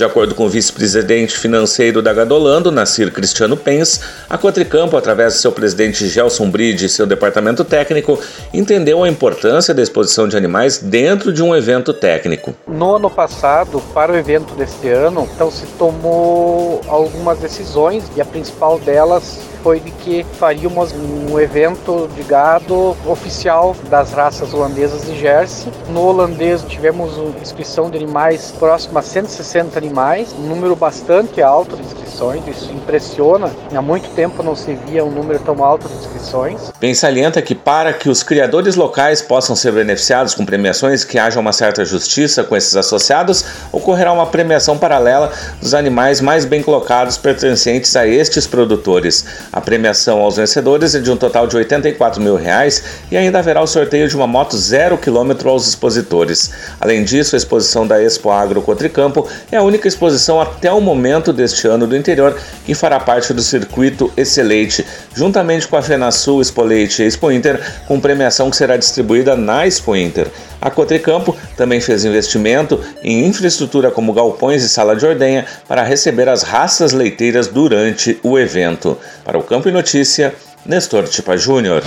De 0.00 0.04
acordo 0.06 0.34
com 0.34 0.46
o 0.46 0.48
vice-presidente 0.48 1.36
financeiro 1.36 2.00
da 2.00 2.10
Gadolando, 2.10 2.72
Nasir 2.72 3.12
Cristiano 3.12 3.54
Pens, 3.54 4.00
a 4.30 4.38
Cotricampo, 4.38 4.96
através 4.96 5.34
de 5.34 5.40
seu 5.40 5.52
presidente 5.52 6.08
Gelson 6.08 6.48
Bride 6.50 6.86
e 6.86 6.88
seu 6.88 7.06
departamento 7.06 7.66
técnico, 7.66 8.18
entendeu 8.50 9.04
a 9.04 9.08
importância 9.10 9.74
da 9.74 9.82
exposição 9.82 10.26
de 10.26 10.38
animais 10.38 10.78
dentro 10.78 11.34
de 11.34 11.42
um 11.42 11.54
evento 11.54 11.92
técnico. 11.92 12.56
No 12.66 12.96
ano 12.96 13.10
passado, 13.10 13.78
para 13.92 14.10
o 14.10 14.16
evento 14.16 14.54
deste 14.54 14.88
ano, 14.88 15.28
então 15.34 15.50
se 15.50 15.66
tomou 15.76 16.80
algumas 16.88 17.38
decisões 17.38 18.02
e 18.16 18.22
a 18.22 18.24
principal 18.24 18.78
delas 18.78 19.49
foi 19.62 19.80
de 19.80 19.90
que 19.90 20.24
faríamos 20.38 20.92
um 20.92 21.38
evento 21.38 22.08
de 22.14 22.22
gado 22.22 22.96
oficial 23.06 23.76
das 23.88 24.12
raças 24.12 24.52
holandesas 24.52 25.02
de 25.02 25.18
Jersey. 25.18 25.72
No 25.88 26.02
holandês 26.02 26.62
tivemos 26.62 27.16
inscrição 27.40 27.90
de 27.90 27.96
animais 27.96 28.52
próxima 28.58 29.00
a 29.00 29.02
160 29.02 29.78
animais, 29.78 30.34
um 30.38 30.42
número 30.42 30.74
bastante 30.74 31.42
alto 31.42 31.76
de 31.76 31.82
inscrições, 31.82 32.46
isso 32.46 32.72
impressiona. 32.72 33.50
Há 33.74 33.82
muito 33.82 34.08
tempo 34.10 34.42
não 34.42 34.56
se 34.56 34.74
via 34.74 35.04
um 35.04 35.10
número 35.10 35.38
tão 35.40 35.62
alto 35.62 35.88
de 35.88 35.94
inscrições. 35.94 36.70
Bem 36.80 36.94
salienta 36.94 37.40
que 37.42 37.54
para 37.54 37.92
que 37.92 38.08
os 38.08 38.22
criadores 38.22 38.76
locais 38.76 39.22
possam 39.22 39.54
ser 39.54 39.72
beneficiados 39.72 40.34
com 40.34 40.44
premiações 40.44 41.04
que 41.04 41.18
haja 41.18 41.38
uma 41.38 41.52
certa 41.52 41.84
justiça 41.84 42.42
com 42.44 42.56
esses 42.56 42.76
associados, 42.76 43.44
ocorrerá 43.72 44.12
uma 44.12 44.26
premiação 44.26 44.78
paralela 44.78 45.32
dos 45.60 45.74
animais 45.74 46.20
mais 46.20 46.44
bem 46.44 46.62
colocados 46.62 47.16
pertencentes 47.16 47.94
a 47.96 48.06
estes 48.06 48.46
produtores. 48.46 49.24
A 49.52 49.60
premiação 49.60 50.20
aos 50.20 50.36
vencedores 50.36 50.94
é 50.94 51.00
de 51.00 51.10
um 51.10 51.16
total 51.16 51.46
de 51.46 51.56
84 51.56 52.22
mil 52.22 52.36
reais 52.36 52.84
e 53.10 53.16
ainda 53.16 53.40
haverá 53.40 53.60
o 53.60 53.66
sorteio 53.66 54.08
de 54.08 54.14
uma 54.14 54.26
moto 54.26 54.56
zero 54.56 54.96
quilômetro 54.96 55.48
aos 55.48 55.66
expositores. 55.66 56.52
Além 56.80 57.02
disso, 57.02 57.34
a 57.34 57.38
exposição 57.38 57.84
da 57.84 58.00
Expo 58.00 58.30
Agro 58.30 58.62
Cotricampo 58.62 59.28
é 59.50 59.56
a 59.56 59.62
única 59.62 59.88
exposição 59.88 60.40
até 60.40 60.72
o 60.72 60.80
momento 60.80 61.32
deste 61.32 61.66
ano 61.66 61.86
do 61.86 61.96
interior 61.96 62.38
que 62.64 62.74
fará 62.74 63.00
parte 63.00 63.32
do 63.32 63.42
circuito 63.42 64.12
Excelente, 64.16 64.86
juntamente 65.14 65.66
com 65.66 65.76
a 65.76 65.82
FenaSul 65.82 66.40
Expo 66.40 66.62
Leite 66.62 67.02
e 67.02 67.06
Expo 67.06 67.32
Inter, 67.32 67.60
com 67.88 67.98
premiação 67.98 68.50
que 68.50 68.56
será 68.56 68.76
distribuída 68.76 69.34
na 69.34 69.66
Expo 69.66 69.96
Inter. 69.96 70.28
A 70.60 70.70
Cotricampo 70.70 71.34
também 71.56 71.80
fez 71.80 72.04
investimento 72.04 72.78
em 73.02 73.24
infraestrutura 73.24 73.90
como 73.90 74.12
galpões 74.12 74.62
e 74.62 74.68
sala 74.68 74.94
de 74.94 75.06
ordenha 75.06 75.46
para 75.66 75.82
receber 75.82 76.28
as 76.28 76.42
raças 76.42 76.92
leiteiras 76.92 77.48
durante 77.48 78.20
o 78.22 78.38
evento. 78.38 78.98
Para 79.24 79.38
o 79.38 79.42
Campo 79.42 79.68
e 79.68 79.72
Notícia, 79.72 80.34
Nestor 80.66 81.08
Tipa 81.08 81.36
Júnior. 81.36 81.82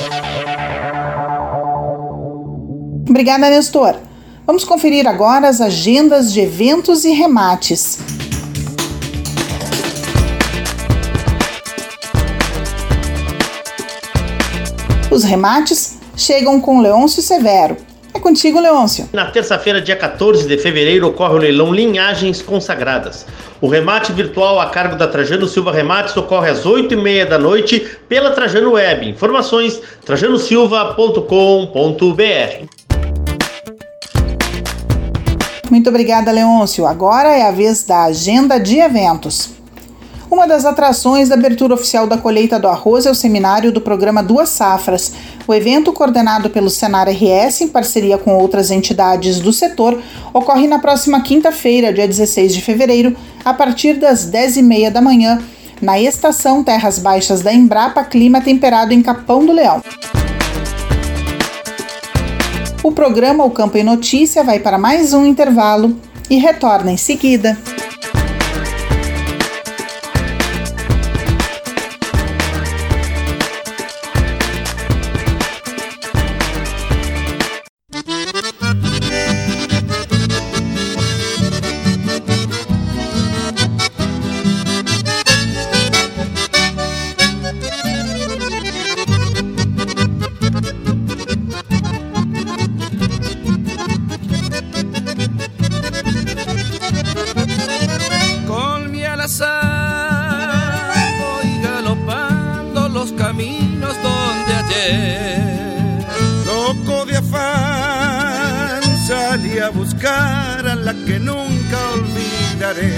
Obrigada, 3.08 3.50
Nestor. 3.50 3.96
Vamos 4.46 4.64
conferir 4.64 5.08
agora 5.08 5.48
as 5.48 5.62
agendas 5.62 6.34
de 6.34 6.42
eventos 6.42 7.06
e 7.06 7.12
remates. 7.12 8.00
Os 15.12 15.24
remates 15.24 16.00
chegam 16.18 16.60
com 16.60 16.82
Leôncio 16.82 17.22
Severo. 17.22 17.93
É 18.14 18.20
contigo, 18.20 18.60
Leôncio. 18.60 19.10
Na 19.12 19.32
terça-feira, 19.32 19.82
dia 19.82 19.96
14 19.96 20.48
de 20.48 20.58
fevereiro, 20.58 21.08
ocorre 21.08 21.34
o 21.34 21.38
leilão 21.38 21.74
Linhagens 21.74 22.42
Consagradas. 22.42 23.26
O 23.60 23.68
remate 23.68 24.12
virtual 24.12 24.60
a 24.60 24.70
cargo 24.70 24.96
da 24.96 25.08
Trajano 25.08 25.48
Silva 25.48 25.72
Remates 25.72 26.16
ocorre 26.16 26.50
às 26.50 26.64
8h30 26.64 27.26
da 27.26 27.40
noite 27.40 27.80
pela 28.08 28.32
Trajano 28.32 28.74
Web. 28.74 29.10
Informações 29.10 29.82
trajanosilva.com.br. 30.06 32.68
Muito 35.72 35.90
obrigada, 35.90 36.32
Leôncio. 36.32 36.86
Agora 36.86 37.30
é 37.30 37.48
a 37.48 37.52
vez 37.52 37.84
da 37.84 38.04
agenda 38.04 38.60
de 38.60 38.78
eventos. 38.78 39.63
Uma 40.34 40.48
das 40.48 40.66
atrações 40.66 41.30
da 41.30 41.36
abertura 41.36 41.76
oficial 41.76 42.08
da 42.08 42.18
colheita 42.18 42.60
do 42.60 42.68
arroz 42.68 43.06
é 43.06 43.12
o 43.12 43.14
seminário 43.14 43.72
do 43.72 43.80
programa 43.80 44.24
Duas 44.24 44.50
Safras. 44.50 45.14
O 45.48 45.54
evento, 45.54 45.94
coordenado 45.94 46.50
pelo 46.50 46.72
Senar 46.72 47.08
RS, 47.08 47.62
em 47.62 47.68
parceria 47.68 48.18
com 48.18 48.36
outras 48.36 48.72
entidades 48.72 49.40
do 49.40 49.54
setor, 49.54 50.02
ocorre 50.34 50.66
na 50.68 50.80
próxima 50.80 51.22
quinta-feira, 51.22 51.94
dia 51.94 52.08
16 52.08 52.52
de 52.52 52.62
fevereiro, 52.64 53.16
a 53.46 53.54
partir 53.54 53.94
das 53.94 54.26
10h30 54.26 54.90
da 54.90 55.02
manhã, 55.04 55.40
na 55.80 56.00
estação 56.00 56.64
Terras 56.64 56.98
Baixas 56.98 57.44
da 57.44 57.54
Embrapa 57.54 58.04
Clima 58.04 58.42
Temperado 58.42 58.92
em 58.92 59.04
Capão 59.04 59.46
do 59.46 59.54
Leão. 59.54 59.84
O 62.82 62.92
programa 62.92 63.46
O 63.46 63.52
Campo 63.52 63.78
em 63.78 63.84
Notícia 63.84 64.44
vai 64.44 64.58
para 64.58 64.80
mais 64.80 65.14
um 65.14 65.28
intervalo 65.28 65.96
e 66.28 66.38
retorna 66.38 66.92
em 66.92 66.98
seguida. 66.98 67.56
salí 109.44 109.60
a 109.60 109.70
buscar 109.70 110.68
a 110.68 110.76
la 110.76 110.94
que 111.06 111.20
nunca 111.20 111.78
olvidaré. 111.94 112.92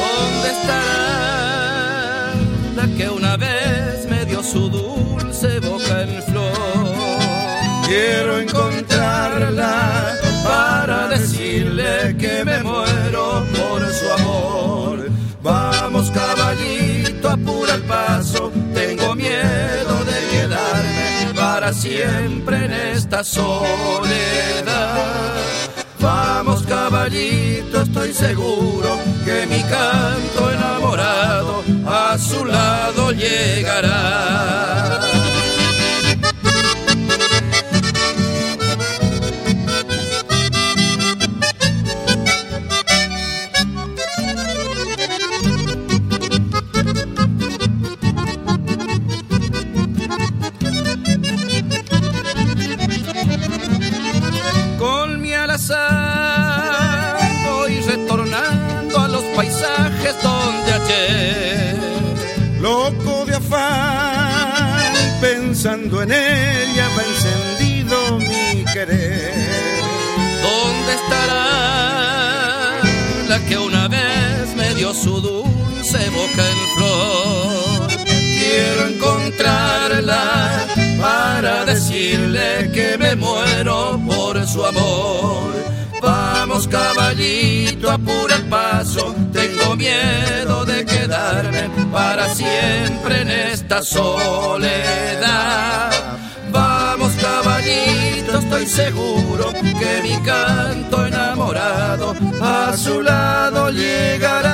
¿Dónde 0.00 0.50
estará 0.50 2.32
la 2.76 2.86
que 2.96 3.08
una 3.10 3.36
vez 3.36 4.06
me 4.08 4.24
dio 4.24 4.42
su 4.42 4.68
dulce 4.68 5.60
boca 5.60 6.02
en 6.02 6.22
flor? 6.22 6.94
Quiero 7.86 8.38
encontrarla 8.38 10.14
para 10.44 11.08
decirle 11.08 12.16
que 12.18 12.44
me 12.44 12.62
muero 12.62 13.44
por 13.56 13.92
su 13.92 14.12
amor. 14.12 15.10
Vamos 15.42 16.10
caballito, 16.10 17.28
apura 17.28 17.74
el 17.74 17.82
paso, 17.82 18.50
tengo 18.72 19.14
miedo 19.14 19.93
siempre 21.72 22.64
en 22.64 22.72
esta 22.72 23.22
soledad. 23.22 24.96
Vamos 26.00 26.64
caballito, 26.64 27.82
estoy 27.82 28.12
seguro 28.12 28.98
que 29.24 29.46
mi 29.46 29.62
canto 29.62 30.50
enamorado 30.50 31.62
a 31.86 32.18
su 32.18 32.44
lado 32.44 33.12
llegará. 33.12 35.13
Pensando 65.64 66.02
en 66.02 66.12
ella 66.12 66.88
va 66.94 67.02
encendido 67.04 68.18
mi 68.18 68.64
querer. 68.70 69.32
¿Dónde 70.42 70.92
estará 70.92 72.80
la 73.28 73.38
que 73.48 73.56
una 73.56 73.88
vez 73.88 74.54
me 74.56 74.74
dio 74.74 74.92
su 74.92 75.22
dulce 75.22 76.10
boca 76.10 76.44
en 76.50 76.58
flor? 76.76 77.88
Quiero 78.04 78.88
encontrarla 78.88 80.66
para 81.00 81.64
decirle 81.64 82.70
que 82.70 82.98
me 82.98 83.16
muero 83.16 83.98
por 84.06 84.46
su 84.46 84.66
amor. 84.66 85.73
Vamos 86.04 86.68
caballito, 86.68 87.90
apura 87.90 88.36
el 88.36 88.44
paso, 88.44 89.14
tengo 89.32 89.74
miedo 89.76 90.64
de 90.66 90.84
quedarme 90.84 91.70
para 91.90 92.28
siempre 92.28 93.22
en 93.22 93.30
esta 93.30 93.82
soledad. 93.82 95.90
Vamos 96.50 97.12
caballito, 97.14 98.38
estoy 98.38 98.66
seguro 98.66 99.50
que 99.52 100.02
mi 100.02 100.16
canto 100.22 101.06
enamorado 101.06 102.14
a 102.40 102.76
su 102.76 103.00
lado 103.00 103.70
llegará. 103.70 104.53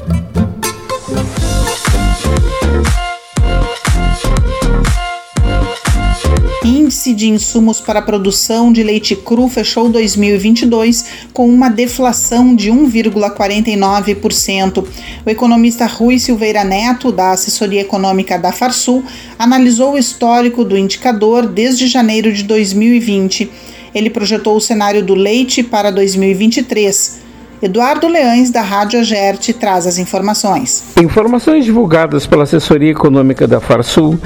índice 7.01 7.13
de 7.13 7.29
insumos 7.29 7.79
para 7.81 7.99
a 7.99 8.01
produção 8.01 8.71
de 8.71 8.81
leite 8.83 9.15
cru 9.15 9.49
fechou 9.49 9.89
2022 9.89 11.05
com 11.33 11.49
uma 11.49 11.67
deflação 11.67 12.55
de 12.55 12.69
1,49%. 12.69 14.85
O 15.25 15.29
economista 15.29 15.87
Rui 15.87 16.19
Silveira 16.19 16.63
Neto, 16.63 17.11
da 17.11 17.31
assessoria 17.31 17.81
econômica 17.81 18.37
da 18.37 18.51
Farsul, 18.51 19.03
analisou 19.39 19.93
o 19.93 19.97
histórico 19.97 20.63
do 20.63 20.77
indicador 20.77 21.47
desde 21.47 21.87
janeiro 21.87 22.31
de 22.31 22.43
2020. 22.43 23.49
Ele 23.95 24.11
projetou 24.11 24.55
o 24.55 24.61
cenário 24.61 25.03
do 25.03 25.15
leite 25.15 25.63
para 25.63 25.89
2023 25.89 27.30
Eduardo 27.61 28.07
Leães, 28.07 28.49
da 28.49 28.63
Rádio 28.63 28.99
Agerte, 28.99 29.53
traz 29.53 29.85
as 29.85 29.99
informações. 29.99 30.83
Informações 30.99 31.63
divulgadas 31.63 32.25
pela 32.25 32.41
assessoria 32.41 32.89
econômica 32.89 33.47
da 33.47 33.59
Farsul 33.59 34.19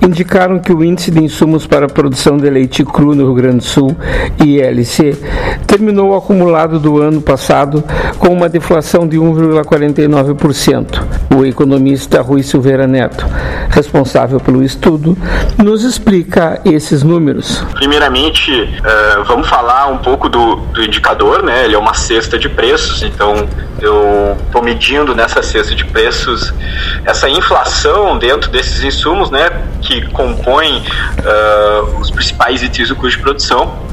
indicaram 0.00 0.58
que 0.58 0.72
o 0.72 0.82
índice 0.82 1.10
de 1.10 1.22
insumos 1.22 1.66
para 1.66 1.84
a 1.84 1.88
produção 1.88 2.38
de 2.38 2.48
leite 2.48 2.82
cru 2.86 3.14
no 3.14 3.24
Rio 3.24 3.34
Grande 3.34 3.58
do 3.58 3.64
Sul, 3.64 3.94
ILC, 4.42 5.14
terminou 5.66 6.12
o 6.12 6.16
acumulado 6.16 6.80
do 6.80 6.98
ano 6.98 7.20
passado 7.20 7.84
com 8.18 8.28
uma 8.28 8.48
deflação 8.48 9.06
de 9.06 9.18
1,49%. 9.18 11.02
O 11.36 11.44
economista 11.44 12.22
Rui 12.22 12.42
Silveira 12.42 12.86
Neto, 12.86 13.26
responsável 13.68 14.40
pelo 14.40 14.62
estudo, 14.62 15.14
nos 15.62 15.84
explica 15.84 16.58
esses 16.64 17.02
números. 17.02 17.62
Primeiramente, 17.74 18.50
uh, 18.50 19.24
vamos 19.24 19.46
falar 19.46 19.88
um 19.88 19.98
pouco 19.98 20.30
do, 20.30 20.56
do 20.56 20.82
indicador, 20.82 21.42
né? 21.42 21.66
Ele 21.66 21.74
é 21.74 21.78
uma 21.78 21.92
cesta 21.92 22.38
de 22.38 22.48
preços 22.48 22.77
preços, 22.78 23.02
então 23.02 23.48
eu 23.80 24.36
estou 24.46 24.62
medindo 24.62 25.14
nessa 25.14 25.42
cesta 25.42 25.74
de 25.74 25.84
preços 25.84 26.52
essa 27.04 27.28
inflação 27.28 28.18
dentro 28.18 28.50
desses 28.50 28.82
insumos, 28.84 29.30
né, 29.30 29.50
que 29.82 30.06
compõem 30.08 30.78
uh, 30.78 31.98
os 32.00 32.10
principais 32.10 32.62
itens 32.62 32.88
do 32.88 32.96
custo 32.96 33.16
de 33.16 33.22
produção. 33.22 33.86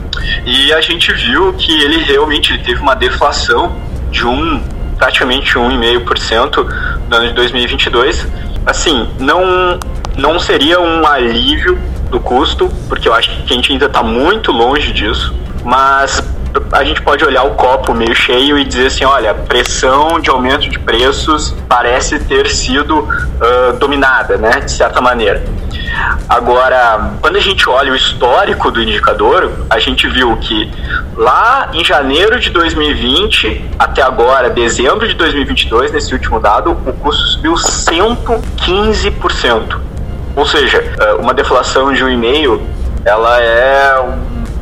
E 0.46 0.72
a 0.74 0.82
gente 0.82 1.12
viu 1.14 1.54
que 1.54 1.72
ele 1.84 2.04
realmente 2.04 2.58
teve 2.60 2.80
uma 2.80 2.96
deflação 2.96 3.76
de 4.12 4.26
um 4.26 4.64
praticamente 4.98 5.56
1,5% 5.56 6.68
no 7.10 7.16
ano 7.16 7.28
de 7.28 7.34
2022. 7.34 8.28
Assim, 8.66 9.08
não 9.20 9.80
não 10.18 10.40
seria 10.40 10.80
um 10.80 11.06
alívio 11.06 11.78
do 12.10 12.22
custo, 12.22 12.72
porque 12.88 13.10
eu 13.10 13.14
acho 13.14 13.30
que 13.30 13.54
a 13.54 13.56
gente 13.56 13.74
ainda 13.74 13.88
está 13.88 14.02
muito 14.02 14.50
longe 14.50 14.94
disso, 14.94 15.36
mas 15.66 16.24
a 16.72 16.84
gente 16.84 17.02
pode 17.02 17.24
olhar 17.24 17.44
o 17.44 17.52
copo 17.52 17.94
meio 17.94 18.16
cheio 18.16 18.58
e 18.58 18.64
dizer 18.64 18.88
assim, 18.88 19.06
olha, 19.06 19.34
pressão 19.34 20.20
de 20.20 20.30
aumento 20.30 20.70
de 20.70 20.80
preços 20.80 21.56
parece 21.68 22.20
ter 22.20 22.50
sido 22.50 23.00
uh, 23.00 23.78
dominada, 23.78 24.38
né, 24.38 24.62
de 24.62 24.72
certa 24.72 25.02
maneira. 25.02 25.44
Agora, 26.28 27.12
quando 27.22 27.38
a 27.38 27.40
gente 27.40 27.70
olha 27.70 27.92
o 27.92 27.96
histórico 27.96 28.72
do 28.72 28.82
indicador, 28.82 29.52
a 29.70 29.80
gente 29.80 30.08
viu 30.08 30.36
que 30.38 30.72
lá 31.16 31.70
em 31.74 31.84
janeiro 31.84 32.40
de 32.40 32.50
2020 32.50 33.72
até 33.80 34.02
agora, 34.02 34.50
dezembro 34.50 35.08
de 35.08 35.14
2022, 35.14 35.92
nesse 35.92 36.14
último 36.14 36.40
dado, 36.40 36.72
o 36.72 36.94
custo 36.94 37.22
subiu 37.28 37.54
115%. 37.54 39.80
Ou 40.36 40.46
seja, 40.46 40.84
uma 41.20 41.34
deflação 41.34 41.94
de 41.94 42.04
1,5 42.04 42.60
ela 43.06 43.40
é 43.40 44.04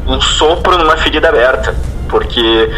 um 0.08 0.20
sopro 0.20 0.78
numa 0.78 0.98
ferida 0.98 1.30
aberta, 1.30 1.76
porque 2.10 2.70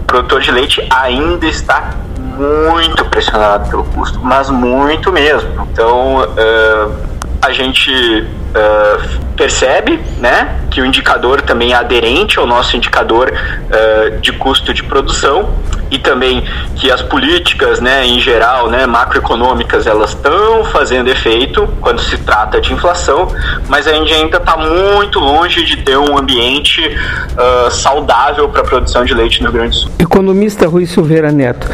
o 0.00 0.04
produtor 0.04 0.40
de 0.40 0.50
leite 0.50 0.86
ainda 0.90 1.46
está 1.46 1.94
muito 2.18 3.04
pressionado 3.06 3.70
pelo 3.70 3.84
custo, 3.84 4.18
mas 4.22 4.50
muito 4.50 5.12
mesmo. 5.12 5.68
Então, 5.72 6.22
uh, 6.22 6.94
a 7.42 7.52
gente 7.52 8.26
uh, 8.54 9.24
percebe 9.36 10.00
né, 10.18 10.60
que 10.70 10.80
o 10.80 10.86
indicador 10.86 11.42
também 11.42 11.72
é 11.72 11.76
aderente 11.76 12.38
ao 12.38 12.46
nosso 12.46 12.76
indicador 12.76 13.32
uh, 13.32 14.20
de 14.20 14.32
custo 14.32 14.72
de 14.72 14.82
produção 14.82 15.50
e 15.90 15.98
também 15.98 16.42
que 16.76 16.90
as 16.90 17.02
políticas, 17.02 17.80
né, 17.80 18.04
em 18.06 18.18
geral, 18.18 18.68
né, 18.68 18.86
macroeconômicas, 18.86 19.86
elas 19.86 20.10
estão 20.10 20.64
fazendo 20.64 21.08
efeito 21.08 21.68
quando 21.80 22.00
se 22.00 22.18
trata 22.18 22.60
de 22.60 22.72
inflação, 22.72 23.28
mas 23.68 23.86
a 23.86 23.92
gente 23.92 24.12
ainda 24.12 24.38
está 24.38 24.56
muito 24.56 25.18
longe 25.20 25.64
de 25.64 25.76
ter 25.78 25.96
um 25.96 26.18
ambiente 26.18 26.80
uh, 26.80 27.70
saudável 27.70 28.48
para 28.48 28.62
a 28.62 28.64
produção 28.64 29.04
de 29.04 29.14
leite 29.14 29.42
no 29.42 29.50
Rio 29.50 29.60
Grande 29.60 29.76
do 29.76 29.82
Sul. 29.82 29.90
Economista 29.98 30.66
Rui 30.66 30.86
Silveira 30.86 31.30
Neto, 31.30 31.68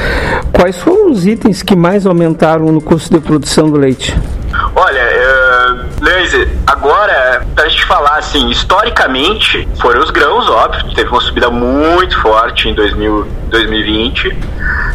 quais 0.53 0.77
foram 0.77 1.11
os 1.11 1.27
itens 1.27 1.63
que 1.63 1.77
mais 1.77 2.07
aumentaram 2.07 2.67
no 2.67 2.81
custo 2.81 3.13
de 3.15 3.21
produção 3.21 3.71
do 3.71 3.79
leite? 3.79 4.15
Lazy, 6.31 6.49
agora, 6.67 7.45
pra 7.55 7.69
gente 7.69 7.85
falar 7.85 8.19
assim, 8.19 8.49
historicamente, 8.51 9.69
foram 9.81 10.01
os 10.01 10.11
grãos, 10.11 10.49
óbvio, 10.49 10.95
teve 10.95 11.11
uma 11.11 11.21
subida 11.21 11.51
muito 11.51 12.21
forte 12.21 12.69
em 12.69 12.75
2000, 12.75 13.27
2020, 13.49 14.39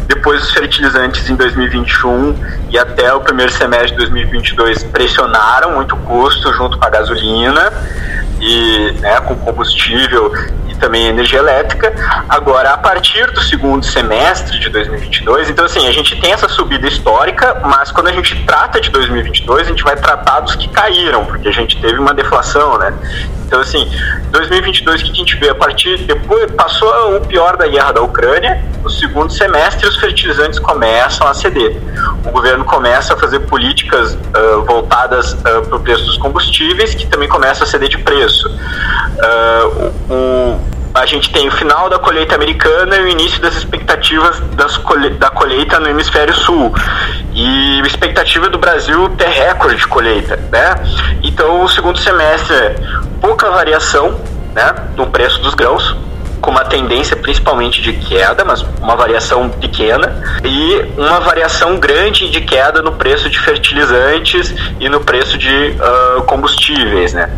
depois 0.06 0.42
os 0.42 0.50
fertilizantes 0.50 1.28
em 1.28 1.36
2021 1.36 2.34
e 2.70 2.78
até 2.78 3.12
o 3.12 3.20
primeiro 3.20 3.52
semestre 3.52 3.90
de 3.90 3.96
2022 3.98 4.84
pressionaram 4.84 5.72
muito 5.72 5.94
o 5.94 5.98
custo 5.98 6.52
junto 6.54 6.78
com 6.78 6.84
a 6.84 6.90
gasolina 6.90 7.72
e 8.40 8.92
né, 9.00 9.20
com 9.20 9.36
combustível 9.36 10.32
também 10.78 11.06
energia 11.06 11.38
elétrica. 11.38 11.92
Agora, 12.28 12.72
a 12.72 12.78
partir 12.78 13.30
do 13.32 13.40
segundo 13.42 13.84
semestre 13.84 14.58
de 14.58 14.68
2022, 14.68 15.50
então 15.50 15.64
assim, 15.64 15.86
a 15.88 15.92
gente 15.92 16.20
tem 16.20 16.32
essa 16.32 16.48
subida 16.48 16.86
histórica, 16.86 17.60
mas 17.64 17.90
quando 17.90 18.08
a 18.08 18.12
gente 18.12 18.44
trata 18.44 18.80
de 18.80 18.90
2022, 18.90 19.66
a 19.66 19.70
gente 19.70 19.82
vai 19.82 19.96
tratar 19.96 20.40
dos 20.40 20.54
que 20.54 20.68
caíram, 20.68 21.24
porque 21.24 21.48
a 21.48 21.52
gente 21.52 21.80
teve 21.80 21.98
uma 21.98 22.14
deflação, 22.14 22.78
né? 22.78 22.92
Então, 23.46 23.60
assim, 23.60 23.88
2022 24.30 25.02
que 25.04 25.10
a 25.10 25.14
gente 25.14 25.36
vê 25.36 25.50
a 25.50 25.54
partir 25.54 25.98
depois 25.98 26.50
passou 26.50 27.16
o 27.16 27.20
pior 27.20 27.56
da 27.56 27.66
guerra 27.68 27.92
da 27.92 28.02
Ucrânia, 28.02 28.60
no 28.82 28.90
segundo 28.90 29.32
semestre 29.32 29.86
os 29.88 29.96
fertilizantes 29.96 30.58
começam 30.58 31.26
a 31.26 31.32
ceder. 31.32 31.80
O 32.24 32.30
governo 32.30 32.64
começa 32.64 33.14
a 33.14 33.16
fazer 33.16 33.40
políticas 33.40 34.14
uh, 34.14 34.62
voltadas 34.66 35.32
uh, 35.32 35.62
para 35.66 35.76
o 35.76 35.80
preço 35.80 36.04
dos 36.04 36.18
combustíveis, 36.18 36.94
que 36.94 37.06
também 37.06 37.28
começa 37.28 37.62
a 37.62 37.66
ceder 37.66 37.88
de 37.88 37.98
preço. 37.98 38.48
Uh, 38.48 39.92
o, 40.12 40.75
a 40.96 41.06
gente 41.06 41.30
tem 41.30 41.48
o 41.48 41.50
final 41.50 41.88
da 41.88 41.98
colheita 41.98 42.34
americana 42.34 42.96
e 42.96 43.04
o 43.04 43.08
início 43.08 43.40
das 43.40 43.54
expectativas 43.54 44.40
das 44.54 44.76
colhe 44.76 45.10
da 45.10 45.30
colheita 45.30 45.78
no 45.78 45.88
hemisfério 45.88 46.34
sul. 46.34 46.74
E 47.34 47.80
a 47.82 47.86
expectativa 47.86 48.48
do 48.48 48.58
Brasil 48.58 49.08
ter 49.10 49.28
recorde 49.28 49.76
de 49.76 49.86
colheita, 49.86 50.36
né? 50.50 50.74
Então, 51.22 51.62
o 51.62 51.68
segundo 51.68 51.98
semestre, 51.98 52.56
pouca 53.20 53.50
variação, 53.50 54.20
né, 54.54 54.74
no 54.96 55.06
preço 55.08 55.40
dos 55.42 55.54
grãos, 55.54 55.96
com 56.40 56.50
uma 56.50 56.64
tendência 56.64 57.16
principalmente 57.16 57.80
de 57.80 57.92
queda, 57.92 58.44
mas 58.44 58.62
uma 58.80 58.96
variação 58.96 59.48
pequena, 59.48 60.40
e 60.44 60.84
uma 60.96 61.20
variação 61.20 61.78
grande 61.78 62.30
de 62.30 62.40
queda 62.40 62.82
no 62.82 62.92
preço 62.92 63.28
de 63.28 63.38
fertilizantes 63.40 64.54
e 64.78 64.88
no 64.88 65.00
preço 65.00 65.38
de 65.38 65.76
uh, 66.18 66.22
combustíveis, 66.22 67.12
né? 67.12 67.30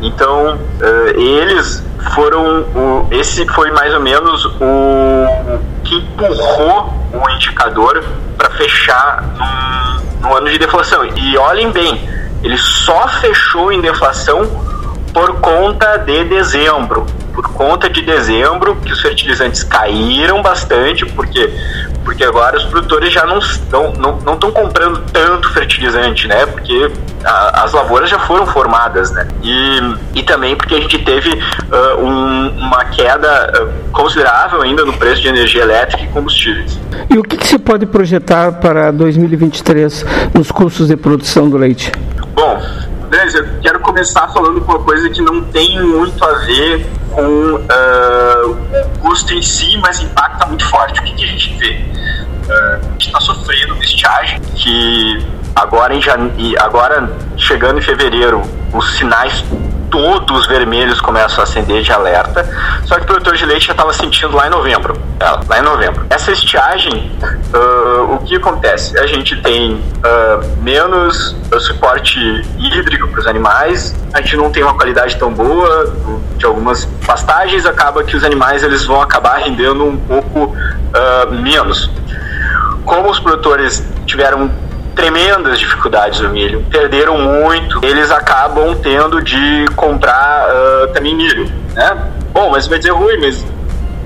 Então, 0.00 0.54
uh, 0.54 1.20
eles 1.20 1.82
foram 2.14 2.60
o, 2.74 3.08
esse 3.10 3.46
foi 3.48 3.70
mais 3.70 3.94
ou 3.94 4.00
menos 4.00 4.44
o 4.44 5.60
que 5.84 5.96
empurrou 5.96 6.92
o 7.12 7.30
indicador 7.30 8.04
para 8.36 8.50
fechar 8.50 9.22
no, 10.20 10.28
no 10.28 10.36
ano 10.36 10.50
de 10.50 10.58
deflação. 10.58 11.04
E 11.16 11.36
olhem 11.38 11.70
bem, 11.70 12.08
ele 12.42 12.58
só 12.58 13.08
fechou 13.08 13.72
em 13.72 13.80
deflação 13.80 14.73
por 15.14 15.40
conta 15.40 15.96
de 15.96 16.24
dezembro 16.24 17.06
por 17.34 17.48
conta 17.52 17.90
de 17.90 18.00
dezembro, 18.00 18.76
que 18.76 18.92
os 18.92 19.00
fertilizantes 19.00 19.64
caíram 19.64 20.40
bastante, 20.40 21.04
porque, 21.04 21.52
porque 22.04 22.22
agora 22.22 22.56
os 22.56 22.64
produtores 22.64 23.12
já 23.12 23.26
não 23.26 23.38
estão 23.38 23.92
não, 23.98 24.18
não 24.20 24.34
estão 24.34 24.52
comprando 24.52 25.00
tanto 25.12 25.52
fertilizante, 25.52 26.28
né? 26.28 26.46
Porque 26.46 26.90
a, 27.24 27.64
as 27.64 27.72
lavouras 27.72 28.08
já 28.08 28.20
foram 28.20 28.46
formadas, 28.46 29.10
né? 29.10 29.26
E, 29.42 29.80
e 30.14 30.22
também 30.22 30.54
porque 30.54 30.76
a 30.76 30.80
gente 30.80 30.98
teve 31.00 31.30
uh, 31.30 32.00
um, 32.00 32.50
uma 32.50 32.84
queda 32.84 33.72
considerável 33.90 34.62
ainda 34.62 34.84
no 34.84 34.92
preço 34.92 35.20
de 35.20 35.28
energia 35.28 35.62
elétrica 35.62 36.04
e 36.04 36.08
combustíveis. 36.08 36.78
E 37.10 37.18
o 37.18 37.22
que, 37.24 37.36
que 37.36 37.48
se 37.48 37.58
pode 37.58 37.84
projetar 37.84 38.52
para 38.52 38.92
2023 38.92 40.06
nos 40.32 40.52
custos 40.52 40.86
de 40.86 40.96
produção 40.96 41.50
do 41.50 41.56
leite? 41.56 41.90
Bom, 42.32 42.62
Andrés, 43.14 43.34
eu 43.34 43.44
quero 43.60 43.80
começar 43.94 44.26
falando 44.32 44.60
com 44.60 44.72
uma 44.72 44.82
coisa 44.82 45.08
que 45.08 45.22
não 45.22 45.40
tem 45.44 45.80
muito 45.80 46.24
a 46.24 46.32
ver 46.40 46.84
com 47.12 47.54
uh, 47.54 48.50
o 48.50 48.98
custo 48.98 49.32
em 49.32 49.40
si, 49.40 49.78
mas 49.78 50.00
impacta 50.00 50.44
muito 50.46 50.68
forte. 50.68 50.98
O 50.98 51.04
que, 51.04 51.14
que 51.14 51.22
a 51.22 51.28
gente 51.28 51.54
vê? 51.58 51.76
Uh, 52.48 52.52
a 52.52 52.90
gente 52.94 53.06
está 53.06 53.20
sofrendo 53.20 53.74
uma 53.74 53.84
estiagem 53.84 54.40
que 54.56 55.24
agora, 55.54 55.94
em 55.94 56.02
jane... 56.02 56.56
agora 56.58 57.08
chegando 57.36 57.78
em 57.78 57.82
fevereiro, 57.82 58.42
os 58.72 58.96
sinais 58.96 59.44
todos 59.94 60.46
vermelhos 60.46 61.00
começam 61.00 61.40
a 61.40 61.42
acender 61.44 61.82
de 61.82 61.92
alerta, 61.92 62.48
só 62.84 62.96
que 62.96 63.02
o 63.02 63.06
produtor 63.06 63.36
de 63.36 63.46
leite 63.46 63.66
já 63.66 63.72
estava 63.72 63.92
sentindo 63.92 64.36
lá 64.36 64.46
em 64.46 64.50
novembro. 64.50 64.96
É, 65.20 65.24
lá 65.48 65.58
em 65.58 65.62
novembro. 65.62 66.04
Essa 66.10 66.32
estiagem, 66.32 67.10
uh, 67.54 68.14
o 68.14 68.18
que 68.18 68.36
acontece? 68.36 68.98
A 68.98 69.06
gente 69.06 69.40
tem 69.42 69.74
uh, 69.74 70.62
menos 70.62 71.36
suporte 71.60 72.18
hídrico 72.58 73.08
para 73.08 73.20
os 73.20 73.26
animais, 73.26 73.94
a 74.12 74.20
gente 74.20 74.36
não 74.36 74.50
tem 74.50 74.62
uma 74.62 74.74
qualidade 74.74 75.16
tão 75.16 75.32
boa 75.32 75.92
de 76.36 76.44
algumas 76.44 76.84
pastagens, 77.06 77.64
acaba 77.64 78.02
que 78.02 78.16
os 78.16 78.24
animais 78.24 78.62
eles 78.62 78.84
vão 78.84 79.00
acabar 79.00 79.36
rendendo 79.38 79.84
um 79.84 79.96
pouco 79.96 80.44
uh, 80.46 81.32
menos. 81.32 81.90
Como 82.84 83.10
os 83.10 83.18
produtores 83.20 83.82
tiveram 84.06 84.50
tremendas 84.94 85.58
dificuldades 85.58 86.20
no 86.20 86.30
milho, 86.30 86.64
perderam 86.70 87.18
muito, 87.18 87.84
eles 87.84 88.10
acabam 88.10 88.74
tendo 88.82 89.22
de 89.22 89.66
comprar 89.76 90.48
uh, 90.48 90.92
também 90.92 91.14
milho, 91.14 91.50
né? 91.74 92.10
Bom, 92.32 92.50
mas 92.50 92.66
vai 92.66 92.78
dizer 92.78 92.92
ruim, 92.92 93.18
mas 93.20 93.44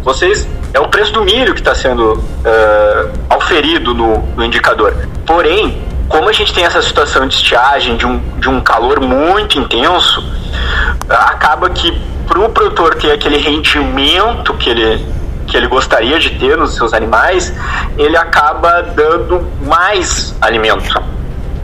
vocês 0.02 0.48
é 0.72 0.80
o 0.80 0.88
preço 0.88 1.12
do 1.12 1.24
milho 1.24 1.54
que 1.54 1.60
está 1.60 1.74
sendo 1.74 2.14
uh, 2.14 3.10
auferido 3.30 3.94
no, 3.94 4.18
no 4.36 4.44
indicador. 4.44 4.94
Porém, 5.26 5.82
como 6.08 6.28
a 6.28 6.32
gente 6.32 6.52
tem 6.52 6.64
essa 6.64 6.80
situação 6.82 7.26
de 7.26 7.34
estiagem, 7.34 7.96
de 7.96 8.06
um, 8.06 8.18
de 8.38 8.48
um 8.48 8.60
calor 8.60 9.00
muito 9.00 9.58
intenso, 9.58 10.22
acaba 11.08 11.68
que 11.70 11.92
para 12.26 12.40
o 12.40 12.48
produtor 12.50 12.94
ter 12.94 13.12
aquele 13.12 13.38
rendimento 13.38 14.54
que 14.54 14.70
ele 14.70 15.06
que 15.48 15.56
ele 15.56 15.66
gostaria 15.66 16.18
de 16.18 16.30
ter 16.38 16.56
nos 16.56 16.74
seus 16.74 16.92
animais, 16.92 17.52
ele 17.96 18.16
acaba 18.16 18.82
dando 18.82 19.46
mais 19.62 20.34
alimento. 20.40 21.02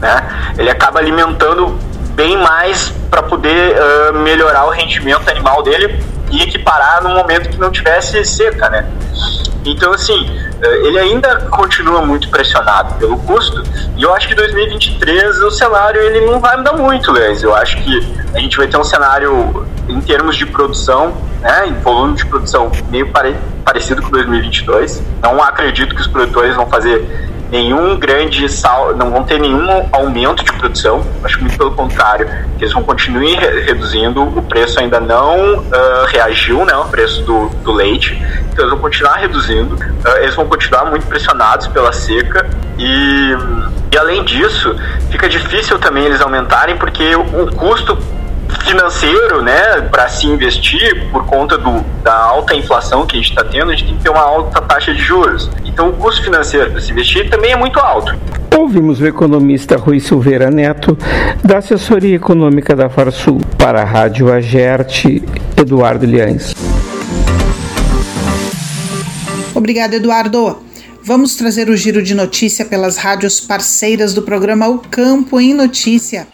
Né? 0.01 0.53
Ele 0.57 0.69
acaba 0.69 0.99
alimentando 0.99 1.77
bem 2.15 2.37
mais 2.37 2.93
para 3.09 3.21
poder 3.21 3.75
uh, 3.75 4.17
melhorar 4.19 4.65
o 4.65 4.69
rendimento 4.69 5.29
animal 5.29 5.61
dele 5.61 6.03
e 6.31 6.41
equiparar 6.41 7.03
no 7.03 7.09
momento 7.09 7.49
que 7.49 7.57
não 7.57 7.69
tivesse 7.69 8.23
seca, 8.25 8.69
né? 8.69 8.89
Então, 9.63 9.93
assim, 9.93 10.29
ele 10.61 10.99
ainda 10.99 11.41
continua 11.49 12.01
muito 12.01 12.29
pressionado 12.29 12.95
pelo 12.95 13.17
custo 13.19 13.63
e 13.97 14.03
eu 14.03 14.13
acho 14.13 14.27
que 14.27 14.35
2023 14.35 15.41
o 15.41 15.51
cenário 15.51 16.01
ele 16.01 16.25
não 16.25 16.39
vai 16.39 16.55
mudar 16.57 16.73
muito, 16.73 17.11
Leis. 17.11 17.41
Eu 17.41 17.55
acho 17.55 17.77
que 17.77 18.15
a 18.33 18.39
gente 18.39 18.57
vai 18.57 18.67
ter 18.67 18.77
um 18.77 18.83
cenário 18.83 19.65
em 19.89 19.99
termos 20.01 20.35
de 20.35 20.45
produção, 20.45 21.13
né, 21.45 21.67
em 21.67 21.73
volume 21.75 22.15
de 22.15 22.25
produção 22.25 22.71
meio 22.89 23.07
pare 23.11 23.35
parecido 23.63 24.01
com 24.01 24.09
2022. 24.09 25.01
Não 25.21 25.41
acredito 25.41 25.93
que 25.93 26.01
os 26.01 26.07
produtores 26.07 26.55
vão 26.55 26.65
fazer 26.67 27.07
nenhum 27.51 27.97
grande 27.97 28.49
sal, 28.49 28.95
não 28.95 29.11
vão 29.11 29.23
ter 29.23 29.39
nenhum 29.39 29.87
aumento 29.91 30.43
de 30.43 30.51
produção. 30.53 31.05
Acho 31.23 31.39
muito 31.39 31.55
pelo 31.55 31.71
contrário, 31.71 32.27
eles 32.59 32.73
vão 32.73 32.81
continuar 32.81 33.39
reduzindo. 33.39 34.23
O 34.23 34.41
preço 34.41 34.79
ainda 34.79 34.99
não 34.99 35.59
uh, 35.59 36.05
reagiu, 36.07 36.65
né, 36.65 36.75
o 36.75 36.85
preço 36.85 37.21
do, 37.21 37.49
do 37.63 37.71
leite. 37.71 38.19
Então 38.51 38.65
eles 38.65 38.71
vão 38.71 38.79
continuar 38.79 39.17
reduzindo. 39.17 39.75
Uh, 39.75 40.17
eles 40.21 40.33
vão 40.33 40.47
continuar 40.47 40.85
muito 40.85 41.05
pressionados 41.05 41.67
pela 41.67 41.93
seca 41.93 42.49
e, 42.79 43.37
e 43.91 43.97
além 43.97 44.23
disso, 44.23 44.75
fica 45.11 45.29
difícil 45.29 45.77
também 45.77 46.05
eles 46.05 46.21
aumentarem 46.21 46.75
porque 46.75 47.15
o 47.15 47.55
custo 47.55 47.95
financeiro, 48.63 49.41
né, 49.41 49.81
para 49.91 50.07
se 50.07 50.27
investir 50.27 51.09
por 51.11 51.25
conta 51.25 51.57
do, 51.57 51.81
da 52.03 52.15
alta 52.15 52.55
inflação 52.55 53.05
que 53.05 53.17
a 53.17 53.19
gente 53.19 53.29
está 53.29 53.43
tendo, 53.43 53.71
a 53.71 53.75
gente 53.75 53.85
tem 53.85 53.97
que 53.97 54.03
ter 54.03 54.09
uma 54.09 54.21
alta 54.21 54.61
taxa 54.61 54.93
de 54.93 55.01
juros. 55.01 55.49
Então, 55.65 55.89
o 55.89 55.93
custo 55.93 56.23
financeiro 56.23 56.71
para 56.71 56.81
se 56.81 56.91
investir 56.91 57.29
também 57.29 57.51
é 57.51 57.55
muito 57.55 57.79
alto. 57.79 58.15
Ouvimos 58.57 59.01
o 59.01 59.05
economista 59.05 59.75
Rui 59.75 59.99
Silveira 59.99 60.49
Neto, 60.49 60.97
da 61.43 61.57
assessoria 61.57 62.15
econômica 62.15 62.75
da 62.75 62.89
Farsul, 62.89 63.41
para 63.57 63.81
a 63.81 63.85
Rádio 63.85 64.31
Agerte, 64.31 65.21
Eduardo 65.57 66.05
Liães. 66.05 66.53
Obrigado, 69.53 69.93
Eduardo. 69.93 70.57
Vamos 71.03 71.35
trazer 71.35 71.69
o 71.69 71.77
giro 71.77 72.01
de 72.01 72.15
notícia 72.15 72.65
pelas 72.65 72.97
rádios 72.97 73.39
parceiras 73.39 74.13
do 74.13 74.21
programa 74.21 74.67
O 74.67 74.79
Campo 74.79 75.39
em 75.39 75.53
Notícia. 75.53 76.27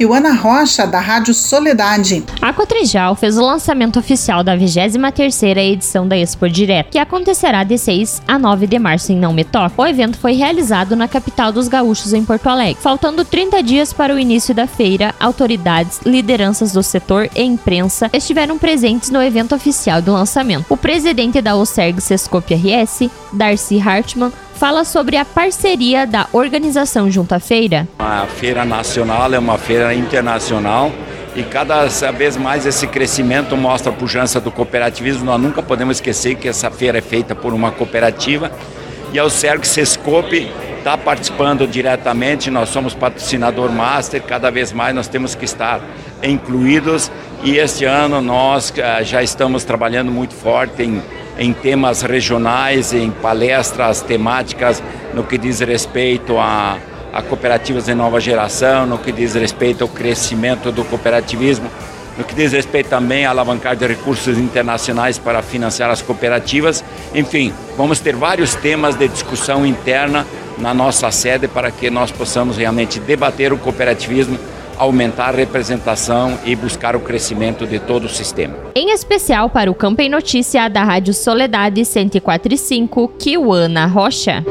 Ioana 0.00 0.32
Rocha, 0.32 0.86
da 0.86 1.00
Rádio 1.00 1.34
Soledade. 1.34 2.24
A 2.40 2.52
Cotrijal 2.52 3.16
fez 3.16 3.36
o 3.36 3.44
lançamento 3.44 3.98
oficial 3.98 4.44
da 4.44 4.56
23ª 4.56 5.58
edição 5.58 6.06
da 6.06 6.16
Expo 6.16 6.48
Direto, 6.48 6.90
que 6.90 6.98
acontecerá 6.98 7.64
de 7.64 7.76
6 7.76 8.22
a 8.26 8.38
9 8.38 8.66
de 8.68 8.78
março 8.78 9.10
em 9.10 9.16
Não 9.16 9.32
Me 9.32 9.42
Toque. 9.42 9.74
O 9.76 9.86
evento 9.86 10.16
foi 10.16 10.34
realizado 10.34 10.94
na 10.94 11.08
capital 11.08 11.50
dos 11.50 11.66
gaúchos, 11.66 12.12
em 12.12 12.24
Porto 12.24 12.46
Alegre. 12.48 12.80
Faltando 12.80 13.24
30 13.24 13.62
dias 13.62 13.92
para 13.92 14.14
o 14.14 14.18
início 14.18 14.54
da 14.54 14.66
feira, 14.68 15.14
autoridades, 15.18 16.00
lideranças 16.06 16.72
do 16.72 16.82
setor 16.82 17.28
e 17.34 17.42
imprensa 17.42 18.08
estiveram 18.12 18.56
presentes 18.56 19.10
no 19.10 19.20
evento 19.20 19.54
oficial 19.54 20.00
do 20.00 20.12
lançamento. 20.12 20.66
O 20.68 20.76
presidente 20.76 21.40
da 21.40 21.56
OSERG 21.56 22.00
Sescope 22.00 22.54
RS, 22.54 23.10
Darcy 23.32 23.80
Hartmann, 23.80 24.32
fala 24.58 24.84
sobre 24.84 25.16
a 25.16 25.24
parceria 25.24 26.04
da 26.04 26.26
organização 26.32 27.08
junto 27.08 27.32
à 27.32 27.38
feira. 27.38 27.86
A 27.96 28.26
feira 28.26 28.64
nacional 28.64 29.32
é 29.32 29.38
uma 29.38 29.56
feira 29.56 29.94
internacional 29.94 30.90
e 31.36 31.44
cada 31.44 31.86
vez 32.10 32.36
mais 32.36 32.66
esse 32.66 32.88
crescimento 32.88 33.56
mostra 33.56 33.92
a 33.92 33.94
pujança 33.94 34.40
do 34.40 34.50
cooperativismo. 34.50 35.24
Nós 35.24 35.40
nunca 35.40 35.62
podemos 35.62 35.98
esquecer 35.98 36.34
que 36.34 36.48
essa 36.48 36.72
feira 36.72 36.98
é 36.98 37.00
feita 37.00 37.36
por 37.36 37.54
uma 37.54 37.70
cooperativa 37.70 38.50
e 39.12 39.20
o 39.20 39.30
Serg 39.30 39.64
Sescope 39.64 40.50
está 40.78 40.98
participando 40.98 41.64
diretamente. 41.64 42.50
Nós 42.50 42.70
somos 42.70 42.94
patrocinador 42.94 43.70
master, 43.70 44.20
cada 44.20 44.50
vez 44.50 44.72
mais 44.72 44.92
nós 44.92 45.06
temos 45.06 45.36
que 45.36 45.44
estar 45.44 45.80
incluídos 46.20 47.12
e 47.44 47.58
este 47.58 47.84
ano 47.84 48.20
nós 48.20 48.74
eh, 48.76 49.04
já 49.04 49.22
estamos 49.22 49.62
trabalhando 49.62 50.10
muito 50.10 50.34
forte 50.34 50.82
em 50.82 51.00
em 51.38 51.52
temas 51.52 52.02
regionais, 52.02 52.92
em 52.92 53.10
palestras 53.10 54.00
temáticas 54.00 54.82
no 55.14 55.22
que 55.24 55.38
diz 55.38 55.60
respeito 55.60 56.38
a, 56.38 56.78
a 57.12 57.22
cooperativas 57.22 57.86
de 57.86 57.94
nova 57.94 58.20
geração, 58.20 58.86
no 58.86 58.98
que 58.98 59.12
diz 59.12 59.34
respeito 59.34 59.82
ao 59.82 59.88
crescimento 59.88 60.70
do 60.72 60.84
cooperativismo, 60.84 61.70
no 62.16 62.24
que 62.24 62.34
diz 62.34 62.52
respeito 62.52 62.90
também 62.90 63.24
a 63.24 63.30
alavancar 63.30 63.76
de 63.76 63.86
recursos 63.86 64.36
internacionais 64.36 65.18
para 65.18 65.40
financiar 65.40 65.90
as 65.90 66.02
cooperativas. 66.02 66.84
Enfim, 67.14 67.52
vamos 67.76 68.00
ter 68.00 68.16
vários 68.16 68.54
temas 68.56 68.96
de 68.96 69.06
discussão 69.06 69.64
interna 69.64 70.26
na 70.58 70.74
nossa 70.74 71.10
sede 71.12 71.46
para 71.46 71.70
que 71.70 71.88
nós 71.88 72.10
possamos 72.10 72.56
realmente 72.56 72.98
debater 72.98 73.52
o 73.52 73.58
cooperativismo 73.58 74.36
aumentar 74.78 75.34
a 75.34 75.36
representação 75.36 76.38
e 76.44 76.54
buscar 76.54 76.96
o 76.96 77.00
crescimento 77.00 77.66
de 77.66 77.78
todo 77.78 78.04
o 78.04 78.08
sistema. 78.08 78.56
Em 78.74 78.90
especial 78.90 79.50
para 79.50 79.70
o 79.70 79.74
Campo 79.74 80.00
em 80.00 80.08
Notícia 80.08 80.68
da 80.68 80.84
Rádio 80.84 81.12
Soledade 81.12 81.80
104.5, 81.82 83.10
Kiwana 83.18 83.86
Rocha. 83.86 84.44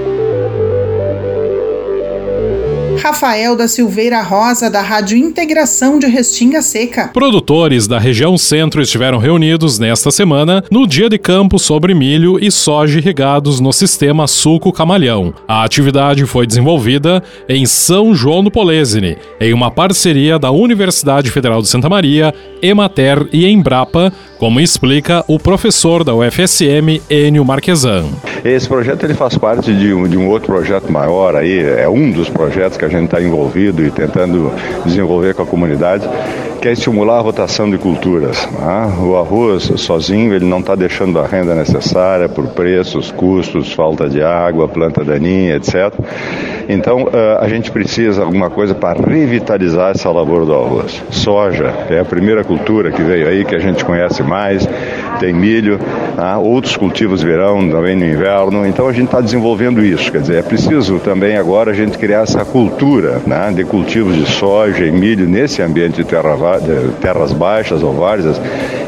Rafael 2.97 3.55
da 3.55 3.67
Silveira 3.67 4.21
Rosa, 4.23 4.69
da 4.69 4.81
Rádio 4.81 5.17
Integração 5.17 5.99
de 5.99 6.07
Restinga 6.07 6.61
Seca. 6.61 7.09
Produtores 7.09 7.87
da 7.87 7.99
região 7.99 8.37
centro 8.37 8.81
estiveram 8.81 9.19
reunidos 9.19 9.77
nesta 9.77 10.09
semana 10.09 10.63
no 10.71 10.87
dia 10.87 11.07
de 11.07 11.17
campo 11.17 11.59
sobre 11.59 11.93
milho 11.93 12.43
e 12.43 12.51
soja 12.51 12.97
irrigados 12.97 13.59
no 13.59 13.71
sistema 13.71 14.27
Suco 14.27 14.73
Camalhão. 14.73 15.33
A 15.47 15.63
atividade 15.63 16.25
foi 16.25 16.47
desenvolvida 16.47 17.23
em 17.47 17.65
São 17.65 18.15
João 18.15 18.43
do 18.43 18.51
Polesine, 18.51 19.17
em 19.39 19.53
uma 19.53 19.69
parceria 19.69 20.39
da 20.39 20.49
Universidade 20.51 21.29
Federal 21.29 21.61
de 21.61 21.67
Santa 21.67 21.87
Maria, 21.87 22.33
Emater 22.61 23.27
e 23.31 23.45
Embrapa, 23.45 24.11
como 24.37 24.59
explica 24.59 25.23
o 25.27 25.39
professor 25.39 26.03
da 26.03 26.13
UFSM, 26.13 27.01
Enio 27.09 27.43
Marquesan. 27.43 28.05
Esse 28.43 28.67
projeto 28.67 29.03
ele 29.03 29.13
faz 29.13 29.37
parte 29.37 29.73
de 29.73 29.93
um, 29.93 30.07
de 30.07 30.17
um 30.17 30.27
outro 30.27 30.47
projeto 30.47 30.91
maior 30.91 31.35
aí, 31.35 31.59
é 31.59 31.89
um 31.89 32.11
dos 32.11 32.29
projetos 32.29 32.77
que 32.77 32.85
a 32.85 32.87
gente 32.87 33.05
está 33.05 33.21
envolvido 33.21 33.83
e 33.83 33.91
tentando 33.91 34.51
desenvolver 34.85 35.33
com 35.33 35.43
a 35.43 35.45
comunidade, 35.45 36.07
que 36.61 36.67
é 36.67 36.71
estimular 36.71 37.17
a 37.17 37.21
rotação 37.21 37.69
de 37.69 37.77
culturas. 37.77 38.47
Né? 38.51 38.93
O 39.01 39.17
arroz 39.17 39.71
sozinho 39.77 40.33
ele 40.33 40.45
não 40.45 40.59
está 40.59 40.75
deixando 40.75 41.19
a 41.19 41.27
renda 41.27 41.55
necessária 41.55 42.27
por 42.27 42.47
preços, 42.47 43.11
custos, 43.11 43.73
falta 43.73 44.09
de 44.09 44.21
água, 44.21 44.67
planta 44.67 45.03
daninha, 45.03 45.55
etc. 45.55 45.93
Então 46.69 47.03
uh, 47.03 47.39
a 47.39 47.47
gente 47.47 47.71
precisa 47.71 48.23
alguma 48.23 48.49
coisa 48.49 48.75
para 48.75 49.01
revitalizar 49.01 49.91
essa 49.91 50.09
lavoura 50.11 50.45
do 50.45 50.53
arroz. 50.53 51.01
Soja 51.11 51.73
é 51.89 51.99
a 51.99 52.05
primeira 52.05 52.43
cultura 52.43 52.91
que 52.91 53.01
veio 53.01 53.27
aí 53.27 53.45
que 53.45 53.55
a 53.55 53.59
gente 53.59 53.85
conhece 53.85 54.21
mais. 54.23 54.67
Tem 55.19 55.33
milho, 55.33 55.79
tá? 56.15 56.37
outros 56.37 56.75
cultivos 56.75 57.23
virão 57.23 57.69
também 57.69 57.95
no 57.95 58.05
inverno. 58.05 58.65
Então 58.65 58.87
a 58.87 58.93
gente 58.93 59.05
está 59.05 59.21
desenvolvendo 59.21 59.83
isso. 59.83 60.11
Quer 60.11 60.21
dizer, 60.21 60.39
é 60.39 60.41
preciso 60.41 60.99
também 60.99 61.37
agora 61.37 61.71
a 61.71 61.73
gente 61.73 61.97
criar 61.97 62.21
essa 62.21 62.43
cultura 62.43 63.21
né, 63.25 63.51
de 63.55 63.63
cultivos 63.63 64.15
de 64.15 64.25
soja 64.25 64.85
e 64.85 64.91
milho 64.91 65.27
nesse 65.27 65.61
ambiente 65.61 65.97
de, 65.97 66.03
terra, 66.03 66.35
de 66.35 66.56
terras 67.01 67.31
baixas 67.33 67.83
ou 67.83 67.93
várzeas 67.93 68.39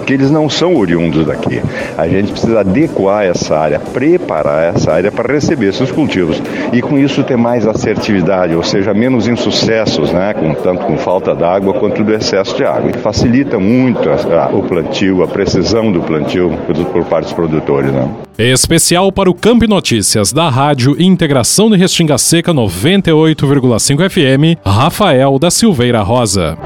que 0.09 0.13
eles 0.13 0.32
não 0.32 0.49
são 0.49 0.76
oriundos 0.76 1.24
daqui. 1.24 1.61
A 1.95 2.07
gente 2.07 2.32
precisa 2.32 2.61
adequar 2.61 3.26
essa 3.26 3.55
área, 3.55 3.80
preparar 3.80 4.74
essa 4.74 4.91
área 4.91 5.11
para 5.11 5.32
receber 5.32 5.67
esses 5.67 5.91
cultivos 5.91 6.41
e 6.74 6.82
com 6.82 6.97
isso 6.97 7.24
ter 7.24 7.38
mais 7.38 7.67
assertividade, 7.67 8.55
ou 8.55 8.63
seja, 8.63 8.91
menos 8.91 9.28
insucessos, 9.28 10.11
né, 10.11 10.34
com, 10.34 10.55
tanto 10.55 10.84
com 10.84 10.97
falta 10.97 11.36
d'água 11.36 11.76
quanto 11.76 12.03
do 12.03 12.11
excesso 12.11 12.55
de 12.57 12.63
água. 12.63 12.89
E 12.89 12.97
facilita 12.97 13.59
muito 13.59 14.09
a, 14.09 14.45
a, 14.45 14.49
o 14.49 14.63
plantio, 14.63 15.22
a 15.22 15.28
precisão 15.28 15.91
do 15.91 16.01
plantio 16.01 16.57
por, 16.65 16.76
por 16.86 17.05
parte 17.05 17.26
dos 17.26 17.34
produtores. 17.34 17.91
Né? 17.91 18.09
Especial 18.36 19.11
para 19.11 19.30
o 19.30 19.34
Campo 19.36 19.67
Notícias 19.67 20.34
da 20.34 20.49
Rádio 20.49 20.95
Integração 20.99 21.70
de 21.70 21.78
Restinga 21.78 22.17
Seca 22.17 22.51
98,5 22.51 24.09
FM, 24.09 24.59
Rafael 24.65 25.38
da 25.38 25.51
Silveira 25.51 26.01
Rosa. 26.01 26.57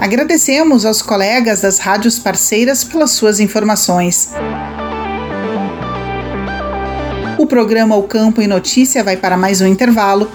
Agradecemos 0.00 0.84
aos 0.84 1.02
colegas 1.02 1.60
das 1.60 1.78
rádios 1.78 2.18
parceiras 2.18 2.84
pelas 2.84 3.10
suas 3.10 3.40
informações. 3.40 4.30
O 7.36 7.46
programa 7.46 7.96
O 7.96 8.04
Campo 8.04 8.40
e 8.40 8.46
Notícia 8.46 9.02
vai 9.02 9.16
para 9.16 9.36
mais 9.36 9.60
um 9.60 9.66
intervalo, 9.66 10.30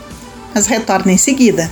mas 0.53 0.68
retorna 0.68 1.11
em 1.11 1.18
seguida. 1.18 1.72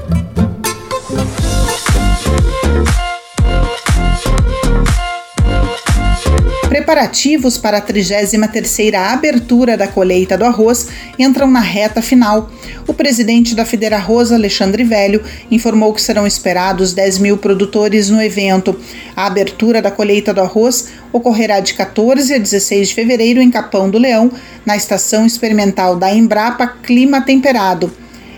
preparativos 6.71 7.57
para 7.57 7.79
a 7.79 7.81
33ª 7.81 8.95
abertura 8.95 9.75
da 9.75 9.89
colheita 9.89 10.37
do 10.37 10.45
arroz 10.45 10.87
entram 11.19 11.51
na 11.51 11.59
reta 11.59 12.01
final. 12.01 12.49
O 12.87 12.93
presidente 12.93 13.53
da 13.53 13.65
Federa 13.65 13.97
Arroz, 13.97 14.31
Alexandre 14.31 14.85
Velho, 14.85 15.21
informou 15.51 15.93
que 15.93 16.01
serão 16.01 16.25
esperados 16.25 16.93
10 16.93 17.17
mil 17.17 17.37
produtores 17.37 18.09
no 18.09 18.21
evento. 18.21 18.79
A 19.13 19.25
abertura 19.25 19.81
da 19.81 19.91
colheita 19.91 20.33
do 20.33 20.39
arroz 20.39 20.87
ocorrerá 21.11 21.59
de 21.59 21.73
14 21.73 22.35
a 22.35 22.37
16 22.37 22.87
de 22.87 22.95
fevereiro 22.95 23.41
em 23.41 23.51
Capão 23.51 23.89
do 23.89 23.97
Leão, 23.97 24.31
na 24.65 24.77
estação 24.77 25.25
experimental 25.25 25.97
da 25.97 26.09
Embrapa 26.13 26.65
Clima 26.81 27.19
Temperado. 27.19 27.91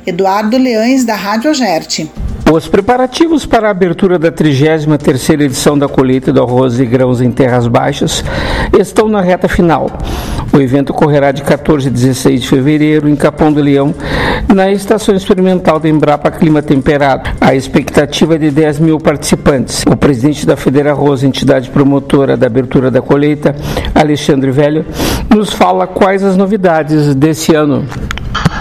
Eduardo 0.07 0.57
Leães, 0.57 1.05
da 1.05 1.15
Rádio 1.15 1.51
Agerte. 1.51 2.11
Os 2.51 2.67
preparativos 2.67 3.45
para 3.45 3.67
a 3.67 3.71
abertura 3.71 4.19
da 4.19 4.31
33ª 4.31 5.41
edição 5.41 5.77
da 5.77 5.87
colheita 5.87 6.31
do 6.31 6.41
arroz 6.41 6.79
e 6.79 6.85
grãos 6.85 7.21
em 7.21 7.31
terras 7.31 7.67
baixas 7.67 8.23
estão 8.77 9.07
na 9.07 9.21
reta 9.21 9.47
final. 9.47 9.89
O 10.51 10.59
evento 10.59 10.91
ocorrerá 10.91 11.31
de 11.31 11.41
14 11.41 11.87
a 11.87 11.91
16 11.91 12.41
de 12.41 12.47
fevereiro 12.47 13.09
em 13.09 13.15
Capão 13.15 13.51
do 13.51 13.59
Leão, 13.59 13.95
na 14.53 14.71
estação 14.71 15.15
experimental 15.15 15.79
da 15.79 15.89
Embrapa 15.89 16.29
Clima 16.29 16.61
Temperado. 16.61 17.29
A 17.41 17.55
expectativa 17.55 18.35
é 18.35 18.37
de 18.37 18.51
10 18.51 18.79
mil 18.79 18.99
participantes. 18.99 19.83
O 19.89 19.95
presidente 19.95 20.45
da 20.45 20.55
Federa 20.55 20.91
Arroz, 20.91 21.23
entidade 21.23 21.71
promotora 21.71 22.37
da 22.37 22.45
abertura 22.45 22.91
da 22.91 23.01
colheita, 23.01 23.55
Alexandre 23.95 24.51
Velho, 24.51 24.85
nos 25.33 25.51
fala 25.51 25.87
quais 25.87 26.23
as 26.23 26.37
novidades 26.37 27.15
desse 27.15 27.55
ano. 27.55 27.85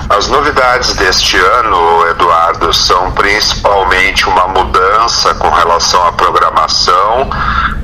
As 0.09 0.29
novidades 0.29 0.95
deste 0.95 1.37
ano, 1.37 2.07
Eduardo, 2.09 2.73
são 2.73 3.13
principalmente 3.13 4.29
uma 4.29 4.49
mudança 4.49 5.35
com 5.35 5.49
relação 5.49 6.07
à 6.07 6.13
programação. 6.13 7.31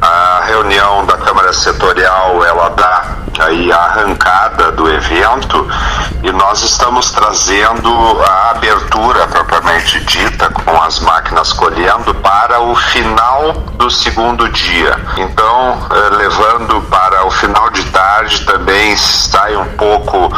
A 0.00 0.42
reunião 0.46 1.06
da 1.06 1.16
Câmara 1.16 1.52
Setorial, 1.52 2.44
ela 2.44 2.68
dá 2.70 3.18
aí 3.40 3.70
a 3.72 3.78
arrancada 3.78 4.72
do 4.72 4.90
evento 4.90 5.66
e 6.22 6.32
nós 6.32 6.62
estamos 6.62 7.10
trazendo 7.12 7.88
a 8.24 8.50
abertura 8.50 9.26
propriamente 9.28 10.00
dita 10.04 10.50
com 10.50 10.82
as 10.82 10.98
máquinas 11.00 11.52
colhendo 11.52 12.14
para 12.16 12.60
o 12.60 12.74
final 12.74 13.52
do 13.76 13.90
segundo 13.90 14.48
dia. 14.48 14.98
Então, 15.16 15.78
eh, 15.90 16.16
levando 16.16 16.82
para 16.90 17.24
o 17.26 17.30
final 17.30 17.70
de 17.70 17.84
tarde 17.84 18.44
também 18.44 18.96
sai 18.96 19.56
um 19.56 19.76
pouco 19.76 20.32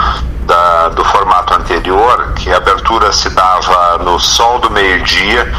da, 0.47 0.89
do 0.91 1.05
formato 1.05 1.55
anterior, 1.55 2.33
que 2.35 2.53
a 2.53 2.57
abertura 2.57 3.13
se 3.13 3.31
dava 3.31 3.99
no 3.99 4.19
sol 4.19 4.59
do 4.59 4.71
meio-dia 4.71 5.51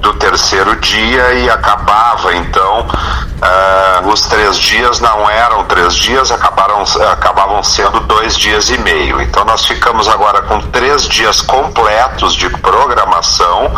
do 0.00 0.12
terceiro 0.14 0.76
dia 0.76 1.32
e 1.34 1.50
acabava 1.50 2.34
então 2.36 2.80
uh, 2.80 4.08
os 4.08 4.20
três 4.22 4.58
dias 4.58 5.00
não 5.00 5.28
eram 5.28 5.64
três 5.64 5.94
dias 5.94 6.30
acabaram 6.30 6.84
acabavam 7.10 7.62
sendo 7.62 8.00
dois 8.00 8.36
dias 8.36 8.70
e 8.70 8.78
meio. 8.78 9.20
Então 9.20 9.44
nós 9.44 9.64
ficamos 9.66 10.08
agora 10.08 10.42
com 10.42 10.60
três 10.60 11.08
dias 11.08 11.40
completos 11.40 12.34
de 12.34 12.48
programação 12.50 13.72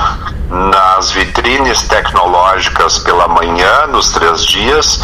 nas 0.51 1.11
vitrines 1.11 1.83
tecnológicas 1.83 2.99
pela 2.99 3.29
manhã 3.29 3.87
nos 3.87 4.11
três 4.11 4.45
dias 4.45 5.01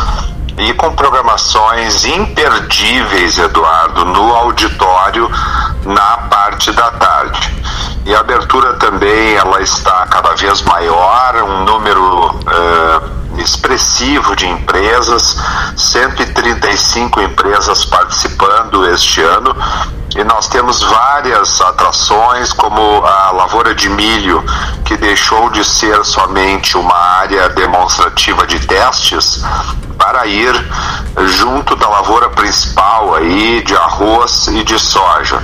e 0.59 0.73
com 0.75 0.93
programações 0.95 2.05
imperdíveis, 2.05 3.39
Eduardo, 3.39 4.05
no 4.05 4.35
auditório 4.35 5.29
na 5.85 6.19
parte 6.29 6.73
da 6.73 6.91
tarde. 6.93 7.55
E 8.07 8.15
a 8.15 8.21
abertura 8.21 8.75
também 8.75 9.35
ela 9.35 9.61
está 9.63 10.07
cada 10.07 10.35
vez 10.35 10.63
maior, 10.63 11.43
um 11.43 11.65
número 11.65 12.27
uh, 12.27 13.24
expressivo 13.45 14.35
de 14.35 14.47
empresas, 14.47 15.37
130 15.77 16.75
mais 16.75 16.81
cinco 16.81 17.21
empresas 17.21 17.85
participando 17.85 18.85
este 18.91 19.23
ano 19.23 19.55
e 20.17 20.25
nós 20.25 20.49
temos 20.49 20.83
várias 20.83 21.61
atrações, 21.61 22.53
como 22.53 23.05
a 23.05 23.31
lavoura 23.31 23.75
de 23.75 23.89
milho, 23.89 24.45
que 24.85 24.97
deixou 24.97 25.51
de 25.51 25.65
ser 25.65 26.05
somente 26.05 26.77
uma 26.77 26.97
área 26.97 27.49
demonstrativa 27.51 28.45
de 28.45 28.59
testes 28.67 29.45
para 29.97 30.27
ir 30.27 30.53
junto 31.39 31.77
da 31.77 31.89
lavoura 31.89 32.29
principal 32.31 33.15
aí 33.15 33.63
de 33.63 33.75
arroz 33.77 34.49
e 34.49 34.65
de 34.65 34.79
soja. 34.79 35.41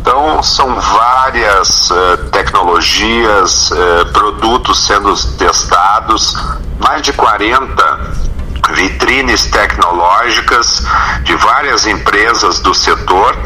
Então 0.00 0.42
são 0.42 0.74
várias 0.80 1.90
uh, 1.90 2.16
tecnologias, 2.32 3.70
uh, 3.70 4.06
produtos 4.12 4.86
sendo 4.86 5.14
testados, 5.36 6.34
mais 6.78 7.02
de 7.02 7.12
40 7.12 8.30
vitrines 8.74 9.46
tecnológicas 9.46 10.82
de 11.24 11.34
várias 11.34 11.86
empresas 11.86 12.60
do 12.60 12.72
setor 12.72 13.36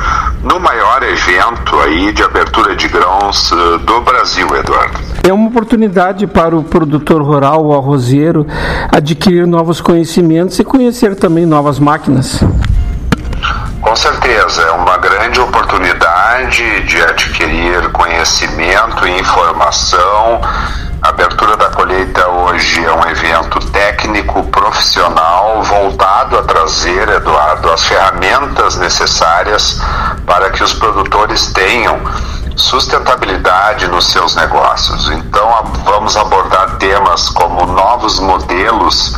no 0.43 0.61
maior 0.61 1.03
evento 1.03 1.81
aí 1.81 2.13
de 2.13 2.23
abertura 2.23 2.77
de 2.77 2.87
grãos 2.87 3.51
uh, 3.51 3.79
do 3.79 4.01
Brasil, 4.03 4.47
Eduardo. 4.55 5.01
É 5.27 5.33
uma 5.33 5.49
oportunidade 5.49 6.27
para 6.27 6.57
o 6.57 6.63
produtor 6.63 7.21
rural, 7.23 7.67
o 7.67 7.75
arrozeiro, 7.75 8.47
adquirir 8.93 9.47
novos 9.47 9.81
conhecimentos 9.81 10.59
e 10.61 10.65
conhecer 10.65 11.17
também 11.17 11.47
novas 11.47 11.81
máquinas. 11.81 12.41
Com 13.81 13.97
certeza, 13.97 14.63
é 14.63 14.71
uma 14.71 14.97
grande 14.97 15.41
oportunidade 15.41 16.24
de 16.43 17.01
adquirir 17.01 17.93
conhecimento 17.93 19.07
e 19.07 19.21
informação. 19.21 20.41
A 21.01 21.11
abertura 21.11 21.57
da 21.57 21.71
colheita 21.71 22.27
hoje 22.27 22.85
é 22.85 22.93
um 22.93 23.09
evento 23.09 23.61
técnico, 23.71 24.43
profissional, 24.51 25.63
voltado 25.63 26.37
a 26.37 26.43
trazer, 26.43 27.09
Eduardo, 27.09 27.71
as 27.71 27.85
ferramentas 27.85 28.77
necessárias 28.77 29.81
para 30.27 30.51
que 30.51 30.65
os 30.65 30.73
produtores 30.75 31.53
tenham 31.53 32.01
sustentabilidade 32.57 33.87
nos 33.87 34.11
seus 34.11 34.35
negócios. 34.35 35.09
Então, 35.13 35.49
vamos 35.85 36.17
abordar 36.17 36.79
temas 36.79 37.29
como 37.29 37.65
novos 37.65 38.19
modelos 38.19 39.15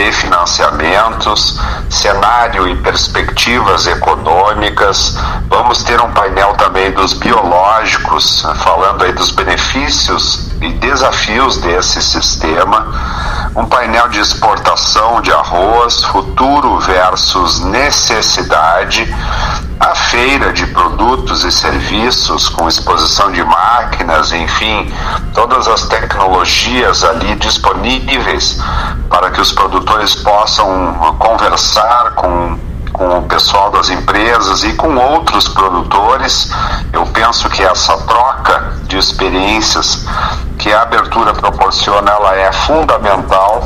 de 0.00 0.12
financiamentos, 0.12 1.60
cenário 1.90 2.66
e 2.66 2.74
perspectivas 2.76 3.86
econômicas. 3.86 5.14
Vamos 5.48 5.82
ter 5.82 6.00
um 6.00 6.10
painel 6.12 6.54
também 6.54 6.90
dos 6.92 7.12
biológicos, 7.12 8.46
falando 8.64 9.04
aí 9.04 9.12
dos 9.12 9.30
benefícios 9.30 10.48
e 10.62 10.72
desafios 10.72 11.58
desse 11.58 12.00
sistema. 12.00 12.86
Um 13.54 13.66
painel 13.66 14.08
de 14.08 14.20
exportação 14.20 15.20
de 15.20 15.32
arroz, 15.32 16.02
futuro 16.04 16.78
versus 16.78 17.60
necessidade. 17.60 19.14
A 19.80 19.94
feira 19.94 20.52
de 20.52 20.66
produtos 20.66 21.42
e 21.42 21.50
serviços 21.50 22.48
com 22.50 22.68
exposição 22.68 23.32
de 23.32 23.42
máquinas, 23.42 24.30
enfim, 24.30 24.92
todas 25.34 25.66
as 25.66 25.86
tecnologias 25.88 27.02
ali 27.02 27.34
disponíveis 27.36 28.58
para 29.08 29.30
que 29.30 29.40
os 29.40 29.52
produtores 29.52 29.89
possam 30.16 30.94
conversar 31.18 32.12
com 32.14 32.58
com 32.92 33.18
o 33.18 33.22
pessoal 33.22 33.70
das 33.70 33.88
empresas 33.88 34.62
e 34.62 34.74
com 34.74 34.94
outros 34.94 35.48
produtores. 35.48 36.50
Eu 36.92 37.06
penso 37.06 37.48
que 37.48 37.62
essa 37.62 37.96
troca 37.98 38.74
de 38.84 38.98
experiências 38.98 40.04
que 40.58 40.70
a 40.70 40.82
abertura 40.82 41.32
proporciona, 41.32 42.10
ela 42.10 42.36
é 42.36 42.52
fundamental. 42.52 43.64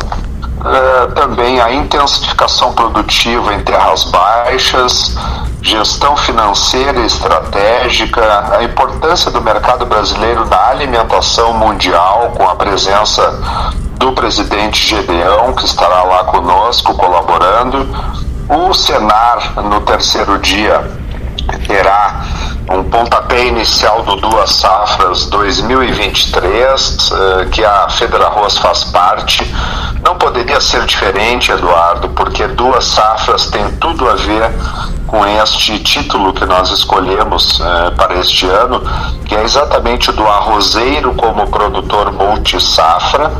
Uh, 0.60 1.12
também 1.14 1.60
a 1.60 1.72
intensificação 1.72 2.72
produtiva 2.72 3.52
em 3.52 3.60
terras 3.64 4.04
baixas, 4.04 5.14
gestão 5.60 6.16
financeira 6.16 7.00
e 7.00 7.06
estratégica, 7.06 8.56
a 8.56 8.62
importância 8.62 9.30
do 9.30 9.42
mercado 9.42 9.84
brasileiro 9.84 10.46
na 10.46 10.68
alimentação 10.68 11.52
mundial, 11.54 12.32
com 12.36 12.48
a 12.48 12.54
presença 12.54 13.74
do 13.98 14.12
presidente 14.12 14.86
Gedeão, 14.86 15.52
que 15.54 15.64
estará 15.64 16.02
lá 16.04 16.24
conosco 16.24 16.94
colaborando. 16.94 17.88
O 18.48 18.74
Senar, 18.74 19.54
no 19.62 19.80
terceiro 19.80 20.38
dia, 20.38 20.84
terá 21.66 22.24
um 22.70 22.82
pontapé 22.84 23.46
inicial 23.46 24.02
do 24.02 24.16
Duas 24.16 24.50
Safras 24.50 25.26
2023, 25.26 27.10
eh, 27.12 27.48
que 27.50 27.64
a 27.64 27.88
Federarroz 27.90 28.56
faz 28.56 28.84
parte. 28.84 29.44
Não 30.02 30.16
poderia 30.16 30.60
ser 30.60 30.84
diferente, 30.86 31.52
Eduardo, 31.52 32.08
porque 32.10 32.46
Duas 32.48 32.84
Safras 32.84 33.46
tem 33.46 33.70
tudo 33.72 34.08
a 34.08 34.14
ver 34.14 34.50
com 35.06 35.24
este 35.26 35.78
título 35.80 36.32
que 36.32 36.46
nós 36.46 36.70
escolhemos 36.70 37.60
eh, 37.60 37.90
para 37.96 38.14
este 38.18 38.46
ano, 38.46 38.82
que 39.26 39.34
é 39.34 39.42
exatamente 39.42 40.10
do 40.12 40.26
arrozeiro 40.26 41.14
como 41.14 41.46
produtor 41.48 42.12
multi-safra. 42.12 43.30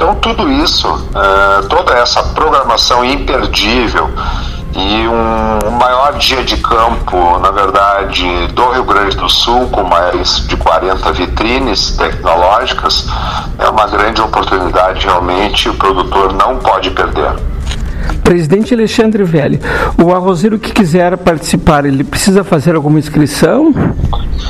Então, 0.00 0.14
tudo 0.14 0.50
isso, 0.50 0.88
eh, 1.14 1.66
toda 1.68 1.92
essa 1.92 2.22
programação 2.22 3.04
imperdível 3.04 4.08
e 4.74 5.06
um, 5.06 5.70
maior 5.72 6.14
dia 6.14 6.42
de 6.42 6.56
campo, 6.56 7.38
na 7.38 7.50
verdade, 7.50 8.46
do 8.54 8.70
Rio 8.70 8.84
Grande 8.84 9.14
do 9.18 9.28
Sul, 9.28 9.68
com 9.68 9.82
mais 9.82 10.48
de 10.48 10.56
40 10.56 11.12
vitrines 11.12 11.90
tecnológicas, 11.98 13.08
é 13.58 13.68
uma 13.68 13.86
grande 13.88 14.22
oportunidade 14.22 15.04
realmente, 15.04 15.68
o 15.68 15.74
produtor 15.74 16.32
não 16.32 16.56
pode 16.56 16.90
perder. 16.92 17.49
Presidente 18.22 18.74
Alexandre 18.74 19.24
Velho, 19.24 19.58
o 20.02 20.14
arrozeiro 20.14 20.58
que 20.58 20.72
quiser 20.72 21.16
participar, 21.16 21.84
ele 21.84 22.04
precisa 22.04 22.44
fazer 22.44 22.76
alguma 22.76 22.98
inscrição? 22.98 23.72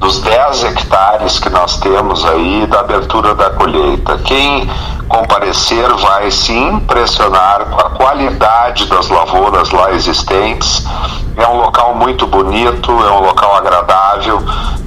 dos 0.00 0.18
10 0.20 0.64
hectares 0.64 1.38
que 1.38 1.50
nós 1.50 1.76
temos 1.76 2.24
aí 2.24 2.66
da 2.66 2.80
abertura 2.80 3.34
da 3.34 3.50
colheita. 3.50 4.16
Quem 4.24 4.68
comparecer 5.06 5.92
vai 5.96 6.30
se 6.30 6.56
impressionar 6.56 7.66
com 7.66 7.80
a 7.80 7.90
qualidade 7.90 8.86
das 8.86 9.08
lavouras 9.08 9.70
lá 9.70 9.92
existentes. 9.92 10.84
É 11.36 11.46
um 11.46 11.58
local 11.58 11.94
muito 11.94 12.26
bonito, 12.26 12.90
é 12.90 13.10
um 13.12 13.20
local 13.20 13.56
agradável 13.56 14.42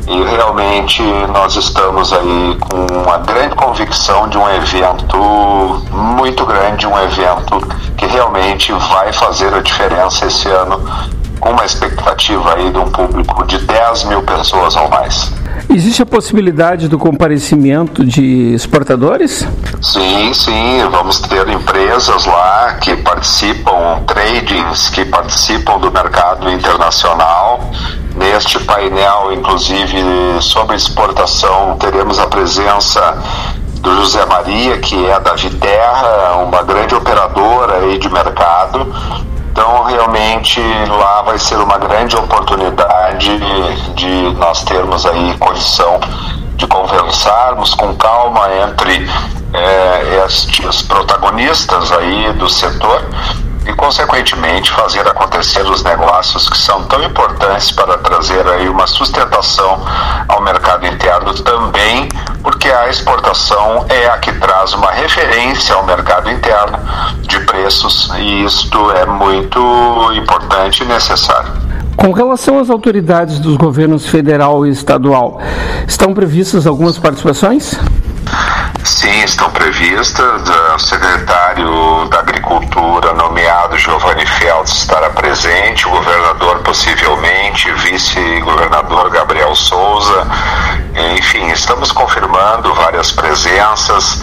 e 0.07 0.23
realmente 0.23 1.03
nós 1.31 1.55
estamos 1.55 2.11
aí 2.11 2.57
com 2.59 3.01
uma 3.03 3.17
grande 3.19 3.55
convicção 3.55 4.27
de 4.27 4.37
um 4.37 4.49
evento 4.49 5.17
muito 5.91 6.45
grande, 6.45 6.87
um 6.87 6.99
evento 6.99 7.59
que 7.95 8.05
realmente 8.07 8.73
vai 8.73 9.13
fazer 9.13 9.53
a 9.53 9.61
diferença 9.61 10.25
esse 10.25 10.49
ano 10.49 10.81
com 11.43 11.49
uma 11.49 11.65
expectativa 11.65 12.53
aí 12.53 12.71
de 12.71 12.77
um 12.77 12.89
público 12.89 13.45
de 13.45 13.57
10 13.57 14.05
mil 14.05 14.23
pessoas 14.23 14.77
ou 14.77 14.89
mais. 14.89 15.29
Existe 15.69 16.01
a 16.01 16.05
possibilidade 16.05 16.87
do 16.87 16.97
comparecimento 16.97 18.05
de 18.05 18.53
exportadores? 18.53 19.45
Sim, 19.81 20.33
sim, 20.33 20.87
vamos 20.89 21.19
ter 21.19 21.47
empresas 21.49 22.25
lá 22.25 22.77
que 22.81 22.95
participam, 22.95 24.01
tradings 24.07 24.89
que 24.89 25.03
participam 25.03 25.79
do 25.79 25.91
mercado 25.91 26.49
internacional. 26.49 27.59
Neste 28.15 28.59
painel, 28.59 29.33
inclusive 29.33 30.01
sobre 30.39 30.77
exportação, 30.77 31.75
teremos 31.77 32.19
a 32.19 32.27
presença 32.27 33.17
do 33.81 33.93
José 33.97 34.25
Maria, 34.25 34.77
que 34.77 35.05
é 35.07 35.19
da 35.19 35.33
Viterra, 35.33 36.37
uma 36.37 36.63
grande 36.63 36.95
operadora 36.95 37.79
aí 37.79 37.97
de 37.97 38.09
mercado, 38.09 38.87
então, 39.53 39.83
realmente, 39.83 40.59
lá 40.89 41.21
vai 41.21 41.37
ser 41.37 41.57
uma 41.57 41.77
grande 41.77 42.15
oportunidade 42.15 43.37
de 43.93 44.35
nós 44.35 44.63
termos 44.63 45.05
aí 45.05 45.37
condição 45.37 45.99
de 46.55 46.65
conversarmos 46.65 47.75
com 47.75 47.95
calma 47.95 48.49
entre 48.63 49.07
é, 49.53 50.25
estes 50.25 50.81
protagonistas 50.81 51.91
aí 51.91 52.33
do 52.33 52.49
setor 52.49 53.05
e, 53.65 53.73
consequentemente, 53.73 54.71
fazer 54.71 55.07
acontecer 55.07 55.63
os 55.63 55.83
negócios 55.83 56.49
que 56.49 56.57
são 56.57 56.83
tão 56.85 57.03
importantes 57.03 57.71
para 57.71 57.97
trazer 57.97 58.47
aí 58.47 58.67
uma 58.67 58.87
sustentação 58.87 59.83
ao 60.27 60.41
mercado 60.41 60.85
interno 60.85 61.33
também, 61.35 62.09
porque 62.41 62.69
a 62.69 62.89
exportação 62.89 63.85
é 63.89 64.07
a 64.07 64.17
que 64.17 64.31
traz 64.33 64.73
uma 64.73 64.91
referência 64.91 65.75
ao 65.75 65.85
mercado 65.85 66.29
interno 66.29 66.79
de 67.21 67.39
preços 67.41 68.11
e 68.17 68.43
isto 68.43 68.91
é 68.91 69.05
muito 69.05 69.59
importante 70.13 70.83
e 70.83 70.85
necessário. 70.85 71.51
Com 71.95 72.11
relação 72.11 72.59
às 72.59 72.69
autoridades 72.69 73.39
dos 73.39 73.55
governos 73.55 74.07
federal 74.07 74.65
e 74.65 74.69
estadual, 74.69 75.39
estão 75.87 76.13
previstas 76.13 76.65
algumas 76.65 76.97
participações? 76.97 77.79
Sim, 78.83 79.23
estão 79.23 79.49
previstas. 79.51 80.41
O 80.75 80.79
secretário 80.79 82.07
da 82.09 82.19
Agricultura, 82.19 83.13
nomeado 83.13 83.77
Giovanni 83.77 84.25
Feltz, 84.25 84.71
estará 84.71 85.09
presente, 85.09 85.87
o 85.87 85.91
governador 85.91 86.59
possivelmente, 86.59 87.71
vice-governador 87.71 89.09
Gabriel 89.09 89.55
Souza. 89.55 90.27
Enfim, 91.17 91.49
estamos 91.49 91.91
confirmando 91.91 92.73
várias 92.75 93.11
presenças. 93.11 94.21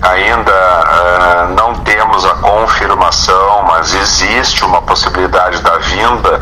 Ainda 0.00 0.52
uh, 0.52 1.54
não 1.54 1.74
temos 1.80 2.24
a 2.24 2.34
confirmação, 2.34 3.64
mas 3.66 3.94
existe 3.94 4.64
uma 4.64 4.80
possibilidade 4.82 5.60
da 5.60 5.76
vinda 5.78 6.40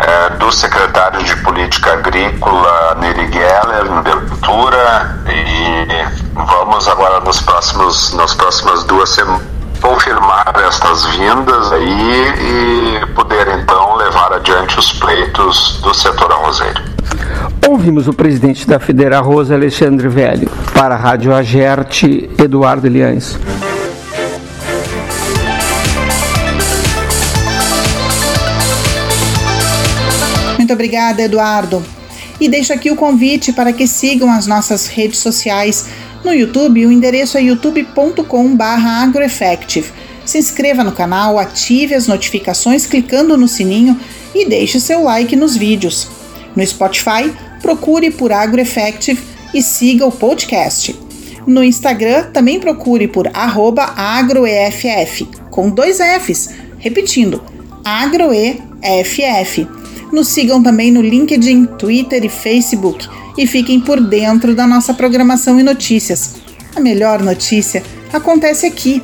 uh, 0.00 0.38
do 0.38 0.50
secretário 0.52 1.22
de 1.22 1.36
Política 1.36 1.92
Agrícola, 1.92 2.96
Neri 3.00 3.30
Geller, 3.32 3.84
no 3.84 3.98
Agricultura, 3.98 5.18
e 5.28 6.34
vamos 6.34 6.88
agora 6.88 7.20
nos 7.20 7.40
próximos, 7.40 8.12
nas 8.14 8.34
próximas 8.34 8.84
duas 8.84 9.10
semanas 9.10 9.52
confirmar 9.82 10.54
estas 10.64 11.04
vindas 11.06 11.72
aí 11.72 13.00
e 13.02 13.06
poder 13.14 13.48
então 13.60 13.96
levar 13.96 14.32
adiante 14.32 14.78
os 14.78 14.92
pleitos 14.92 15.80
do 15.82 15.92
setor 15.92 16.30
arrozeiro. 16.30 16.80
Ouvimos 17.68 18.06
o 18.06 18.12
presidente 18.12 18.66
da 18.66 18.78
Federa 18.78 19.20
Rosa, 19.20 19.54
Alexandre 19.54 20.08
Velho, 20.08 20.48
para 20.72 20.94
a 20.94 20.98
Rádio 20.98 21.34
Agerte, 21.34 22.30
Eduardo 22.38 22.86
Eliães. 22.86 23.36
Muito 30.72 30.80
obrigada, 30.80 31.20
Eduardo. 31.20 31.84
E 32.40 32.48
deixo 32.48 32.72
aqui 32.72 32.90
o 32.90 32.96
convite 32.96 33.52
para 33.52 33.74
que 33.74 33.86
sigam 33.86 34.32
as 34.32 34.46
nossas 34.46 34.86
redes 34.86 35.18
sociais. 35.18 35.84
No 36.24 36.32
YouTube, 36.32 36.86
o 36.86 36.90
endereço 36.90 37.36
é 37.36 37.42
youtube.com/agroeffective. 37.42 39.92
Se 40.24 40.38
inscreva 40.38 40.82
no 40.82 40.92
canal, 40.92 41.38
ative 41.38 41.94
as 41.94 42.06
notificações 42.06 42.86
clicando 42.86 43.36
no 43.36 43.46
sininho 43.46 44.00
e 44.34 44.48
deixe 44.48 44.80
seu 44.80 45.02
like 45.02 45.36
nos 45.36 45.54
vídeos. 45.54 46.08
No 46.56 46.66
Spotify, 46.66 47.30
procure 47.60 48.10
por 48.10 48.32
AgroEffective 48.32 49.20
e 49.52 49.60
siga 49.60 50.06
o 50.06 50.12
podcast. 50.12 50.98
No 51.46 51.62
Instagram, 51.62 52.30
também 52.32 52.58
procure 52.58 53.06
por 53.06 53.30
agroeff, 53.34 55.28
com 55.50 55.68
dois 55.68 55.98
Fs, 55.98 56.48
repetindo, 56.78 57.42
agroeff. 57.84 59.68
Nos 60.12 60.28
sigam 60.28 60.62
também 60.62 60.92
no 60.92 61.00
LinkedIn, 61.00 61.64
Twitter 61.78 62.22
e 62.22 62.28
Facebook 62.28 63.08
e 63.38 63.46
fiquem 63.46 63.80
por 63.80 63.98
dentro 63.98 64.54
da 64.54 64.66
nossa 64.66 64.92
programação 64.92 65.58
e 65.58 65.62
notícias. 65.62 66.34
A 66.76 66.80
melhor 66.80 67.22
notícia 67.22 67.82
acontece 68.12 68.66
aqui. 68.66 69.02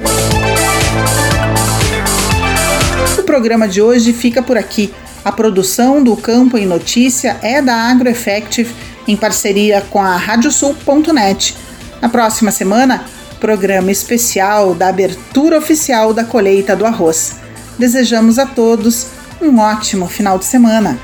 O 3.18 3.22
programa 3.22 3.66
de 3.66 3.80
hoje 3.80 4.12
fica 4.12 4.42
por 4.42 4.58
aqui. 4.58 4.92
A 5.24 5.32
produção 5.32 6.04
do 6.04 6.14
Campo 6.14 6.58
em 6.58 6.66
Notícia 6.66 7.38
é 7.42 7.62
da 7.62 7.74
AgroEffective 7.74 8.70
em 9.06 9.16
parceria 9.16 9.80
com 9.90 10.00
a 10.00 10.14
Radiosul.net. 10.14 11.56
Na 12.02 12.10
próxima 12.10 12.50
semana, 12.50 13.04
programa 13.40 13.90
especial 13.90 14.74
da 14.74 14.88
abertura 14.88 15.56
oficial 15.56 16.12
da 16.12 16.24
colheita 16.24 16.76
do 16.76 16.84
arroz. 16.84 17.36
Desejamos 17.78 18.38
a 18.38 18.44
todos 18.44 19.17
um 19.40 19.58
ótimo 19.58 20.06
final 20.06 20.38
de 20.38 20.44
semana. 20.44 20.98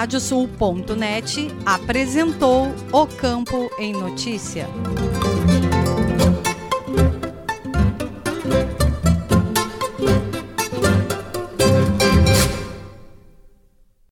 Radiosul.net 0.00 1.54
apresentou 1.66 2.74
O 2.90 3.06
Campo 3.06 3.70
em 3.78 3.92
Notícia. 3.92 4.66